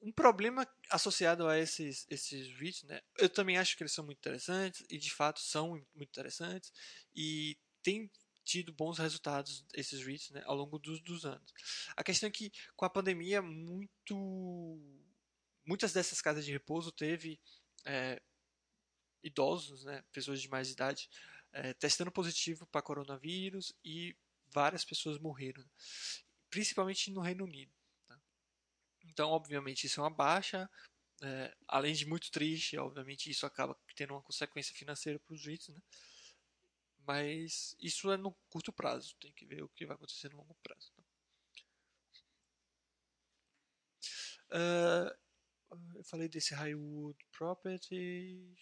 um 0.05 0.13
problema 0.13 0.69
associado 0.91 1.49
a 1.49 1.59
esses, 1.59 2.07
esses 2.11 2.49
REITs, 2.59 2.83
né? 2.83 3.01
Eu 3.19 3.29
também 3.29 3.57
acho 3.57 3.77
que 3.77 3.83
eles 3.83 3.93
são 3.93 4.05
muito 4.05 4.19
interessantes 4.19 4.85
e 4.91 4.99
de 4.99 5.11
fato 5.11 5.41
são 5.41 5.71
muito 5.71 5.89
interessantes 6.03 6.71
e 7.17 7.57
tem 7.83 8.11
tido 8.45 8.71
bons 8.73 8.99
resultados 8.99 9.65
esses 9.73 10.05
REITs 10.05 10.31
né, 10.31 10.43
ao 10.45 10.55
longo 10.55 10.79
dos, 10.79 11.01
dos 11.01 11.25
anos. 11.25 11.51
A 11.97 12.05
questão 12.05 12.29
é 12.29 12.31
que 12.31 12.53
com 12.77 12.85
a 12.85 12.91
pandemia 12.91 13.41
muito 13.41 14.79
muitas 15.65 15.95
dessas 15.95 16.21
casas 16.21 16.45
de 16.45 16.53
repouso 16.53 16.93
teve 16.93 17.41
é, 17.87 18.21
idosos, 19.23 19.85
né, 19.85 20.05
pessoas 20.13 20.43
de 20.43 20.49
mais 20.51 20.71
idade, 20.71 21.09
é, 21.53 21.73
testando 21.73 22.13
positivo 22.13 22.67
para 22.67 22.83
coronavírus 22.83 23.73
e 23.83 24.15
várias 24.53 24.85
pessoas 24.85 25.19
morreram, 25.19 25.65
principalmente 26.51 27.11
no 27.11 27.23
Reino 27.23 27.45
Unido. 27.45 27.73
Então, 29.15 29.31
obviamente, 29.31 29.87
isso 29.87 30.01
é 30.01 30.03
uma 30.03 30.11
baixa. 30.11 30.69
É, 31.23 31.57
além 31.69 31.95
de 31.95 32.05
muito 32.05 32.31
triste, 32.33 32.77
obviamente, 32.77 33.31
isso 33.31 33.47
acaba 33.47 33.79
tendo 33.95 34.13
uma 34.13 34.23
consequência 34.23 34.75
financeira 34.75 35.21
para 35.21 35.33
os 35.35 35.47
REITs, 35.47 35.69
né? 35.69 35.81
Mas 37.07 37.77
isso 37.81 38.11
é 38.11 38.17
no 38.17 38.33
curto 38.51 38.73
prazo, 38.73 39.15
tem 39.21 39.33
que 39.33 39.47
ver 39.47 39.63
o 39.63 39.69
que 39.69 39.87
vai 39.87 39.95
acontecer 39.95 40.31
no 40.31 40.39
longo 40.39 40.57
prazo. 40.63 40.93
Uh, 44.51 45.17
eu 45.95 46.05
falei 46.05 46.29
desse 46.29 46.55
Highwood 46.55 47.19
Property, 47.31 48.53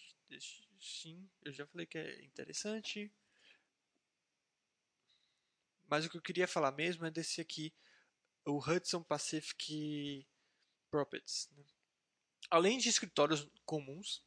sim, 0.79 1.27
eu 1.41 1.51
já 1.51 1.65
falei 1.65 1.87
que 1.87 1.97
é 1.97 2.23
interessante. 2.23 3.11
Mas 5.89 6.05
o 6.05 6.09
que 6.09 6.17
eu 6.17 6.21
queria 6.21 6.47
falar 6.47 6.71
mesmo 6.71 7.05
é 7.05 7.11
desse 7.11 7.41
aqui, 7.41 7.73
o 8.45 8.57
Hudson 8.57 9.01
Pacific 9.03 10.27
Properties. 10.93 11.49
Né? 11.57 11.63
Além 12.51 12.77
de 12.77 12.87
escritórios 12.87 13.49
comuns, 13.65 14.23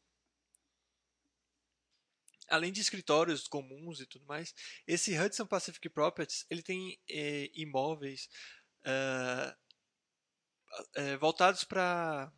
além 2.48 2.72
de 2.72 2.80
escritórios 2.80 3.46
comuns 3.46 4.00
e 4.00 4.06
tudo 4.06 4.26
mais, 4.26 4.52
esse 4.84 5.16
Hudson 5.16 5.46
Pacific 5.46 5.88
Properties 5.88 6.44
ele 6.50 6.64
tem 6.64 7.00
é, 7.08 7.48
imóveis 7.54 8.28
é, 8.82 9.56
voltados 11.20 11.62
para 11.62 12.32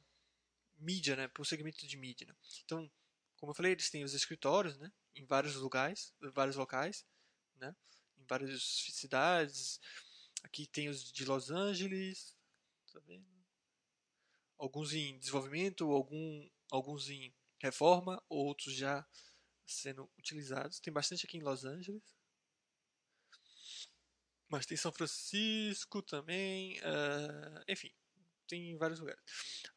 mídia, 0.76 1.16
né, 1.16 1.26
para 1.28 1.40
o 1.40 1.46
segmento 1.46 1.86
de 1.86 1.96
mídia. 1.96 2.26
Né? 2.26 2.34
Então, 2.66 2.90
como 3.36 3.52
eu 3.52 3.54
falei, 3.54 3.72
eles 3.72 3.88
têm 3.88 4.04
os 4.04 4.12
escritórios, 4.12 4.76
né, 4.76 4.92
em 5.14 5.24
vários 5.24 5.54
lugares, 5.54 6.12
vários 6.34 6.56
locais, 6.56 7.06
né, 7.56 7.74
em 8.18 8.26
várias 8.26 8.62
cidades. 8.92 9.80
Aqui 10.42 10.66
tem 10.66 10.90
os 10.90 11.10
de 11.10 11.24
Los 11.24 11.50
Angeles, 11.50 12.36
tá 12.92 13.00
vendo? 13.06 13.37
Alguns 14.58 14.92
em 14.92 15.18
desenvolvimento, 15.18 15.90
algum, 15.92 16.48
alguns 16.70 17.08
em 17.08 17.34
reforma, 17.60 18.22
outros 18.28 18.74
já 18.74 19.06
sendo 19.66 20.10
utilizados. 20.18 20.80
Tem 20.80 20.92
bastante 20.92 21.26
aqui 21.26 21.38
em 21.38 21.42
Los 21.42 21.64
Angeles. 21.64 22.16
Mas 24.48 24.66
tem 24.66 24.76
São 24.76 24.92
Francisco 24.92 26.02
também. 26.02 26.78
Uh, 26.80 27.64
enfim, 27.68 27.92
tem 28.46 28.70
em 28.70 28.78
vários 28.78 28.98
lugares. 28.98 29.22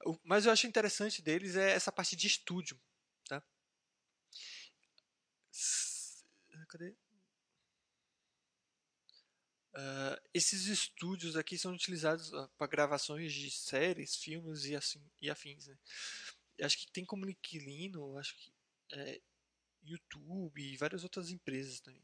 O, 0.05 0.17
mas 0.23 0.45
eu 0.45 0.51
acho 0.51 0.65
interessante 0.65 1.21
deles 1.21 1.55
é 1.55 1.71
essa 1.71 1.91
parte 1.91 2.15
de 2.15 2.27
estúdio. 2.27 2.79
Tá? 3.27 3.43
Cadê? 6.69 6.95
Uh, 9.73 10.19
esses 10.33 10.67
estúdios 10.67 11.37
aqui 11.37 11.57
são 11.57 11.73
utilizados 11.73 12.31
uh, 12.33 12.49
para 12.57 12.67
gravações 12.67 13.33
de 13.33 13.49
séries, 13.49 14.17
filmes 14.17 14.65
e, 14.65 14.75
assim, 14.75 15.01
e 15.21 15.29
afins. 15.29 15.67
Né? 15.67 15.77
Acho 16.61 16.77
que 16.77 16.91
tem 16.91 17.05
como 17.05 17.29
inquilino, 17.29 18.17
acho 18.17 18.35
que 18.35 18.51
é, 18.93 19.21
YouTube 19.83 20.61
e 20.61 20.77
várias 20.77 21.03
outras 21.03 21.29
empresas 21.29 21.79
também. 21.79 22.03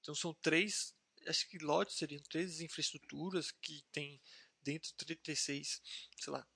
Então 0.00 0.14
são 0.14 0.34
três, 0.34 0.94
acho 1.26 1.48
que 1.48 1.58
lotes 1.58 1.96
seriam 1.96 2.22
três 2.22 2.60
infraestruturas 2.60 3.50
que 3.50 3.82
tem 3.92 4.20
dentro 4.62 4.90
de 4.90 4.96
36, 4.96 5.80
sei 6.18 6.32
lá, 6.32 6.46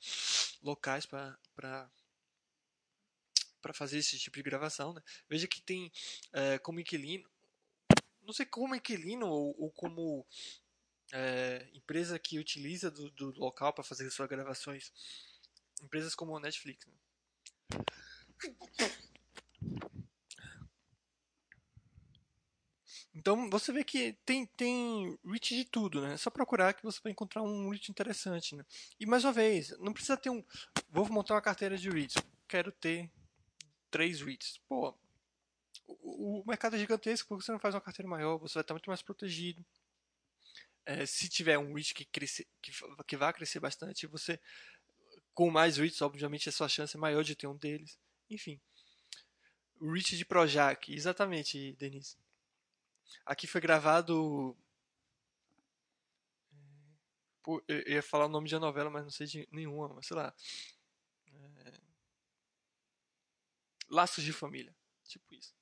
locais 0.63 1.07
para 1.07 1.91
para 3.65 3.73
fazer 3.73 3.97
esse 3.97 4.19
tipo 4.19 4.37
de 4.37 4.43
gravação. 4.43 4.93
Né? 4.93 5.03
Veja 5.27 5.49
que 5.49 5.63
tem 5.63 5.91
é, 6.35 6.59
como 6.59 6.81
inquilino, 6.81 7.27
não 8.23 8.35
sei 8.35 8.45
como 8.45 8.75
inquilino 8.75 9.27
ou, 9.27 9.57
ou 9.59 9.71
como 9.71 10.27
é, 11.11 11.67
empresa 11.73 12.19
que 12.19 12.39
utiliza 12.39 12.91
do, 12.91 13.11
do 13.11 13.31
local 13.39 13.73
para 13.73 13.83
fazer 13.83 14.11
suas 14.11 14.29
gravações, 14.29 14.93
empresas 15.83 16.15
como 16.15 16.37
a 16.37 16.41
Netflix. 16.41 16.87
Né? 16.87 16.95
Então 23.15 23.49
você 23.49 23.73
vê 23.73 23.83
que 23.83 24.13
tem, 24.27 24.45
tem 24.45 25.19
reach 25.25 25.55
de 25.55 25.65
tudo, 25.65 26.03
né? 26.03 26.15
É 26.15 26.17
só 26.17 26.29
procurar 26.31 26.75
que 26.75 26.83
você 26.83 27.01
vai 27.03 27.13
encontrar 27.13 27.43
um 27.43 27.71
reach 27.71 27.91
interessante, 27.91 28.57
né? 28.57 28.67
E 29.01 29.07
mais 29.07 29.25
uma 29.25 29.33
vez, 29.33 29.71
não 29.79 29.93
precisa 29.93 30.17
ter 30.17 30.29
um. 30.31 30.45
Vou 30.91 31.09
montar 31.09 31.35
uma 31.35 31.41
carteira 31.41 31.79
de 31.79 31.89
reads. 31.89 32.17
Quero 32.49 32.73
ter 32.73 33.09
três 33.95 34.21
REITs. 34.21 34.61
Pô, 34.69 34.93
o, 35.87 36.41
o, 36.41 36.45
mercado 36.45 36.75
é 36.75 36.79
gigantesco, 36.81 37.29
porque 37.29 37.45
você 37.45 37.53
não 37.53 37.61
faz 37.61 37.77
uma 37.77 37.81
carteira 37.81 38.11
maior, 38.11 38.39
você 38.39 38.55
vai 38.55 38.63
estar 38.63 38.75
muito 38.75 38.91
mais 38.91 39.03
protegido. 39.03 39.65
É, 40.85 41.07
se 41.07 41.29
tiver 41.29 41.57
um 41.59 41.73
REIT 41.73 41.95
que, 41.95 42.05
cresce, 42.05 42.45
que, 42.61 42.73
que 43.07 43.17
vai 43.17 43.33
crescer 43.33 43.61
bastante, 43.61 44.09
você, 44.09 44.41
com 45.33 45.49
mais 45.49 45.77
REITs, 45.77 46.03
obviamente, 46.03 46.49
a 46.49 46.53
sua 46.53 46.69
chance 46.69 46.97
é 46.97 46.99
maior 46.99 47.23
de 47.23 47.37
ter 47.37 47.47
um 47.47 47.57
deles. 47.57 47.97
Enfim. 48.29 48.61
REIT 49.81 50.17
de 50.17 50.25
Projac, 50.25 50.93
exatamente, 50.93 51.75
Denise. 51.75 52.17
Aqui 53.25 53.47
foi 53.47 53.61
gravado. 53.61 54.57
É, 56.51 56.57
pô, 57.45 57.63
eu 57.69 57.95
ia 57.95 58.03
falar 58.03 58.27
o 58.27 58.29
nome 58.29 58.49
de 58.49 58.57
uma 58.57 58.67
novela, 58.67 58.91
mas 58.91 59.05
não 59.05 59.11
sei 59.11 59.29
de 59.29 59.49
nenhuma, 59.53 59.89
mas 59.95 60.05
sei 60.05 60.17
lá. 60.17 60.35
Laços 63.89 64.25
de 64.25 64.33
família. 64.33 64.75
Tipo 65.05 65.35
isso. 65.35 65.55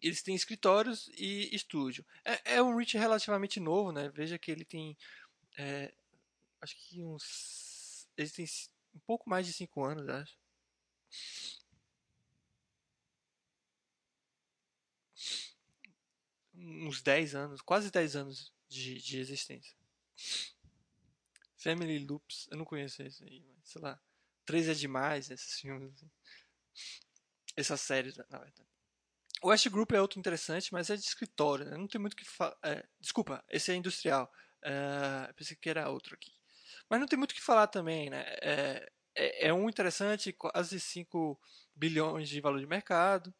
Eles 0.00 0.22
têm 0.22 0.34
escritórios 0.34 1.08
e 1.16 1.54
estúdio. 1.54 2.04
É, 2.24 2.54
é 2.56 2.62
um 2.62 2.76
Rich 2.76 2.96
relativamente 2.96 3.58
novo, 3.58 3.90
né? 3.92 4.08
Veja 4.10 4.38
que 4.38 4.50
ele 4.50 4.64
tem. 4.64 4.96
É, 5.56 5.92
acho 6.60 6.76
que 6.76 7.02
uns. 7.02 8.08
Eles 8.16 8.32
têm 8.32 8.46
um 8.94 9.00
pouco 9.00 9.28
mais 9.28 9.46
de 9.46 9.52
5 9.52 9.84
anos, 9.84 10.08
acho. 10.08 10.38
Uns 16.54 17.02
10 17.02 17.34
anos, 17.34 17.60
quase 17.60 17.90
10 17.90 18.16
anos 18.16 18.52
de, 18.68 19.00
de 19.00 19.18
existência. 19.18 19.76
Family 21.56 21.98
Loops, 21.98 22.48
eu 22.50 22.56
não 22.56 22.64
conheço 22.64 23.02
esse 23.02 23.24
aí, 23.24 23.40
mas 23.40 23.68
sei 23.68 23.82
lá. 23.82 24.00
Três 24.48 24.66
é 24.66 24.72
demais, 24.72 25.30
esses 25.30 25.60
filmes. 25.60 25.92
Assim. 25.92 26.10
Essas 27.54 27.82
séries, 27.82 28.16
na 28.16 28.24
verdade. 28.38 28.66
O 29.42 29.48
West 29.48 29.68
Group 29.68 29.92
é 29.92 30.00
outro 30.00 30.18
interessante, 30.18 30.72
mas 30.72 30.88
é 30.88 30.96
de 30.96 31.02
escritório, 31.02 31.66
né? 31.66 31.76
Não 31.76 31.86
tem 31.86 32.00
muito 32.00 32.16
que 32.16 32.24
falar. 32.24 32.56
É, 32.64 32.82
desculpa, 32.98 33.44
esse 33.50 33.70
é 33.70 33.74
industrial. 33.74 34.32
É, 34.62 35.30
pensei 35.34 35.54
que 35.54 35.68
era 35.68 35.90
outro 35.90 36.14
aqui. 36.14 36.32
Mas 36.88 36.98
não 36.98 37.06
tem 37.06 37.18
muito 37.18 37.32
o 37.32 37.34
que 37.34 37.42
falar 37.42 37.66
também, 37.66 38.08
né? 38.08 38.24
É, 38.40 38.90
é, 39.14 39.48
é 39.48 39.52
um 39.52 39.68
interessante, 39.68 40.32
quase 40.32 40.80
5 40.80 41.38
bilhões 41.76 42.26
de 42.30 42.40
valor 42.40 42.58
de 42.58 42.66
mercado. 42.66 43.34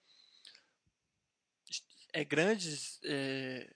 É 2.13 2.23
grandes. 2.23 3.01
É, 3.03 3.75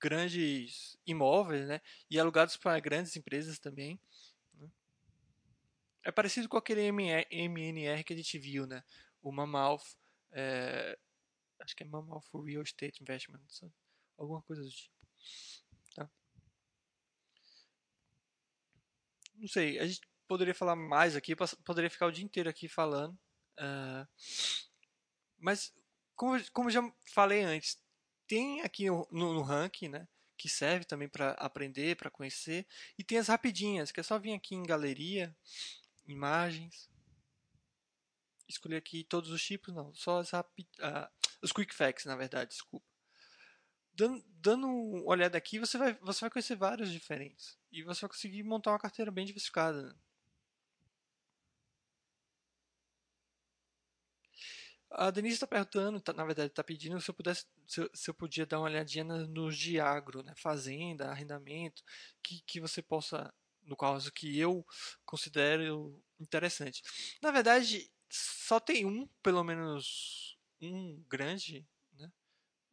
grandes 0.00 0.98
imóveis, 1.06 1.68
né? 1.68 1.80
E 2.10 2.18
alugados 2.18 2.56
para 2.56 2.80
grandes 2.80 3.14
empresas 3.16 3.60
também. 3.60 4.00
É 6.04 6.12
parecido 6.12 6.48
com 6.48 6.56
aquele 6.56 6.82
MNR 6.82 8.04
que 8.04 8.12
a 8.12 8.16
gente 8.16 8.38
viu, 8.38 8.66
né? 8.66 8.82
O 9.20 9.32
Mammoth, 9.32 9.82
é, 10.32 10.98
acho 11.60 11.74
que 11.74 11.82
é 11.82 11.86
Mammoth 11.86 12.24
Real 12.44 12.62
Estate 12.62 13.02
Investment, 13.02 13.40
alguma 14.16 14.42
coisa 14.42 14.62
do 14.62 14.70
tipo. 14.70 14.94
Tá? 15.94 16.10
Não 19.34 19.48
sei, 19.48 19.78
a 19.78 19.86
gente 19.86 20.00
poderia 20.26 20.54
falar 20.54 20.76
mais 20.76 21.16
aqui, 21.16 21.34
poderia 21.64 21.90
ficar 21.90 22.06
o 22.06 22.12
dia 22.12 22.24
inteiro 22.24 22.48
aqui 22.48 22.68
falando. 22.68 23.18
Uh, 23.58 24.06
mas, 25.38 25.74
como, 26.14 26.38
como 26.52 26.70
já 26.70 26.80
falei 27.12 27.42
antes, 27.42 27.82
tem 28.26 28.60
aqui 28.60 28.86
no, 28.86 29.08
no 29.10 29.42
ranking, 29.42 29.88
né? 29.88 30.06
Que 30.36 30.48
serve 30.48 30.84
também 30.84 31.08
para 31.08 31.30
aprender, 31.32 31.96
para 31.96 32.10
conhecer. 32.10 32.66
E 32.96 33.02
tem 33.02 33.18
as 33.18 33.28
rapidinhas, 33.28 33.90
que 33.90 33.98
é 33.98 34.02
só 34.02 34.18
vir 34.18 34.34
aqui 34.34 34.54
em 34.54 34.62
galeria 34.62 35.34
imagens. 36.08 36.90
Escolher 38.48 38.76
aqui 38.76 39.04
todos 39.04 39.30
os 39.30 39.44
tipos, 39.44 39.74
não, 39.74 39.94
só 39.94 40.20
as 40.20 40.30
rapid, 40.30 40.66
os 41.42 41.52
quick 41.52 41.74
facts, 41.74 42.06
na 42.06 42.16
verdade, 42.16 42.50
desculpa. 42.50 42.86
Dando, 43.92 44.24
dando 44.28 44.66
uma 44.68 45.10
olhada 45.10 45.36
aqui, 45.36 45.58
você 45.58 45.76
vai, 45.76 45.94
você 45.94 46.20
vai 46.20 46.30
conhecer 46.30 46.56
vários 46.56 46.90
diferentes. 46.90 47.58
E 47.70 47.82
você 47.82 48.02
vai 48.02 48.10
conseguir 48.10 48.42
montar 48.44 48.70
uma 48.70 48.78
carteira 48.78 49.10
bem 49.10 49.26
diversificada. 49.26 49.82
Né? 49.82 49.94
A 54.90 55.10
Denise 55.10 55.34
está 55.34 55.46
perguntando, 55.46 56.00
tá, 56.00 56.12
na 56.12 56.24
verdade, 56.24 56.50
está 56.50 56.64
pedindo 56.64 57.00
se 57.00 57.10
eu, 57.10 57.14
pudesse, 57.14 57.46
se 57.66 57.80
eu, 57.80 57.90
se, 57.92 58.08
eu, 58.08 58.14
podia 58.14 58.46
dar 58.46 58.58
uma 58.58 58.66
olhadinha 58.66 59.04
nos 59.04 59.58
de 59.58 59.78
agro, 59.78 60.22
né? 60.22 60.32
fazenda, 60.36 61.10
arrendamento, 61.10 61.82
que, 62.22 62.40
que 62.46 62.60
você 62.60 62.80
possa 62.80 63.32
no 63.68 63.76
caso 63.76 64.10
que 64.10 64.38
eu 64.38 64.66
considero 65.04 66.02
interessante. 66.18 66.82
Na 67.22 67.30
verdade, 67.30 67.90
só 68.08 68.58
tem 68.58 68.86
um, 68.86 69.06
pelo 69.22 69.44
menos 69.44 70.38
um 70.60 71.00
grande, 71.08 71.66
né? 71.92 72.10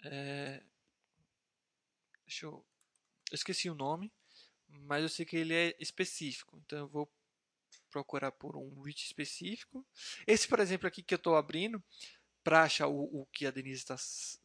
É... 0.05 0.63
Deixa 2.25 2.45
eu... 2.45 2.65
eu 3.31 3.35
esqueci 3.35 3.69
o 3.69 3.75
nome, 3.75 4.11
mas 4.67 5.03
eu 5.03 5.09
sei 5.09 5.25
que 5.25 5.35
ele 5.35 5.53
é 5.53 5.75
específico, 5.79 6.57
então 6.65 6.79
eu 6.79 6.87
vou 6.87 7.11
procurar 7.91 8.31
por 8.31 8.55
um 8.55 8.81
reach 8.81 9.05
específico. 9.05 9.85
Esse, 10.25 10.47
por 10.47 10.59
exemplo, 10.59 10.87
aqui 10.87 11.03
que 11.03 11.13
eu 11.13 11.17
estou 11.17 11.35
abrindo, 11.35 11.83
para 12.45 12.61
achar 12.61 12.87
o, 12.87 13.21
o, 13.21 13.25
que 13.31 13.47
a 13.47 13.51
Denise 13.51 13.79
está 13.81 13.95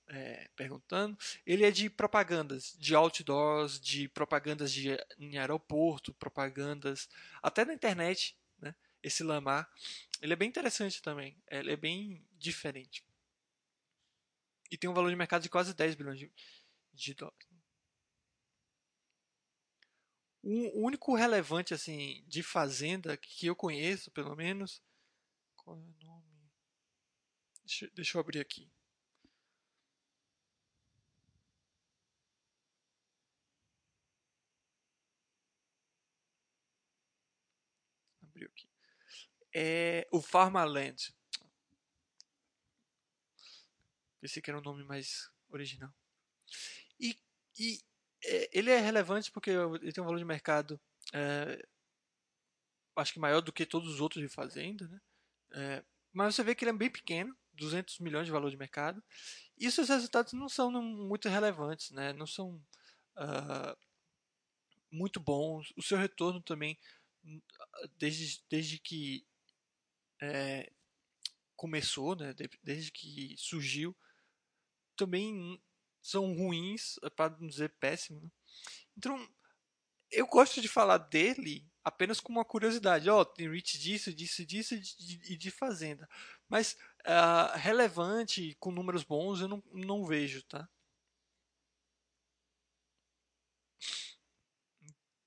é, 0.09 0.49
perguntando, 0.57 1.19
ele 1.45 1.67
é 1.67 1.71
de 1.71 1.91
propagandas, 1.91 2.75
de 2.79 2.95
outdoors, 2.95 3.79
de 3.79 4.09
propagandas 4.09 4.73
de, 4.73 4.97
em 5.19 5.37
aeroporto, 5.37 6.15
propagandas 6.15 7.11
até 7.43 7.63
na 7.63 7.75
internet, 7.75 8.35
né? 8.59 8.75
Esse 9.03 9.23
Lamar, 9.23 9.71
ele 10.23 10.33
é 10.33 10.37
bem 10.37 10.49
interessante 10.49 11.03
também, 11.03 11.37
ele 11.51 11.73
é 11.73 11.77
bem 11.77 12.27
diferente. 12.39 13.05
E 14.71 14.79
tem 14.79 14.89
um 14.89 14.95
valor 14.95 15.11
de 15.11 15.17
mercado 15.17 15.43
de 15.43 15.51
quase 15.51 15.75
10 15.75 15.95
bilhões 15.95 16.19
de, 16.19 16.33
de 16.95 17.13
dólares. 17.13 17.49
O 20.43 20.87
único 20.87 21.15
relevante 21.15 21.75
assim 21.75 22.25
de 22.27 22.43
fazenda 22.43 23.15
que 23.19 23.47
eu 23.47 23.55
conheço, 23.55 24.11
pelo 24.11 24.35
menos, 24.35 24.83
qual 25.55 25.77
é 25.77 25.81
o 25.81 25.95
nome? 26.03 26.31
Deixa, 27.71 27.89
deixa 27.95 28.19
eu 28.19 28.21
abrir 28.21 28.41
aqui. 28.41 28.69
Abriu 38.25 38.49
aqui. 38.49 38.69
É 39.55 40.09
o 40.11 40.21
Farmaland. 40.21 41.15
Pensei 44.21 44.43
que 44.43 44.51
era 44.51 44.59
um 44.59 44.63
nome 44.63 44.83
mais 44.83 45.31
original. 45.49 45.95
E, 46.99 47.17
e 47.57 47.79
é, 48.25 48.51
ele 48.53 48.71
é 48.73 48.81
relevante 48.81 49.31
porque 49.31 49.51
ele 49.51 49.93
tem 49.93 50.03
um 50.03 50.07
valor 50.07 50.19
de 50.19 50.25
mercado 50.25 50.81
é, 51.15 51.65
acho 52.97 53.13
que 53.13 53.21
maior 53.21 53.41
do 53.41 53.53
que 53.53 53.65
todos 53.65 53.89
os 53.95 54.01
outros 54.01 54.23
de 54.23 54.29
fazenda, 54.29 54.87
né? 54.89 55.01
É, 55.53 55.85
mas 56.13 56.35
você 56.35 56.43
vê 56.43 56.55
que 56.55 56.65
ele 56.65 56.71
é 56.71 56.75
bem 56.75 56.91
pequeno 56.91 57.37
200 57.61 57.99
milhões 58.01 58.27
de 58.27 58.33
valor 58.33 58.51
de 58.51 58.57
mercado. 58.57 59.03
E 59.57 59.71
seus 59.71 59.89
resultados 59.89 60.33
não 60.33 60.49
são 60.49 60.71
muito 60.83 61.29
relevantes, 61.29 61.91
né? 61.91 62.13
não 62.15 62.27
são 62.27 62.57
uh, 63.17 63.77
muito 64.91 65.21
bons. 65.21 65.73
O 65.77 65.83
seu 65.83 65.99
retorno 65.99 66.41
também, 66.43 66.79
desde, 67.99 68.43
desde 68.49 68.79
que 68.79 69.27
é, 70.23 70.73
começou, 71.55 72.17
né, 72.17 72.35
desde 72.63 72.91
que 72.91 73.35
surgiu, 73.39 73.95
também 74.97 75.63
são 76.03 76.35
ruins, 76.35 76.99
para 77.15 77.37
não 77.39 77.47
dizer 77.47 77.69
péssimo. 77.79 78.21
Né? 78.21 78.31
Então, 78.97 79.29
eu 80.11 80.27
gosto 80.27 80.61
de 80.61 80.69
falar 80.69 80.99
dele 80.99 81.71
apenas 81.85 82.21
com 82.21 82.33
uma 82.33 82.45
curiosidade. 82.45 83.09
Ó, 83.09 83.21
oh, 83.21 83.25
tem 83.25 83.51
reach 83.51 83.79
disso, 83.79 84.13
disso, 84.13 84.45
disso 84.45 84.75
e 84.75 84.81
de, 84.81 85.37
de, 85.37 85.51
fazenda. 85.51 86.09
Mas 86.49 86.77
uh, 87.07 87.57
relevante, 87.59 88.57
com 88.61 88.71
números 88.73 89.05
bons, 89.05 89.41
eu 89.41 89.49
não, 89.49 89.63
não 89.73 90.05
vejo, 90.05 90.43
tá? 90.45 90.69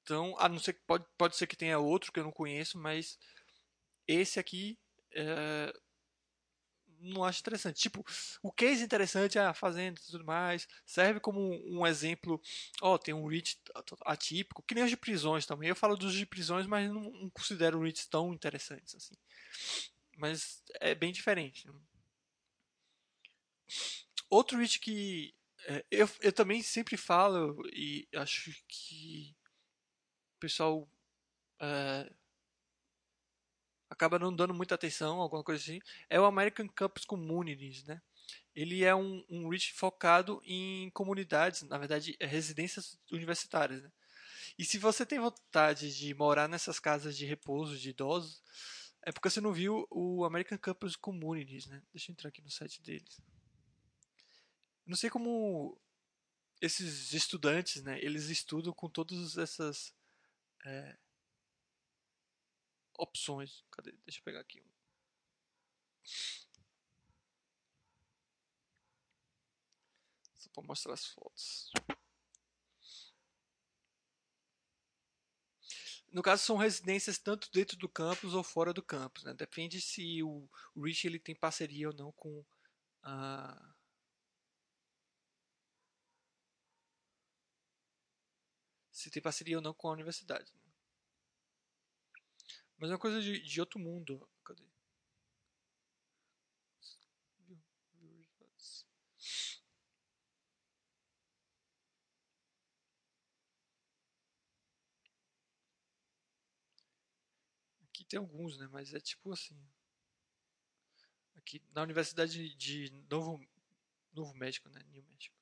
Então, 0.03 0.36
a 0.38 0.49
não 0.49 0.59
ser 0.59 0.74
que 0.74 0.82
pode, 0.86 1.05
pode 1.17 1.36
ser 1.38 1.47
que 1.47 1.55
tenha 1.55 1.80
outro 1.80 2.11
que 2.11 2.19
eu 2.19 2.24
não 2.24 2.32
conheço, 2.32 2.78
mas 2.78 3.17
esse 4.07 4.39
aqui 4.39 4.78
é, 5.15 5.74
não 7.03 7.24
acho 7.24 7.41
interessante. 7.41 7.82
Tipo, 7.82 8.03
o 8.41 8.51
case 8.51 8.84
interessante 8.84 9.38
é 9.38 9.41
a 9.41 9.53
fazenda 9.53 9.99
e 9.99 10.11
tudo 10.11 10.26
mais. 10.26 10.67
Serve 10.86 11.19
como 11.19 11.39
um 11.65 11.86
exemplo. 11.86 12.41
Ó, 12.82 12.93
oh, 12.95 12.99
tem 12.99 13.13
um 13.13 13.28
REIT 13.28 13.59
atípico, 14.05 14.63
que 14.63 14.76
nem 14.76 14.84
os 14.84 14.89
de 14.89 14.97
prisões 14.97 15.45
também. 15.45 15.69
Eu 15.69 15.76
falo 15.76 15.95
dos 15.95 16.13
de 16.13 16.26
prisões, 16.26 16.65
mas 16.65 16.89
não, 16.89 17.01
não 17.11 17.30
considero 17.30 17.82
REITs 17.82 18.05
tão 18.07 18.34
interessantes 18.34 18.95
assim. 18.95 19.15
Mas 20.24 20.63
é 20.80 20.95
bem 20.95 21.11
diferente. 21.11 21.69
Outro 24.30 24.57
REIT 24.57 24.80
que 24.80 25.36
é, 25.67 25.86
eu, 25.91 26.09
eu 26.21 26.32
também 26.32 26.63
sempre 26.63 26.95
falo 26.95 27.61
e 27.74 28.07
acho 28.15 28.49
que 28.69 29.36
pessoal 30.39 30.89
é, 31.59 32.09
acaba 33.89 34.17
não 34.17 34.34
dando 34.34 34.53
muita 34.53 34.76
atenção, 34.76 35.19
alguma 35.19 35.43
coisa 35.43 35.61
assim, 35.61 35.82
é 36.09 36.17
o 36.17 36.26
American 36.26 36.69
Campus 36.69 37.03
Communities, 37.03 37.84
né? 37.84 38.01
Ele 38.55 38.86
é 38.86 38.95
um, 38.95 39.26
um 39.30 39.49
REIT 39.49 39.74
focado 39.74 40.41
em 40.45 40.89
comunidades, 40.91 41.63
na 41.63 41.78
verdade, 41.78 42.15
é 42.17 42.26
residências 42.26 42.97
universitárias, 43.11 43.84
né? 43.84 43.91
E 44.57 44.63
se 44.63 44.78
você 44.78 45.05
tem 45.05 45.19
vontade 45.19 45.93
de 45.93 46.13
morar 46.13 46.47
nessas 46.47 46.80
casas 46.80 47.17
de 47.17 47.26
repouso 47.26 47.78
de 47.78 47.89
idosos, 47.89 48.41
é 49.06 49.12
porque 49.12 49.30
você 49.30 49.41
não 49.41 49.54
viu 49.54 49.86
o 49.89 50.24
American 50.24 50.58
Campus 50.58 50.95
Communities, 50.95 51.68
né? 51.68 51.84
Deixa 51.91 52.10
eu 52.10 52.14
entrar 52.14 52.30
aqui 52.30 52.41
no 52.41 52.49
site 52.49 52.82
deles. 52.82 53.22
Não 54.86 54.95
sei 54.95 55.10
como 55.10 55.80
esses 56.62 57.12
estudantes, 57.14 57.84
né? 57.84 58.01
Eles 58.01 58.30
estudam 58.30 58.74
com 58.74 58.89
todas 58.89 59.38
essas 59.38 59.93
é, 60.66 60.97
opções. 62.97 63.66
Cadê? 63.72 63.91
Deixa 64.06 64.20
eu 64.20 64.24
pegar 64.24 64.39
aqui 64.39 64.62
um. 64.62 64.72
Só 70.36 70.49
para 70.49 70.64
mostrar 70.64 70.93
as 70.93 71.06
fotos. 71.06 71.72
No 76.14 76.22
caso, 76.22 76.43
são 76.45 76.57
residências 76.57 77.18
tanto 77.18 77.51
dentro 77.51 77.76
do 77.76 77.89
campus 77.89 78.36
ou 78.36 78.43
fora 78.43 78.72
do 78.72 78.84
campus. 78.84 79.24
Né? 79.24 79.34
Depende 79.34 79.82
se 79.82 80.22
o 80.24 80.47
Rich 80.78 81.07
ele 81.07 81.20
tem 81.20 81.36
parceria 81.36 81.88
ou 81.89 81.93
não 81.95 82.11
com 82.11 82.45
a. 83.01 83.74
Se 88.91 89.09
tem 89.09 89.22
parceria 89.22 89.57
ou 89.57 89.61
não 89.61 89.74
com 89.74 89.89
a 89.89 89.91
universidade. 89.91 90.53
Né? 90.53 90.61
Mas 92.78 92.89
é 92.91 92.93
uma 92.93 92.99
coisa 92.99 93.22
de, 93.22 93.41
de 93.41 93.59
outro 93.59 93.80
mundo. 93.80 94.30
Cadê? 94.45 94.64
Aqui 107.93 108.03
tem 108.14 108.20
alguns, 108.20 108.59
né? 108.59 108.68
Mas 108.72 108.93
é 108.93 108.99
tipo 108.99 109.32
assim. 109.32 109.57
Aqui 111.36 111.59
na 111.74 111.82
Universidade 111.82 112.53
de 112.55 112.91
Novo, 113.09 113.43
Novo 114.14 114.36
México, 114.36 114.70
né? 114.70 114.80
New 114.91 115.03
México. 115.03 115.36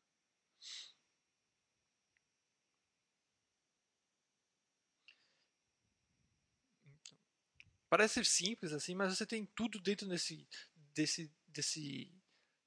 Parece 7.89 8.23
simples 8.23 8.71
assim, 8.71 8.95
mas 8.95 9.17
você 9.17 9.25
tem 9.25 9.45
tudo 9.53 9.77
dentro 9.77 10.07
desse 10.07 10.47
desse 10.93 11.29
desse 11.49 12.09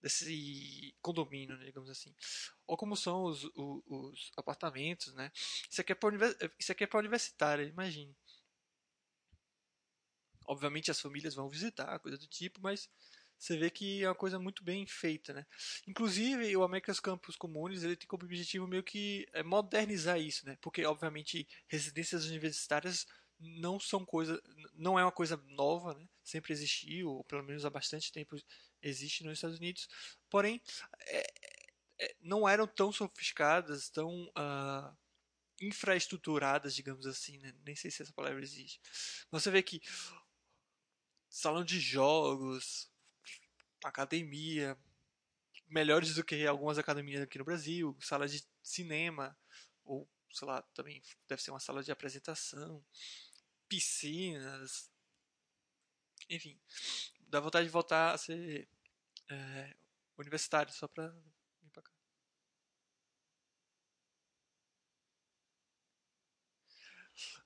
desse 0.03 0.95
condomínio, 1.01 1.57
né, 1.57 1.65
digamos 1.65 1.89
assim. 1.89 2.15
Ou 2.67 2.77
como 2.77 2.95
são 2.95 3.23
os, 3.25 3.45
os, 3.55 3.83
os 3.87 4.33
apartamentos, 4.37 5.15
né? 5.15 5.33
Isso 5.35 5.81
aqui 5.81 5.93
é 5.93 5.95
para 5.95 6.15
é 6.85 6.87
para 6.87 7.01
universitária, 7.01 7.65
imagine. 7.65 8.15
Obviamente 10.47 10.91
as 10.91 11.01
famílias 11.01 11.35
vão 11.35 11.49
visitar, 11.49 11.99
coisa 11.99 12.19
do 12.19 12.27
tipo, 12.27 12.61
mas 12.63 12.89
você 13.39 13.57
vê 13.57 13.71
que 13.71 14.03
é 14.03 14.09
uma 14.09 14.15
coisa 14.15 14.39
muito 14.39 14.63
bem 14.65 14.87
feita, 14.87 15.33
né? 15.33 15.47
Inclusive, 15.87 16.57
o 16.57 16.63
America's 16.63 17.01
Campus 17.01 17.37
Comunes, 17.37 17.83
ele 17.83 17.97
tem 17.97 18.07
como 18.07 18.25
objetivo 18.25 18.67
meio 18.67 18.83
que 18.83 19.27
é, 19.33 19.43
modernizar 19.43 20.19
isso, 20.19 20.47
né? 20.47 20.57
Porque, 20.61 20.85
obviamente, 20.85 21.47
residências 21.69 22.27
universitárias 22.27 23.07
não 23.39 23.79
são 23.79 24.05
coisa, 24.05 24.41
não 24.75 24.99
é 24.99 25.05
uma 25.05 25.13
coisa 25.13 25.37
nova, 25.49 25.95
né? 25.95 26.07
sempre 26.23 26.53
existiu, 26.53 27.11
ou 27.11 27.25
pelo 27.25 27.43
menos 27.43 27.65
há 27.65 27.71
bastante 27.71 28.13
tempo 28.13 28.37
existe 28.81 29.25
nos 29.25 29.35
Estados 29.35 29.59
Unidos, 29.59 29.89
porém 30.31 30.63
é, 31.09 31.27
é, 31.99 32.15
não 32.21 32.49
eram 32.49 32.67
tão 32.67 32.93
sofisticadas, 32.93 33.91
tão 33.91 34.25
uh, 34.29 34.97
infraestruturadas, 35.61 36.75
digamos 36.75 37.07
assim, 37.07 37.39
né? 37.39 37.53
nem 37.65 37.77
sei 37.77 37.91
se 37.91 38.03
essa 38.03 38.13
palavra 38.13 38.43
existe. 38.43 38.81
Você 39.31 39.51
vê 39.51 39.63
que 39.63 39.83
salão 41.35 41.65
de 41.65 41.81
jogos, 41.81 42.89
academia, 43.85 44.79
melhores 45.69 46.15
do 46.15 46.25
que 46.25 46.47
algumas 46.47 46.79
academias 46.79 47.23
aqui 47.23 47.39
no 47.39 47.45
Brasil, 47.45 47.97
sala 48.01 48.29
de 48.29 48.45
cinema, 48.63 49.37
ou 49.85 50.09
sei 50.33 50.49
lá, 50.49 50.63
também 50.75 51.03
deve 51.29 51.43
ser 51.43 51.51
uma 51.51 51.61
sala 51.61 51.83
de 51.83 51.93
apresentação, 51.93 52.85
piscinas, 53.69 54.91
enfim, 56.29 56.59
dá 57.29 57.41
vontade 57.41 57.67
de 57.67 57.73
voltar 57.73 58.15
a 58.15 58.19
ser 58.19 58.69
é, 59.31 59.77
universitário 60.19 60.73
só 60.73 60.89
pra 60.89 61.09
vir 61.09 61.71
pra 61.73 61.83
cá. 61.83 61.93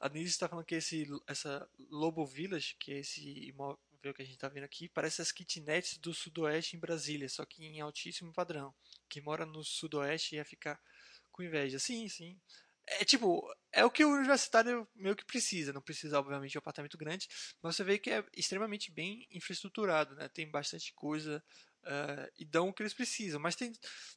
A 0.00 0.08
Nise 0.08 0.30
está 0.30 0.48
falando 0.48 0.64
que 0.64 0.74
esse, 0.74 1.06
essa 1.26 1.68
Lobo 1.90 2.24
Village, 2.26 2.76
que 2.78 2.92
é 2.92 2.98
esse 2.98 3.48
imóvel 3.48 3.78
que 4.14 4.22
a 4.22 4.24
gente 4.24 4.34
está 4.34 4.48
vendo 4.48 4.64
aqui, 4.64 4.88
parece 4.88 5.20
as 5.20 5.32
kitnets 5.32 5.98
do 5.98 6.14
sudoeste 6.14 6.76
em 6.76 6.80
Brasília, 6.80 7.28
só 7.28 7.44
que 7.44 7.64
em 7.64 7.80
altíssimo 7.80 8.32
padrão. 8.32 8.74
Quem 9.08 9.22
mora 9.22 9.44
no 9.44 9.64
sudoeste 9.64 10.36
ia 10.36 10.44
ficar 10.44 10.80
com 11.32 11.42
inveja. 11.42 11.78
Sim, 11.78 12.08
sim 12.08 12.38
é 12.90 13.04
tipo, 13.04 13.42
é 13.72 13.84
o 13.84 13.90
que 13.90 14.04
o 14.04 14.10
universitário 14.10 14.88
meio 14.94 15.16
que 15.16 15.24
precisa. 15.24 15.72
Não 15.72 15.82
precisa, 15.82 16.18
obviamente, 16.18 16.52
de 16.52 16.58
um 16.58 16.60
apartamento 16.60 16.96
grande, 16.96 17.28
mas 17.62 17.76
você 17.76 17.84
vê 17.84 17.98
que 17.98 18.10
é 18.10 18.24
extremamente 18.34 18.90
bem 18.90 19.26
infraestruturado, 19.30 20.14
né? 20.14 20.28
Tem 20.28 20.50
bastante 20.50 20.92
coisa 20.94 21.42
uh, 21.84 22.32
e 22.36 22.44
dão 22.44 22.68
o 22.68 22.72
que 22.72 22.82
eles 22.82 22.94
precisam. 22.94 23.40
Mas 23.40 23.56
tem 23.56 23.72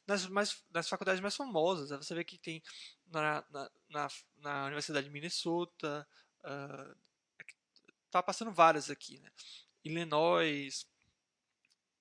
nas, 0.06 0.26
mais, 0.26 0.62
nas 0.70 0.88
faculdades 0.88 1.20
mais 1.20 1.36
famosas, 1.36 1.90
né? 1.90 1.96
você 1.96 2.14
vê 2.14 2.24
que 2.24 2.38
tem 2.38 2.62
na, 3.06 3.44
na, 3.50 3.70
na, 3.88 4.08
na 4.36 4.64
Universidade 4.66 5.06
de 5.06 5.12
Minnesota, 5.12 6.06
uh, 6.44 8.22
passando 8.22 8.52
várias 8.52 8.90
aqui, 8.90 9.18
né? 9.20 9.30
Illinois, 9.84 10.86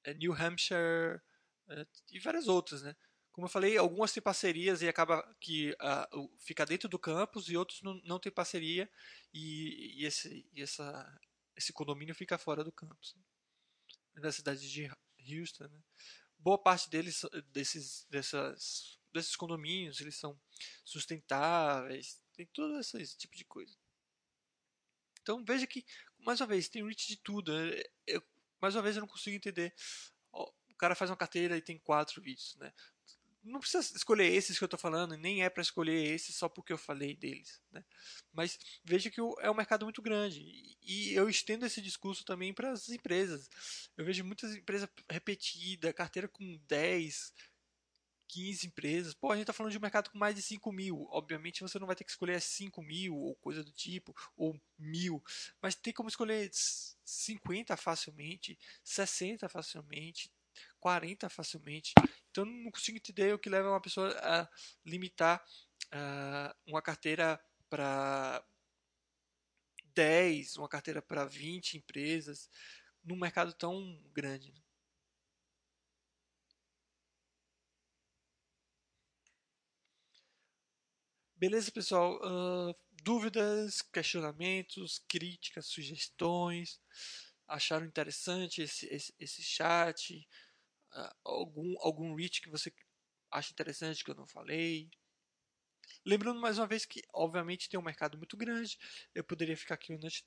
eh, 0.03 0.14
New 0.14 0.34
Hampshire 0.34 1.22
uh, 1.68 1.88
e 2.12 2.20
várias 2.20 2.47
outras, 2.47 2.82
né? 2.82 2.95
Como 3.32 3.47
eu 3.47 3.49
falei, 3.49 3.78
algumas 3.78 4.12
têm 4.12 4.22
parcerias 4.22 4.82
e 4.82 4.89
acaba 4.89 5.24
que 5.39 5.72
uh, 5.72 6.38
fica 6.39 6.66
dentro 6.66 6.89
do 6.89 6.99
campus 6.99 7.47
e 7.47 7.55
outros 7.55 7.82
não, 7.82 7.93
não 8.03 8.20
têm 8.20 8.32
parceria 8.32 8.89
e, 9.34 10.01
e, 10.01 10.05
esse, 10.05 10.45
e 10.53 10.62
essa, 10.62 11.20
esse 11.55 11.72
condomínio 11.72 12.14
fica 12.14 12.38
fora 12.38 12.64
do 12.64 12.74
campus. 12.74 13.16
Na 14.16 14.32
cidade 14.34 14.70
de 14.70 14.91
Houston, 15.30 15.67
né? 15.67 15.82
boa 16.41 16.57
parte 16.57 16.89
deles, 16.89 17.22
desses, 17.51 18.05
dessas, 18.09 18.99
desses 19.13 19.36
condomínios, 19.36 20.01
eles 20.01 20.15
são 20.15 20.39
sustentáveis, 20.84 22.22
tem 22.34 22.45
todo 22.47 22.80
esse 22.80 23.17
tipo 23.17 23.36
de 23.36 23.45
coisa. 23.45 23.76
Então 25.22 25.43
veja 25.45 25.67
que, 25.67 25.86
mais 26.19 26.41
uma 26.41 26.47
vez, 26.47 26.67
tem 26.67 26.84
reach 26.84 27.07
de 27.07 27.17
tudo. 27.17 27.51
Eu, 28.07 28.24
mais 28.59 28.76
uma 28.76 28.82
vez 28.82 28.95
eu 28.95 29.01
não 29.01 29.07
consigo 29.07 29.36
entender. 29.36 29.74
O 30.32 30.76
cara 30.78 30.95
faz 30.95 31.11
uma 31.11 31.17
carteira 31.17 31.55
e 31.55 31.61
tem 31.61 31.78
quatro 31.78 32.22
vídeos, 32.22 32.55
né? 32.55 32.74
Não 33.43 33.59
precisa 33.59 33.95
escolher 33.95 34.31
esses 34.31 34.57
que 34.57 34.63
eu 34.63 34.67
estou 34.67 34.79
falando, 34.79 35.17
nem 35.17 35.43
é 35.43 35.49
para 35.49 35.63
escolher 35.63 36.13
esses 36.13 36.35
só 36.35 36.47
porque 36.47 36.71
eu 36.71 36.77
falei 36.77 37.15
deles. 37.15 37.61
Né? 37.71 37.83
Mas 38.31 38.59
veja 38.83 39.09
que 39.09 39.19
é 39.39 39.49
um 39.49 39.55
mercado 39.55 39.85
muito 39.85 40.01
grande. 40.01 40.77
E 40.81 41.13
eu 41.13 41.29
estendo 41.29 41.65
esse 41.65 41.81
discurso 41.81 42.23
também 42.23 42.53
para 42.53 42.71
as 42.71 42.89
empresas. 42.89 43.49
Eu 43.97 44.05
vejo 44.05 44.23
muitas 44.23 44.55
empresas 44.55 44.87
repetidas, 45.09 45.93
carteira 45.93 46.27
com 46.27 46.59
10, 46.67 47.33
15 48.31 48.67
empresas. 48.67 49.13
Pô, 49.13 49.31
a 49.31 49.35
gente 49.35 49.43
está 49.43 49.53
falando 49.53 49.71
de 49.71 49.77
um 49.77 49.81
mercado 49.81 50.09
com 50.09 50.17
mais 50.17 50.35
de 50.35 50.41
5 50.41 50.71
mil. 50.71 51.07
Obviamente 51.11 51.61
você 51.61 51.77
não 51.77 51.87
vai 51.87 51.95
ter 51.95 52.03
que 52.03 52.11
escolher 52.11 52.39
5 52.39 52.81
mil 52.81 53.15
ou 53.15 53.35
coisa 53.35 53.63
do 53.63 53.71
tipo, 53.71 54.15
ou 54.37 54.59
mil. 54.79 55.21
Mas 55.61 55.75
tem 55.75 55.93
como 55.93 56.09
escolher 56.09 56.49
50 57.03 57.75
facilmente, 57.75 58.57
60 58.83 59.49
facilmente, 59.49 60.31
40 60.79 61.29
facilmente. 61.29 61.93
Então 62.32 62.45
não 62.45 62.71
consigo 62.71 62.97
entender 62.97 63.34
o 63.34 63.39
que 63.39 63.49
leva 63.49 63.69
uma 63.69 63.82
pessoa 63.82 64.09
a 64.19 64.49
limitar 64.86 65.43
uh, 65.93 66.55
uma 66.65 66.82
carteira 66.82 67.39
para 67.69 68.43
10, 69.93 70.55
uma 70.57 70.69
carteira 70.69 71.01
para 71.01 71.25
20 71.25 71.77
empresas 71.77 72.49
num 73.03 73.17
mercado 73.17 73.53
tão 73.53 73.99
grande. 74.13 74.53
Beleza, 81.36 81.71
pessoal? 81.71 82.19
Uh, 82.21 82.75
dúvidas, 83.03 83.82
questionamentos, 83.82 85.03
críticas, 85.07 85.65
sugestões? 85.65 86.79
Acharam 87.47 87.86
interessante 87.86 88.61
esse, 88.61 88.86
esse, 88.93 89.13
esse 89.19 89.41
chat? 89.41 90.27
Uh, 90.93 91.15
algum, 91.23 91.75
algum 91.79 92.15
reach 92.15 92.41
que 92.41 92.49
você 92.49 92.73
acha 93.31 93.53
interessante 93.53 94.03
que 94.03 94.11
eu 94.11 94.15
não 94.15 94.27
falei? 94.27 94.89
Lembrando 96.05 96.39
mais 96.39 96.57
uma 96.57 96.67
vez 96.67 96.85
que, 96.85 97.01
obviamente, 97.13 97.69
tem 97.69 97.79
um 97.79 97.83
mercado 97.83 98.17
muito 98.17 98.35
grande. 98.35 98.77
Eu 99.13 99.23
poderia 99.23 99.55
ficar 99.55 99.75
aqui 99.75 99.91
uma 99.91 99.99
noite 99.99 100.23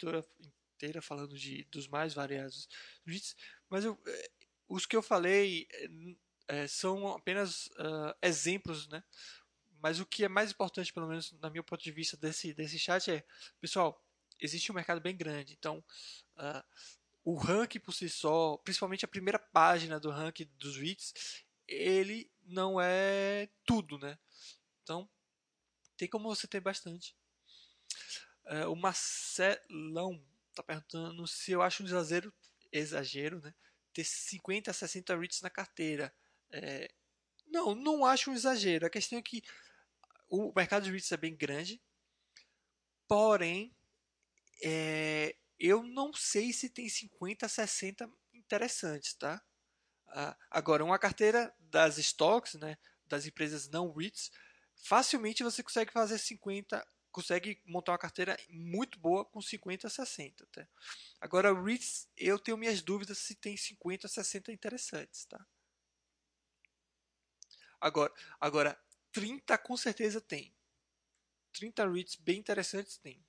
inteira 0.75 1.03
falando 1.03 1.37
de, 1.37 1.65
dos 1.65 1.89
mais 1.89 2.15
variados 2.15 2.69
reads, 3.07 3.37
mas 3.69 3.85
eu, 3.85 4.01
eh, 4.07 4.31
os 4.69 4.87
que 4.87 4.97
eu 4.97 5.03
falei 5.03 5.67
é, 6.49 6.67
são 6.67 7.09
apenas 7.09 7.67
uh, 7.67 8.15
exemplos, 8.23 8.89
né? 8.89 9.03
Mas 9.81 10.01
o 10.01 10.07
que 10.07 10.25
é 10.25 10.29
mais 10.29 10.51
importante, 10.51 10.93
pelo 10.93 11.09
menos 11.09 11.33
na 11.41 11.51
meu 11.51 11.63
ponto 11.63 11.83
de 11.83 11.93
vista 11.93 12.17
desse, 12.17 12.55
desse 12.55 12.79
chat, 12.79 13.11
é, 13.11 13.25
pessoal, 13.61 14.03
existe 14.41 14.71
um 14.71 14.75
mercado 14.75 15.01
bem 15.01 15.17
grande. 15.17 15.55
Então, 15.55 15.85
uh, 16.37 16.65
o 17.25 17.35
ranking 17.35 17.81
por 17.81 17.93
si 17.93 18.09
só, 18.09 18.57
principalmente 18.59 19.05
a 19.05 19.09
primeira 19.09 19.39
página 19.39 19.99
do 19.99 20.11
ranking 20.11 20.49
dos 20.59 20.77
REITs, 20.77 21.43
ele 21.67 22.31
não 22.45 22.79
é 22.81 23.49
tudo, 23.65 23.99
né? 23.99 24.19
Então, 24.83 25.09
tem 25.97 26.07
como 26.07 26.29
você 26.29 26.47
ter 26.47 26.61
bastante. 26.61 27.17
Uh, 28.45 28.71
o 28.71 28.77
Marcelão 28.77 30.23
está 30.51 30.63
perguntando 30.63 31.27
se 31.27 31.53
eu 31.53 31.63
acho 31.63 31.83
um 31.83 31.87
exagero, 31.87 32.33
exagero 32.71 33.41
né? 33.41 33.55
ter 33.95 34.05
50 34.05 34.71
a 34.71 34.75
60 34.75 35.17
REITs 35.17 35.41
na 35.41 35.49
carteira. 35.49 36.15
É, 36.51 36.93
não, 37.47 37.75
não 37.75 38.05
acho 38.05 38.31
um 38.31 38.35
exagero. 38.35 38.85
A 38.85 38.91
questão 38.91 39.19
é 39.19 39.23
que 39.23 39.43
o 40.29 40.53
mercado 40.55 40.85
de 40.85 40.91
REITs 40.91 41.11
é 41.11 41.17
bem 41.17 41.35
grande, 41.35 41.81
porém, 43.09 43.75
é, 44.63 45.35
eu 45.59 45.83
não 45.83 46.13
sei 46.13 46.53
se 46.53 46.69
tem 46.71 46.89
50, 46.89 47.49
60 47.49 48.09
interessantes, 48.33 49.15
tá? 49.15 49.43
Ah, 50.09 50.37
agora, 50.51 50.85
uma 50.85 50.99
carteira 50.99 51.55
das 51.59 51.99
stocks, 51.99 52.55
né, 52.55 52.77
das 53.07 53.27
empresas 53.27 53.69
não 53.69 53.93
REITs, 53.93 54.31
facilmente 54.77 55.43
você 55.45 55.63
consegue 55.63 55.93
fazer 55.93 56.19
50, 56.19 56.87
consegue 57.13 57.61
montar 57.67 57.93
uma 57.93 57.99
carteira 57.99 58.37
muito 58.49 58.99
boa 58.99 59.25
com 59.25 59.41
50, 59.41 59.89
60, 59.89 60.47
tá? 60.53 60.67
Agora, 61.21 61.53
REITs, 61.55 62.09
eu 62.17 62.39
tenho 62.39 62.59
minhas 62.59 62.83
dúvidas 62.83 63.19
se 63.19 63.35
tem 63.37 63.57
50, 63.57 64.09
60 64.09 64.53
interessantes, 64.53 65.27
tá? 65.27 65.45
Agora, 67.81 68.13
agora 68.41 68.79
30 69.13 69.57
com 69.59 69.77
certeza 69.77 70.21
tem. 70.21 70.55
30 71.53 71.89
reads 71.89 72.17
bem 72.17 72.39
interessantes 72.39 72.99
tem. 72.99 73.25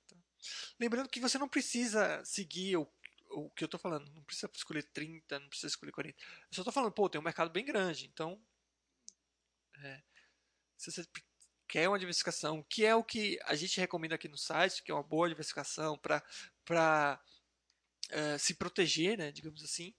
Lembrando 0.78 1.08
que 1.08 1.20
você 1.20 1.38
não 1.38 1.48
precisa 1.48 2.24
seguir 2.24 2.76
o, 2.76 2.88
o 3.30 3.50
que 3.50 3.64
eu 3.64 3.66
estou 3.66 3.80
falando. 3.80 4.10
Não 4.12 4.22
precisa 4.22 4.50
escolher 4.54 4.82
30, 4.84 5.38
não 5.38 5.48
precisa 5.48 5.68
escolher 5.68 5.92
40. 5.92 6.18
Eu 6.18 6.26
só 6.50 6.62
estou 6.62 6.72
falando, 6.72 6.92
pô, 6.92 7.08
tem 7.08 7.20
um 7.20 7.24
mercado 7.24 7.50
bem 7.50 7.64
grande. 7.64 8.06
Então, 8.06 8.40
é, 9.78 10.02
se 10.76 10.90
você 10.90 11.06
quer 11.68 11.88
uma 11.88 11.98
diversificação, 11.98 12.62
que 12.68 12.84
é 12.84 12.94
o 12.94 13.04
que 13.04 13.38
a 13.44 13.54
gente 13.54 13.80
recomenda 13.80 14.14
aqui 14.14 14.28
no 14.28 14.38
site, 14.38 14.82
que 14.82 14.90
é 14.90 14.94
uma 14.94 15.02
boa 15.02 15.28
diversificação 15.28 15.98
para 15.98 17.20
é, 18.10 18.38
se 18.38 18.54
proteger, 18.54 19.18
né, 19.18 19.32
digamos 19.32 19.62
assim, 19.64 19.94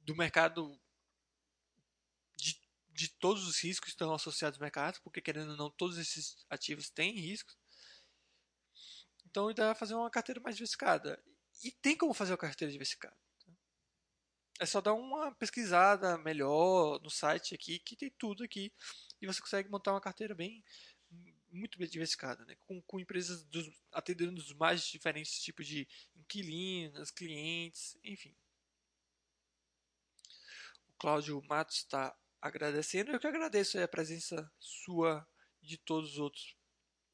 do 0.00 0.16
mercado 0.16 0.80
de 2.92 3.08
todos 3.08 3.46
os 3.46 3.58
riscos 3.58 3.86
que 3.86 3.90
estão 3.90 4.12
associados 4.14 4.58
ao 4.58 4.62
mercado, 4.62 5.00
porque 5.02 5.20
querendo 5.20 5.52
ou 5.52 5.56
não, 5.56 5.70
todos 5.70 5.98
esses 5.98 6.36
ativos 6.48 6.90
têm 6.90 7.12
riscos. 7.12 7.56
Então, 9.32 9.50
ele 9.50 9.58
vai 9.58 9.74
fazer 9.74 9.94
uma 9.94 10.10
carteira 10.10 10.40
mais 10.40 10.56
diversificada. 10.56 11.18
E 11.64 11.70
tem 11.70 11.96
como 11.96 12.12
fazer 12.12 12.32
uma 12.32 12.38
carteira 12.38 12.70
diversificada. 12.70 13.16
É 14.60 14.66
só 14.66 14.80
dar 14.80 14.92
uma 14.92 15.34
pesquisada 15.34 16.18
melhor 16.18 17.00
no 17.00 17.10
site 17.10 17.54
aqui, 17.54 17.78
que 17.78 17.96
tem 17.96 18.10
tudo 18.10 18.44
aqui. 18.44 18.70
E 19.20 19.26
você 19.26 19.40
consegue 19.40 19.70
montar 19.70 19.92
uma 19.92 20.00
carteira 20.00 20.34
bem 20.34 20.62
muito 21.50 21.78
bem 21.78 21.86
diversificada, 21.86 22.44
né? 22.46 22.56
com, 22.60 22.80
com 22.82 22.98
empresas 22.98 23.44
dos, 23.44 23.68
atendendo 23.92 24.40
os 24.40 24.54
mais 24.54 24.86
diferentes 24.86 25.38
tipos 25.42 25.66
de 25.66 25.86
inquilinos, 26.16 27.10
clientes, 27.10 27.98
enfim. 28.02 28.34
O 30.88 30.94
Cláudio 30.98 31.42
Matos 31.42 31.76
está 31.76 32.16
agradecendo. 32.40 33.12
Eu 33.12 33.20
que 33.20 33.26
agradeço 33.26 33.78
a 33.78 33.86
presença 33.86 34.50
sua 34.58 35.26
e 35.62 35.66
de 35.66 35.76
todos 35.76 36.12
os 36.12 36.18
outros 36.18 36.56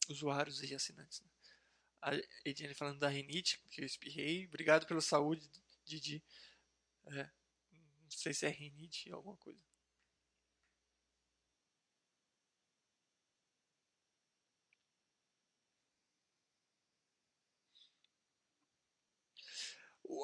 usuários 0.09 0.63
e 0.63 0.75
assinantes. 0.75 1.21
Né? 1.21 1.31
A 2.03 2.13
Ediane 2.45 2.75
falando 2.75 2.99
da 2.99 3.09
rinite, 3.09 3.61
que 3.71 3.81
eu 3.81 3.87
espirrei. 3.87 4.47
Obrigado 4.47 4.87
pela 4.87 5.01
saúde, 5.01 5.51
Didi. 5.85 6.23
É, 7.07 7.25
não 7.73 8.11
sei 8.11 8.35
se 8.35 8.47
é 8.47 8.51
rinite 8.51 9.11
ou 9.11 9.17
alguma 9.17 9.37
coisa. 9.37 9.61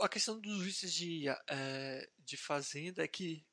A 0.03 0.09
questão 0.09 0.41
dos 0.41 0.62
vícios 0.62 0.93
de, 0.93 1.29
é, 1.49 2.09
de 2.18 2.37
fazenda 2.37 3.05
é 3.05 3.09
que 3.09 3.45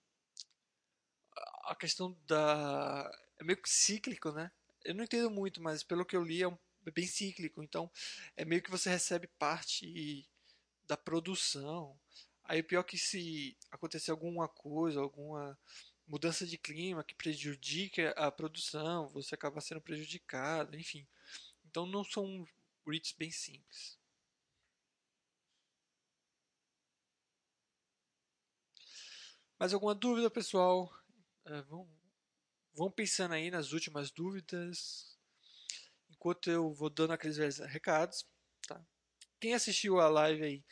a 1.66 1.76
questão 1.76 2.18
da. 2.28 3.10
É 3.40 3.44
meio 3.44 3.62
que 3.62 3.70
cíclico, 3.70 4.32
né? 4.32 4.52
Eu 4.84 4.96
não 4.96 5.04
entendo 5.04 5.30
muito, 5.30 5.62
mas 5.62 5.84
pelo 5.84 6.06
que 6.06 6.16
eu 6.16 6.24
li 6.24 6.42
é, 6.44 6.48
um, 6.48 6.58
bem 6.90 7.06
cíclico. 7.06 7.62
Então, 7.62 7.92
é 8.36 8.44
meio 8.44 8.64
que 8.64 8.72
você 8.72 8.90
recebe 8.90 9.28
parte 9.28 10.28
da 10.86 10.98
produção. 10.98 12.00
Aí, 12.44 12.64
pior 12.64 12.82
é 12.82 12.84
que 12.84 12.98
se 12.98 13.56
acontecer 13.70 14.12
alguma 14.12 14.48
coisa, 14.48 15.00
alguma 15.00 15.58
mudança 16.08 16.46
de 16.46 16.58
clima 16.58 17.04
que 17.04 17.16
prejudique 17.16 18.02
a 18.16 18.32
produção, 18.32 19.08
você 19.10 19.36
acaba 19.36 19.62
sendo 19.62 19.82
prejudicado, 19.82 20.78
enfim. 20.78 21.08
Então, 21.66 21.86
não 21.86 22.04
são 22.04 22.46
REITs 22.86 23.14
bem 23.14 23.32
simples. 23.32 24.00
Mais 29.62 29.74
alguma 29.74 29.94
dúvida, 29.94 30.30
pessoal? 30.30 30.92
É, 31.46 31.62
vão, 31.62 31.88
vão 32.74 32.92
pensando 32.92 33.34
aí 33.34 33.52
nas 33.52 33.74
últimas 33.74 34.10
dúvidas, 34.10 35.11
enquanto 36.22 36.52
eu 36.52 36.72
vou 36.72 36.90
dando 36.90 37.14
aqueles 37.14 37.58
recados. 37.58 38.28
Tá? 38.68 38.80
Quem 39.40 39.56
assistiu 39.56 40.00
a 40.00 40.08
live 40.08 40.44
aí 40.44 40.64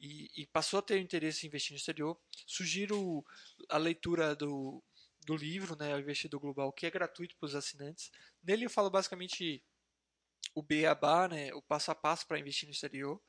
e, 0.00 0.28
e, 0.42 0.46
passou 0.48 0.80
a 0.80 0.82
ter 0.82 0.98
interesse 0.98 1.46
em 1.46 1.48
investir 1.48 1.72
no 1.72 1.76
exterior, 1.76 2.20
sugiro 2.46 3.24
a 3.68 3.78
leitura 3.78 4.34
do, 4.34 4.82
do 5.24 5.36
livro, 5.36 5.76
né, 5.76 5.94
o 5.94 6.00
Investidor 6.00 6.40
Global, 6.40 6.72
que 6.72 6.84
é 6.84 6.90
gratuito 6.90 7.36
para 7.36 7.46
os 7.46 7.54
assinantes. 7.54 8.10
Nele 8.42 8.66
eu 8.66 8.70
falo 8.70 8.90
basicamente 8.90 9.62
o 10.54 10.62
beabá, 10.62 11.28
né, 11.28 11.54
o 11.54 11.62
passo 11.62 11.92
a 11.92 11.94
passo 11.94 12.26
para 12.26 12.38
investir 12.38 12.68
no 12.68 12.72
exterior. 12.72 13.22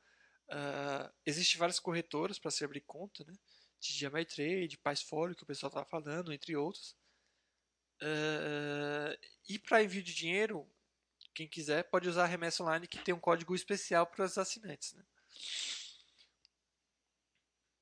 Uh, 0.48 1.12
Existem 1.24 1.58
várias 1.58 1.78
corretoras 1.78 2.38
para 2.38 2.50
se 2.50 2.64
abrir 2.64 2.80
conta, 2.80 3.24
né? 3.24 3.32
de 3.80 4.08
Trade, 4.26 4.78
Paisfolio, 4.78 5.34
que 5.34 5.44
o 5.44 5.46
pessoal 5.46 5.68
estava 5.68 5.86
falando, 5.86 6.32
entre 6.32 6.54
outros. 6.56 6.96
Uh, 8.02 9.16
e 9.48 9.58
para 9.58 9.82
envio 9.82 10.02
de 10.02 10.14
dinheiro, 10.14 10.70
quem 11.40 11.48
quiser 11.48 11.84
pode 11.84 12.06
usar 12.06 12.24
a 12.24 12.26
remessa 12.26 12.62
online 12.62 12.86
que 12.86 13.02
tem 13.02 13.14
um 13.14 13.18
código 13.18 13.54
especial 13.54 14.06
para 14.06 14.26
os 14.26 14.36
assinantes. 14.36 14.92
Né? 14.92 15.02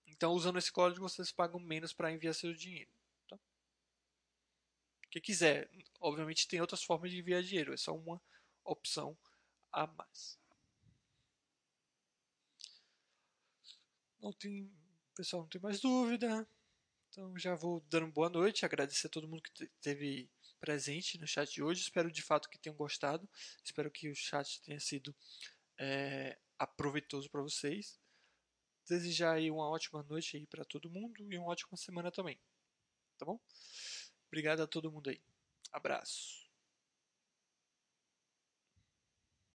Então, 0.06 0.32
usando 0.32 0.59
esse 0.59 0.70
código, 0.70 1.09
vocês 1.09 1.32
pagam 1.32 1.59
menos 1.59 1.92
para 1.92 2.12
enviar 2.12 2.36
seu 2.36 2.54
dinheiro. 2.54 2.90
Tá? 3.28 3.36
quem 5.11 5.20
quiser. 5.20 5.68
Obviamente 6.00 6.46
tem 6.46 6.61
outras 6.61 6.84
formas 6.84 7.11
de 7.11 7.18
enviar 7.18 7.42
dinheiro, 7.42 7.74
é 7.74 7.76
só 7.76 7.92
uma 7.96 8.22
opção 8.62 9.18
a 9.72 9.88
mais. 9.88 10.38
Não 14.20 14.32
tem, 14.32 14.70
pessoal, 15.16 15.42
não 15.42 15.48
tem 15.48 15.61
mais 15.61 15.80
dúvida. 15.80 16.48
Então 17.09 17.36
já 17.36 17.56
vou 17.56 17.80
dando 17.90 18.06
boa 18.12 18.28
noite, 18.28 18.64
agradecer 18.64 19.09
a 19.09 19.11
todo 19.11 19.26
mundo 19.26 19.42
que 19.42 19.64
esteve 19.64 20.30
presente 20.61 21.18
no 21.18 21.26
chat 21.26 21.52
de 21.52 21.62
hoje. 21.62 21.82
Espero 21.82 22.11
de 22.11 22.22
fato 22.22 22.48
que 22.48 22.59
tenham 22.59 22.76
gostado. 22.76 23.28
Espero 23.64 23.90
que 23.90 24.11
o 24.11 24.14
chat 24.14 24.61
tenha 24.62 24.80
sido 24.80 25.14
é, 25.78 26.38
aproveitoso 26.59 27.30
para 27.30 27.42
vocês. 27.42 27.98
Desejar 28.86 29.34
aí 29.34 29.50
uma 29.50 29.68
ótima 29.68 30.02
noite 30.02 30.36
aí 30.36 30.46
para 30.46 30.64
todo 30.64 30.90
mundo 30.90 31.22
e 31.30 31.38
uma 31.38 31.48
ótima 31.48 31.76
semana 31.76 32.11
também. 32.11 32.38
Tá 33.18 33.26
bom? 33.26 33.40
Obrigado 34.28 34.62
a 34.62 34.66
todo 34.66 34.90
mundo 34.90 35.11
aí. 35.11 35.20
Abraço. 35.72 36.47